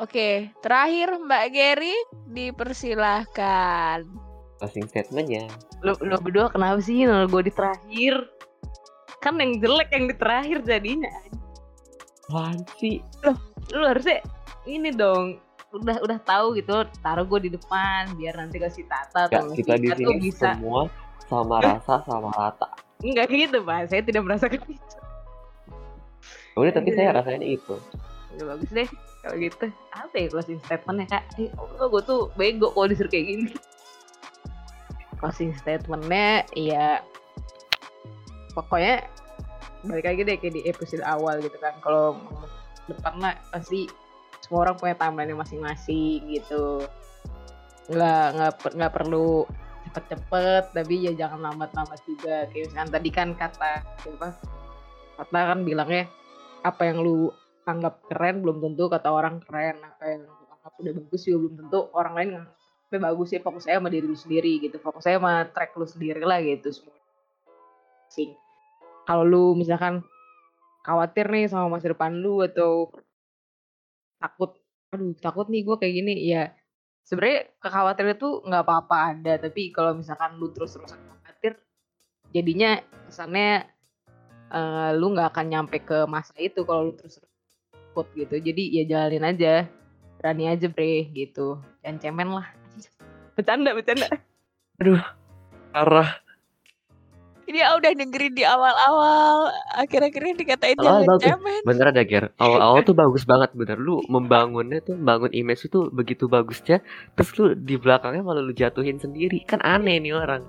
Oke, 0.00 0.50
terakhir 0.64 1.20
Mbak 1.22 1.44
Gary 1.54 1.94
dipersilahkan. 2.32 4.08
Closing 4.58 4.86
statementnya. 4.90 5.46
Lo, 5.86 5.94
lo 6.02 6.18
berdua 6.18 6.50
kenapa 6.50 6.82
sih 6.82 7.06
nol 7.06 7.30
gue 7.30 7.46
di 7.46 7.52
terakhir? 7.54 8.24
Kan 9.22 9.38
yang 9.38 9.62
jelek 9.62 9.92
yang 9.94 10.10
di 10.10 10.14
terakhir 10.16 10.58
jadinya. 10.66 11.12
Apaan 12.30 12.66
sih? 12.80 12.98
Lu 13.74 13.84
harusnya 13.84 14.24
ini 14.64 14.90
dong 14.90 15.38
udah 15.70 15.98
udah 16.00 16.18
tahu 16.20 16.54
gitu 16.54 16.72
taruh 17.00 17.26
gue 17.26 17.40
di 17.42 17.50
depan 17.50 18.14
biar 18.14 18.38
nanti 18.38 18.56
kasih 18.56 18.86
tata 18.86 19.26
Ya, 19.26 19.42
atau 19.42 19.50
kita 19.52 19.74
di 19.74 19.90
sini 19.90 20.14
bisa. 20.22 20.54
semua 20.54 20.86
sama 21.24 21.58
rasa, 21.58 21.98
sama 22.02 22.30
rata. 22.30 22.68
enggak 23.00 23.26
gitu 23.28 23.58
pak. 23.60 23.88
Saya 23.88 24.00
tidak 24.00 24.22
merasakan 24.22 24.60
itu 24.62 24.96
Udah, 26.54 26.70
tapi 26.70 26.88
Iya. 26.88 26.96
saya 26.96 27.08
rasanya 27.12 27.42
itu. 27.42 27.74
udah 28.30 28.46
bagus 28.50 28.70
deh 28.70 28.88
kalau 29.20 29.36
gitu. 29.36 29.66
Apa 29.90 30.14
ya 30.14 30.26
closing 30.28 30.58
statementnya 30.60 31.06
kak? 31.10 31.24
Eh, 31.36 31.50
oh, 31.58 31.88
gue 31.88 32.02
tuh 32.02 32.20
bego 32.34 32.70
kalau 32.70 32.86
disuruh 32.86 33.10
kayak 33.10 33.26
gini. 33.26 33.50
Closing 35.16 35.50
statementnya 35.54 36.28
ya 36.52 37.02
pokoknya 38.52 39.02
balik 39.82 40.06
lagi 40.06 40.20
deh 40.22 40.36
kayak 40.36 40.54
di 40.54 40.62
episode 40.64 41.02
awal 41.02 41.40
gitu 41.40 41.56
kan. 41.58 41.74
Kalau 41.80 42.14
depan 42.86 43.14
lah 43.18 43.34
pasti 43.50 43.90
semua 44.44 44.68
orang 44.68 44.76
punya 44.76 44.94
timeline 45.00 45.32
masing-masing 45.32 46.20
gitu. 46.28 46.84
Nggak 47.88 48.24
nggak 48.36 48.52
nggak 48.76 48.92
perlu 48.92 49.48
cepet-cepet 49.88 50.64
tapi 50.76 50.94
ya 51.08 51.12
jangan 51.16 51.40
lambat-lambat 51.48 52.00
juga. 52.04 52.44
Kayak 52.52 52.68
misalkan 52.68 52.90
tadi 52.92 53.08
kan 53.08 53.28
kata 53.32 53.72
siapa? 54.04 54.28
Kata 55.16 55.40
kan 55.54 55.60
bilangnya 55.64 56.04
apa 56.60 56.82
yang 56.84 57.00
lu 57.00 57.32
anggap 57.64 58.04
keren 58.12 58.44
belum 58.44 58.60
tentu 58.60 58.92
kata 58.92 59.08
orang 59.08 59.40
keren. 59.48 59.80
Apa 59.80 60.04
yang 60.04 60.20
lu 60.28 60.44
anggap 60.52 60.72
udah 60.76 60.92
bagus 60.92 61.20
juga 61.24 61.38
belum 61.48 61.54
tentu 61.64 61.78
orang 61.96 62.14
lain 62.18 62.28
nganggapnya 62.36 62.98
bagus 63.00 63.28
ya 63.32 63.40
fokus 63.40 63.64
saya 63.64 63.80
sama 63.80 63.88
diri 63.88 64.06
lu 64.06 64.18
sendiri 64.18 64.52
gitu. 64.60 64.76
Fokus 64.76 65.08
saya 65.08 65.16
sama 65.16 65.48
track 65.48 65.72
lu 65.80 65.86
sendiri 65.88 66.20
lah 66.20 66.38
gitu 66.44 66.68
semua. 66.68 66.96
Sing. 68.12 68.36
Kalau 69.08 69.24
lu 69.24 69.52
misalkan 69.56 70.04
khawatir 70.84 71.28
nih 71.32 71.48
sama 71.48 71.72
masa 71.72 71.92
depan 71.92 72.12
lu 72.12 72.44
atau 72.44 72.92
takut 74.24 74.56
aduh 74.88 75.12
takut 75.20 75.46
nih 75.52 75.60
gue 75.68 75.76
kayak 75.76 75.94
gini. 76.00 76.14
Ya 76.24 76.56
sebenarnya 77.04 77.52
kekhawatiran 77.60 78.16
itu 78.16 78.30
nggak 78.48 78.64
apa-apa 78.64 78.96
ada 79.12 79.32
tapi 79.36 79.68
kalau 79.68 79.92
misalkan 79.92 80.40
lu 80.40 80.48
terus-terusan 80.56 80.96
khawatir 80.96 81.60
jadinya 82.32 82.80
kesannya 83.04 83.68
eh, 84.48 84.90
lu 84.96 85.12
nggak 85.12 85.28
akan 85.36 85.46
nyampe 85.52 85.84
ke 85.84 86.08
masa 86.08 86.32
itu 86.40 86.64
kalau 86.64 86.88
lu 86.88 86.92
terus 86.96 87.20
takut 87.70 88.08
gitu. 88.16 88.40
Jadi 88.40 88.80
ya 88.80 88.82
jalanin 88.88 89.28
aja 89.28 89.68
berani 90.16 90.48
aja 90.48 90.66
bre 90.72 91.12
gitu. 91.12 91.60
Jangan 91.84 91.98
cemen 92.00 92.28
lah. 92.32 92.48
Bercanda 93.36 93.76
bercanda. 93.76 94.08
Parah. 95.74 96.23
Ini 97.44 97.60
udah 97.60 97.92
dengerin 97.92 98.32
di 98.32 98.44
awal-awal, 98.44 99.52
akhir-akhirnya 99.76 100.34
dikatain 100.40 100.80
Ah, 100.80 100.84
jangan 100.84 101.02
bagus. 101.04 101.22
cemen. 101.28 101.60
Bener 101.68 101.86
ada 101.92 102.02
Ger. 102.02 102.24
Awal-awal 102.40 102.80
tuh 102.88 102.96
bagus 102.96 103.28
banget 103.28 103.52
bener. 103.52 103.76
Lu 103.76 104.00
membangunnya 104.08 104.80
tuh, 104.80 104.96
bangun 104.96 105.28
image 105.36 105.68
itu 105.68 105.92
begitu 105.92 106.24
bagusnya. 106.24 106.80
Terus 107.12 107.30
lu 107.36 107.44
di 107.52 107.76
belakangnya 107.76 108.24
malah 108.24 108.40
lu 108.40 108.56
jatuhin 108.56 108.96
sendiri. 108.96 109.44
Kan 109.44 109.60
aneh 109.60 110.00
nih 110.00 110.16
orang. 110.16 110.42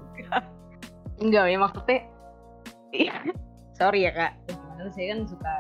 enggak 1.15 1.47
ya 1.47 1.55
maksudnya 1.55 1.99
iya. 2.91 3.15
sorry 3.71 4.03
ya 4.03 4.11
kak 4.11 4.35
Gimana 4.51 4.91
saya 4.91 5.15
kan 5.15 5.19
suka 5.23 5.53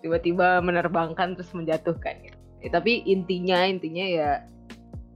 tiba-tiba 0.00 0.64
menerbangkan 0.64 1.36
terus 1.36 1.52
menjatuhkan 1.52 2.16
gitu. 2.24 2.38
Ya, 2.64 2.68
tapi 2.72 3.04
intinya 3.04 3.68
intinya 3.68 4.06
ya 4.06 4.30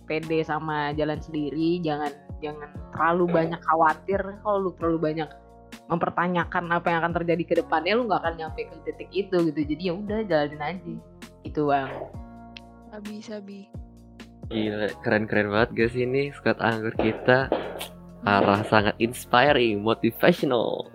pede 0.05 0.45
sama 0.45 0.93
jalan 0.93 1.18
sendiri 1.18 1.80
jangan 1.80 2.12
jangan 2.43 2.70
terlalu 2.93 3.24
banyak 3.30 3.61
khawatir 3.64 4.20
kalau 4.43 4.59
lu 4.68 4.70
terlalu 4.76 4.99
banyak 5.12 5.28
mempertanyakan 5.87 6.64
apa 6.72 6.87
yang 6.91 6.99
akan 7.07 7.14
terjadi 7.22 7.43
ke 7.47 7.55
depannya 7.62 7.93
lu 7.95 8.11
nggak 8.11 8.20
akan 8.22 8.34
nyampe 8.39 8.66
ke 8.66 8.76
titik 8.87 9.11
itu 9.14 9.37
gitu 9.53 9.61
jadi 9.62 9.82
ya 9.82 9.93
udah 9.95 10.18
jalanin 10.26 10.62
aja 10.62 10.95
itu 11.47 11.62
bang 11.62 11.91
Sabi, 12.97 13.20
sabi. 13.20 13.61
Gila, 14.49 14.89
keren-keren 15.05 15.53
banget 15.53 15.70
guys 15.76 15.93
ini 15.93 16.32
squad 16.32 16.57
anggur 16.64 16.97
kita. 16.97 17.53
Parah, 18.24 18.64
sangat 18.64 18.97
inspiring, 18.97 19.84
motivational. 19.84 20.89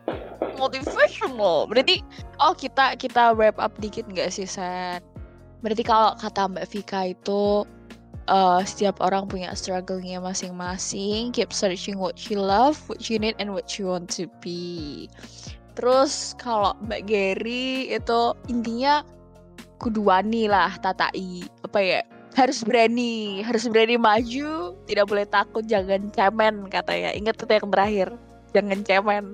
Motivational. 0.57 1.69
Berarti, 1.69 2.01
oh 2.41 2.57
kita 2.57 2.97
kita 2.97 3.37
wrap 3.37 3.61
up 3.61 3.77
dikit 3.77 4.09
nggak 4.09 4.33
sih, 4.33 4.49
Set? 4.49 5.05
Berarti 5.61 5.83
kalau 5.85 6.17
kata 6.17 6.49
Mbak 6.49 6.67
Vika 6.73 7.13
itu, 7.13 7.69
eh, 8.31 8.61
setiap 8.63 9.03
orang 9.03 9.27
punya 9.27 9.51
struggle-nya 9.51 10.23
masing-masing. 10.23 11.35
Keep 11.35 11.51
searching 11.51 11.99
what 11.99 12.15
you 12.31 12.39
love, 12.39 12.79
what 12.87 13.11
you 13.11 13.19
need, 13.19 13.35
and 13.37 13.51
what 13.51 13.75
you 13.75 13.91
want 13.91 14.07
to 14.15 14.31
be. 14.39 15.11
Terus 15.75 16.35
kalau 16.39 16.71
Mbak 16.87 17.11
Gary 17.11 17.91
itu 17.91 18.21
intinya 18.47 19.03
kudu 19.81 20.05
wani 20.05 20.45
lah 20.45 20.77
tatai 20.77 21.41
apa 21.65 21.79
ya 21.81 22.01
harus 22.37 22.61
berani 22.63 23.41
harus 23.41 23.65
berani 23.65 23.97
maju 23.97 24.77
tidak 24.85 25.05
boleh 25.09 25.25
takut 25.25 25.65
jangan 25.65 26.13
cemen 26.13 26.69
katanya 26.69 27.11
ingat 27.17 27.35
itu 27.35 27.49
yang 27.49 27.69
terakhir 27.73 28.07
jangan 28.53 28.79
cemen 28.85 29.25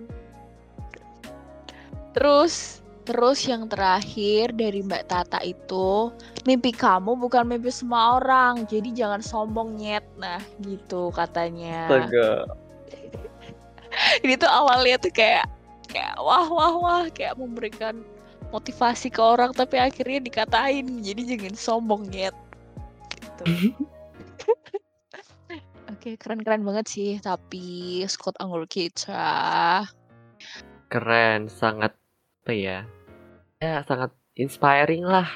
terus 2.16 2.80
terus 3.04 3.44
yang 3.46 3.68
terakhir 3.68 4.56
dari 4.56 4.82
Mbak 4.82 5.04
Tata 5.08 5.40
itu 5.44 6.16
mimpi 6.48 6.72
kamu 6.72 7.20
bukan 7.20 7.44
mimpi 7.44 7.68
semua 7.68 8.24
orang 8.24 8.64
jadi 8.72 8.88
jangan 8.96 9.20
sombong 9.20 9.76
nyet 9.76 10.08
nah 10.16 10.40
gitu 10.64 11.12
katanya 11.12 11.92
ini 14.24 14.40
tuh 14.40 14.48
awalnya 14.48 14.96
tuh 14.96 15.12
kayak 15.12 15.44
kayak 15.92 16.16
wah 16.24 16.48
wah 16.48 16.74
wah 16.80 17.04
kayak 17.12 17.36
memberikan 17.36 18.00
motivasi 18.56 19.12
ke 19.12 19.20
orang 19.20 19.52
tapi 19.52 19.76
akhirnya 19.76 20.24
dikatain 20.24 21.04
jadi 21.04 21.36
jangan 21.36 21.56
sombong 21.60 22.08
nyet 22.08 22.36
gitu. 23.12 23.44
Oke 25.92 26.16
keren-keren 26.16 26.64
banget 26.64 26.88
sih 26.88 27.20
tapi 27.20 28.00
Scott 28.08 28.40
Anggur 28.40 28.64
kita 28.72 29.84
Keren, 30.88 31.52
sangat 31.52 31.92
apa 32.48 32.52
ya? 32.56 32.88
Ya, 33.60 33.84
sangat 33.84 34.16
inspiring 34.40 35.04
lah. 35.04 35.28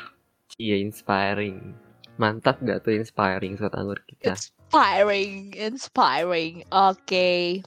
Iya, 0.62 0.78
inspiring. 0.86 1.74
Mantap 2.22 2.62
gak 2.62 2.86
tuh 2.86 2.94
inspiring 2.94 3.58
squad 3.58 3.74
anggur 3.74 3.98
kita? 4.06 4.38
inspiring 4.72 5.52
inspiring 5.60 6.64
oke 6.72 7.60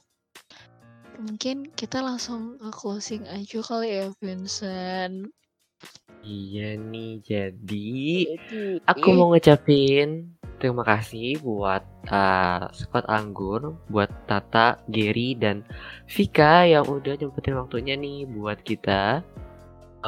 mungkin 1.21 1.69
kita 1.77 2.01
langsung 2.01 2.57
closing 2.73 3.21
aja 3.29 3.61
kali 3.61 4.01
ya 4.01 4.09
Vincent 4.17 5.29
Iya 6.25 6.81
nih, 6.81 7.21
jadi 7.21 7.93
aku 8.89 9.13
mau 9.13 9.29
ngucapin 9.29 10.33
terima 10.57 10.81
kasih 10.81 11.37
buat 11.37 11.85
uh, 12.09 12.65
squad 12.73 13.05
anggur, 13.05 13.77
buat 13.93 14.09
Tata, 14.25 14.81
Gary, 14.89 15.37
dan 15.37 15.61
Vika 16.09 16.65
yang 16.65 16.89
udah 16.89 17.13
nyempetin 17.21 17.61
waktunya 17.61 17.93
nih 17.93 18.25
buat 18.25 18.57
kita 18.65 19.21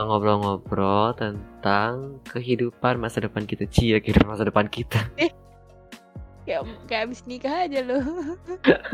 ngobrol-ngobrol 0.05 1.15
tentang 1.17 2.21
kehidupan 2.29 3.01
masa 3.01 3.23
depan 3.23 3.47
kita. 3.47 3.65
Cia, 3.71 3.97
kehidupan 3.97 4.29
masa 4.29 4.45
depan 4.45 4.67
kita. 4.69 5.01
kayak 6.47 6.63
kayak 6.87 7.11
abis 7.11 7.27
nikah 7.27 7.67
aja 7.67 7.83
loh 7.83 8.07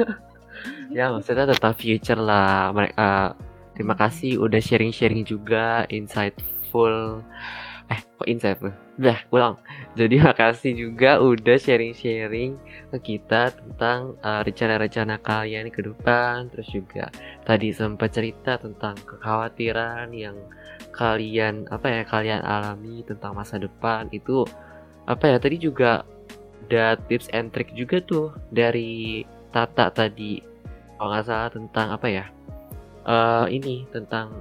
ya, 0.98 1.14
maksudnya 1.14 1.46
tentang 1.50 1.74
future 1.78 2.18
lah. 2.18 2.74
Mereka 2.74 3.38
terima 3.78 3.96
kasih 3.98 4.42
udah 4.42 4.62
sharing-sharing 4.62 5.26
juga 5.26 5.86
insightful. 5.90 7.22
Eh, 7.90 8.00
kok 8.02 8.28
insightful? 8.30 8.74
Udah, 8.94 9.18
ulang. 9.34 9.56
Jadi 9.98 10.22
makasih 10.22 10.74
juga 10.78 11.18
udah 11.18 11.58
sharing-sharing 11.58 12.58
ke 12.94 13.18
kita 13.18 13.50
tentang 13.50 14.14
uh, 14.22 14.46
rencana-rencana 14.46 15.18
kalian 15.18 15.74
ke 15.74 15.82
depan. 15.82 16.50
Terus 16.54 16.70
juga 16.70 17.10
tadi 17.42 17.74
sempat 17.74 18.14
cerita 18.14 18.62
tentang 18.62 18.94
kekhawatiran 19.02 20.14
yang 20.14 20.38
kalian 20.94 21.66
apa 21.74 21.90
ya 21.90 22.02
kalian 22.06 22.42
alami 22.46 23.02
tentang 23.02 23.34
masa 23.34 23.58
depan 23.58 24.06
itu 24.14 24.46
apa 25.10 25.26
ya 25.26 25.38
tadi 25.42 25.58
juga 25.58 26.06
ada 26.70 26.96
tips 27.10 27.34
and 27.34 27.50
trick 27.50 27.74
juga 27.74 28.00
tuh 28.06 28.32
dari 28.54 29.26
Tata 29.54 29.90
tadi 29.94 30.42
kalau 30.98 31.14
nggak 31.14 31.26
salah 31.26 31.50
tentang 31.50 31.88
apa 31.94 32.08
ya 32.10 32.26
eh 33.04 33.46
ini 33.54 33.86
tentang 33.90 34.34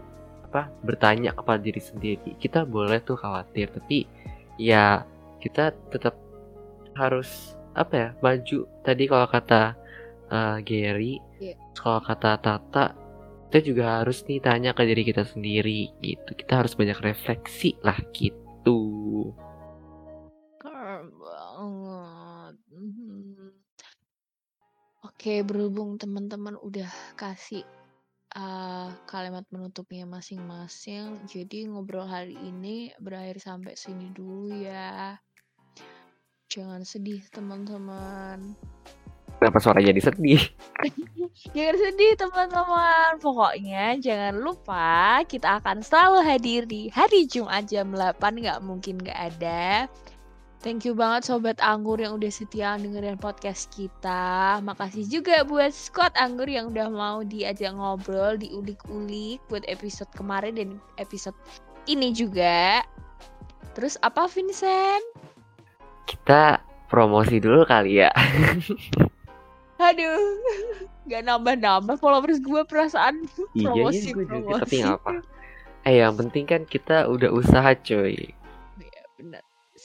apa 0.49 0.69
bertanya 0.85 1.33
kepada 1.33 1.61
diri 1.61 1.81
sendiri 1.81 2.37
kita 2.37 2.65
boleh 2.69 3.01
tuh 3.01 3.17
khawatir 3.17 3.73
tapi 3.73 4.09
ya 4.63 5.03
kita 5.43 5.75
tetap 5.91 6.15
harus 6.95 7.59
apa 7.75 7.95
ya 7.97 8.09
maju 8.23 8.69
tadi 8.87 9.05
kalau 9.11 9.27
kata 9.27 9.75
uh, 10.31 10.63
Gary 10.63 11.19
Iya. 11.43 11.59
kalau 11.75 11.99
kata 11.99 12.39
Tata 12.39 12.95
kita 13.51 13.59
juga 13.67 13.85
harus 14.01 14.23
nih 14.31 14.41
tanya 14.41 14.71
ke 14.73 14.87
diri 14.87 15.03
kita 15.03 15.27
sendiri 15.27 15.91
gitu 15.99 16.31
kita 16.39 16.63
harus 16.63 16.79
banyak 16.79 16.97
refleksi 17.03 17.75
lah 17.83 17.99
gitu 18.15 19.03
banget. 22.53 22.57
Mhm. 22.71 23.51
Oke, 25.03 25.43
berhubung 25.43 25.99
teman-teman 25.99 26.55
udah 26.63 26.91
kasih 27.19 27.67
uh, 28.37 28.89
kalimat 29.09 29.45
penutupnya 29.49 30.05
masing-masing, 30.09 31.21
jadi 31.29 31.69
ngobrol 31.69 32.09
hari 32.09 32.37
ini 32.37 32.93
berakhir 33.01 33.41
sampai 33.41 33.77
sini 33.77 34.13
dulu 34.13 34.53
ya. 34.53 35.17
Jangan 36.53 36.85
sedih 36.85 37.25
teman-teman. 37.33 38.53
kenapa 39.41 39.59
suara 39.59 39.83
jadi 39.83 39.99
sedih 39.99 40.39
Jangan 41.57 41.77
sedih 41.81 42.13
teman-teman. 42.15 43.19
Pokoknya 43.19 43.97
jangan 43.99 44.37
lupa 44.37 45.25
kita 45.25 45.59
akan 45.59 45.81
selalu 45.81 46.21
hadir 46.23 46.63
di 46.69 46.93
hari 46.93 47.25
Jumat 47.25 47.67
jam 47.67 47.91
8 47.97 48.21
nggak 48.21 48.61
mungkin 48.61 49.01
nggak 49.01 49.19
ada. 49.33 49.89
Thank 50.63 50.87
you 50.87 50.95
banget 50.95 51.27
Sobat 51.27 51.59
Anggur 51.59 51.99
yang 51.99 52.15
udah 52.15 52.31
setia 52.31 52.79
dengerin 52.79 53.19
podcast 53.19 53.67
kita. 53.75 54.63
Makasih 54.63 55.11
juga 55.11 55.43
buat 55.43 55.75
Squad 55.75 56.15
Anggur 56.15 56.47
yang 56.47 56.71
udah 56.71 56.87
mau 56.87 57.27
diajak 57.27 57.75
ngobrol, 57.75 58.39
diulik-ulik 58.39 59.43
buat 59.51 59.67
episode 59.67 60.07
kemarin 60.15 60.55
dan 60.55 60.71
episode 60.97 61.35
ini 61.91 62.15
juga. 62.15 62.87
Terus 63.75 63.99
apa 64.01 64.31
Vincent? 64.31 65.03
kita 66.03 66.61
promosi 66.87 67.41
dulu 67.41 67.65
kali 67.65 68.03
ya 68.05 68.11
Aduh, 69.81 70.21
gak 71.11 71.25
nambah-nambah 71.25 71.97
followers 71.97 72.39
gue 72.39 72.63
perasaan 72.63 73.25
iya 73.57 73.71
promosi 73.71 74.11
iya 74.11 74.13
gue 74.13 74.25
juga 74.29 74.35
promosi. 74.45 74.61
tapi 74.61 74.77
apa 74.85 75.11
eh 75.83 75.95
yang 75.99 76.15
penting 76.15 76.45
kan 76.45 76.63
kita 76.67 77.09
udah 77.09 77.31
usaha 77.33 77.73
coy 77.73 78.35
Iya 78.77 79.03
bener. 79.17 79.43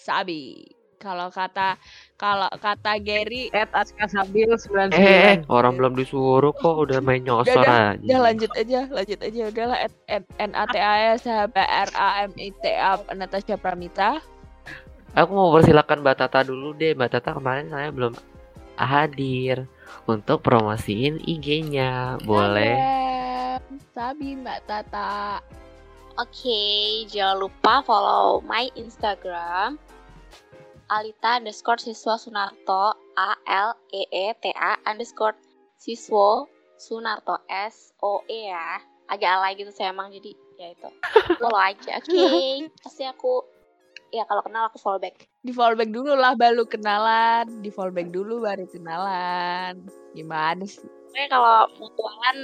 Sabi. 0.07 0.63
Kalau 0.97 1.29
kata 1.29 1.77
kalau 2.17 2.49
kata 2.57 2.97
Gary, 2.97 3.53
At 3.53 3.69
Aska 3.69 4.09
Sabil 4.09 4.49
99. 4.49 4.97
eh, 4.97 5.37
eh 5.37 5.37
orang 5.45 5.77
belum 5.77 5.93
disuruh 5.93 6.49
kok 6.57 6.89
udah 6.89 6.97
main 7.05 7.21
nyosor 7.21 7.61
udah, 7.61 7.93
aja 7.93 8.01
udah 8.01 8.19
lanjut 8.25 8.51
aja, 8.57 8.79
lanjut 8.89 9.19
aja 9.21 9.41
udahlah 9.45 9.77
at, 9.77 9.93
at, 10.09 10.25
N 10.41 10.57
A 10.57 10.65
T 10.65 10.75
A 10.81 11.13
S 11.13 11.29
H 11.29 11.53
B 11.53 11.57
R 11.61 11.89
A 11.93 12.25
M 12.25 12.33
I 12.41 12.49
T 12.49 12.65
A 12.73 12.97
Natasha 13.13 13.61
Pramita. 13.61 14.17
Aku 15.13 15.37
mau 15.37 15.53
persilakan 15.53 16.01
Mbak 16.01 16.17
Tata 16.17 16.39
dulu 16.41 16.73
deh. 16.73 16.97
Mbak 16.97 17.09
Tata 17.13 17.37
kemarin 17.37 17.69
saya 17.69 17.93
belum 17.93 18.17
hadir 18.77 19.69
untuk 20.09 20.41
promosiin 20.41 21.21
IG-nya. 21.21 22.17
Boleh? 22.25 22.73
Sabi 23.93 24.33
Mbak 24.33 24.59
Tata. 24.65 25.41
Oke, 26.17 27.05
jangan 27.13 27.45
lupa 27.45 27.85
follow 27.85 28.41
my 28.41 28.65
Instagram 28.73 29.77
Alita 30.87 31.43
underscore 31.43 31.83
siswa 31.83 32.15
Sunarto 32.15 32.95
A 33.19 33.35
L 33.43 33.75
E 33.91 34.07
E 34.07 34.31
T 34.39 34.51
A 34.55 34.79
underscore 34.87 35.35
siswa 35.75 36.47
Sunarto 36.79 37.43
S 37.51 37.91
O 37.99 38.23
E 38.31 38.47
ya 38.47 38.79
agak 39.07 39.39
alay 39.39 39.55
gitu 39.55 39.71
saya 39.71 39.95
emang 39.95 40.11
jadi 40.11 40.31
ya 40.59 40.67
itu 40.75 40.89
follow 41.39 41.55
aja 41.55 41.95
oke 42.03 42.71
pasti 42.83 43.07
aku 43.07 43.39
ya 44.11 44.27
kalau 44.27 44.43
kenal 44.43 44.67
aku 44.67 44.79
follow 44.79 44.99
back 44.99 45.27
Di 45.43 45.55
follow 45.55 45.79
back 45.79 45.91
dulu 45.95 46.11
lah 46.11 46.35
baru 46.35 46.67
kenalan. 46.67 47.63
Di 47.63 47.71
follow 47.71 47.95
back 47.95 48.11
dulu 48.11 48.43
baru 48.43 48.67
kenalan. 48.67 49.79
Gimana 50.11 50.63
sih? 50.67 50.83
Pokoknya 50.83 51.27
kalau 51.31 51.57
mutualan 51.79 52.37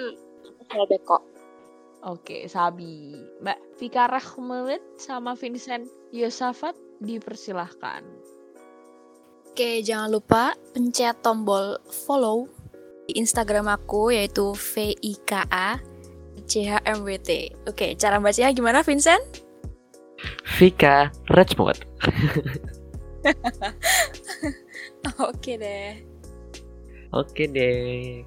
aku 0.48 0.62
follow 0.72 0.88
back 0.88 1.04
kok 1.04 1.24
Oke, 2.04 2.52
Sabi. 2.52 3.16
Mbak 3.40 3.80
Vika 3.80 4.12
Rahmat 4.12 4.84
sama 5.00 5.40
Vincent 5.40 5.88
Yosafat 6.12 6.76
dipersilahkan. 7.00 8.04
Oke, 9.54 9.86
jangan 9.86 10.10
lupa 10.10 10.58
pencet 10.74 11.22
tombol 11.22 11.78
follow 11.86 12.50
di 13.06 13.22
Instagram 13.22 13.70
aku 13.70 14.10
yaitu 14.10 14.50
V 14.58 14.98
I 14.98 15.14
K 15.30 15.46
A 15.46 15.78
C 16.50 16.66
H 16.66 16.82
M 16.90 17.06
W 17.06 17.22
T. 17.22 17.54
Oke, 17.70 17.94
cara 17.94 18.18
bacanya 18.18 18.50
gimana 18.50 18.82
Vincent? 18.82 19.22
Vika 20.58 21.14
Rajmut. 21.30 21.78
Oke 25.30 25.54
deh. 25.62 26.02
Oke 27.14 27.46
deh. 27.46 28.26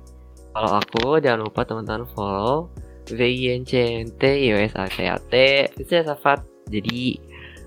Kalau 0.55 0.79
aku 0.79 1.19
jangan 1.19 1.43
lupa 1.43 1.67
teman-teman 1.67 2.07
follow 2.15 2.71
V 3.11 3.19
I 3.19 3.59
N 3.59 3.67
C 3.67 3.83
N 3.99 4.15
T 4.15 4.23
I 4.47 4.55
O 4.55 4.63
S 4.63 4.79
A 4.79 4.87
T 4.87 5.03
A 5.11 5.19
T 5.19 5.35
bisa 5.75 6.07
Safat. 6.07 6.47
Jadi 6.71 7.19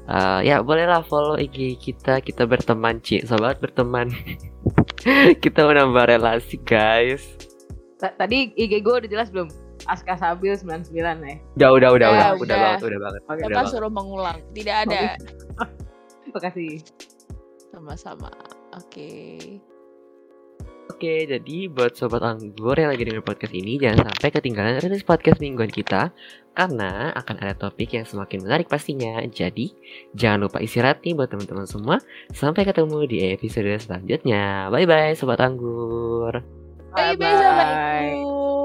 eh, 0.09 0.39
ya 0.43 0.59
bolehlah 0.59 1.05
follow 1.05 1.37
IG 1.37 1.77
kita. 1.77 2.19
Kita 2.19 2.43
berteman, 2.43 2.97
Ci. 2.99 3.21
Sobat 3.23 3.61
berteman. 3.61 4.09
kita 5.43 5.63
menambah 5.63 6.09
relasi, 6.09 6.57
guys. 6.65 7.21
Ta- 8.01 8.15
Tadi 8.17 8.51
IG 8.57 8.81
gue 8.81 8.95
udah 9.05 9.09
jelas 9.09 9.29
belum? 9.29 9.47
Aska 9.87 10.19
Sabil 10.19 10.53
99 10.53 10.91
ya. 10.91 11.35
Udah, 11.55 11.69
udah, 11.71 11.89
udah, 11.95 12.07
Ya, 12.09 12.13
udah, 12.13 12.29
udah. 12.35 12.35
udah 12.35 12.57
banget, 12.59 12.81
udah 12.83 12.99
banget. 12.99 13.21
Oke. 13.23 13.39
Udah 13.39 13.49
banget. 13.55 13.71
suruh 13.71 13.91
mengulang. 13.91 14.37
Tidak 14.51 14.75
ada. 14.87 15.01
Terima 16.27 16.39
kasih. 16.43 16.71
Sama-sama. 17.71 18.29
Oke. 18.75 19.61
Oke, 20.99 21.23
jadi 21.31 21.71
buat 21.71 21.95
sobat 21.95 22.19
anggur 22.19 22.75
yang 22.75 22.91
lagi 22.91 23.07
dengerin 23.07 23.23
podcast 23.23 23.55
ini 23.55 23.79
jangan 23.79 24.11
sampai 24.11 24.35
ketinggalan 24.35 24.83
rilis 24.83 25.07
podcast 25.07 25.39
mingguan 25.39 25.71
kita 25.71 26.11
karena 26.51 27.15
akan 27.15 27.39
ada 27.39 27.55
topik 27.55 27.95
yang 27.95 28.03
semakin 28.03 28.43
menarik 28.43 28.67
pastinya. 28.67 29.23
Jadi, 29.23 29.71
jangan 30.11 30.43
lupa 30.43 30.59
istirahat 30.59 30.99
nih 30.99 31.15
buat 31.15 31.31
teman-teman 31.31 31.63
semua. 31.71 32.03
Sampai 32.35 32.67
ketemu 32.67 33.07
di 33.07 33.31
episode 33.31 33.79
selanjutnya. 33.79 34.67
Bye 34.67 34.83
bye 34.83 35.15
sobat 35.15 35.39
anggur. 35.39 36.43
Bye 36.91 37.15
bye 37.15 37.31
sobat 37.31 37.67
Anggur. 37.71 38.58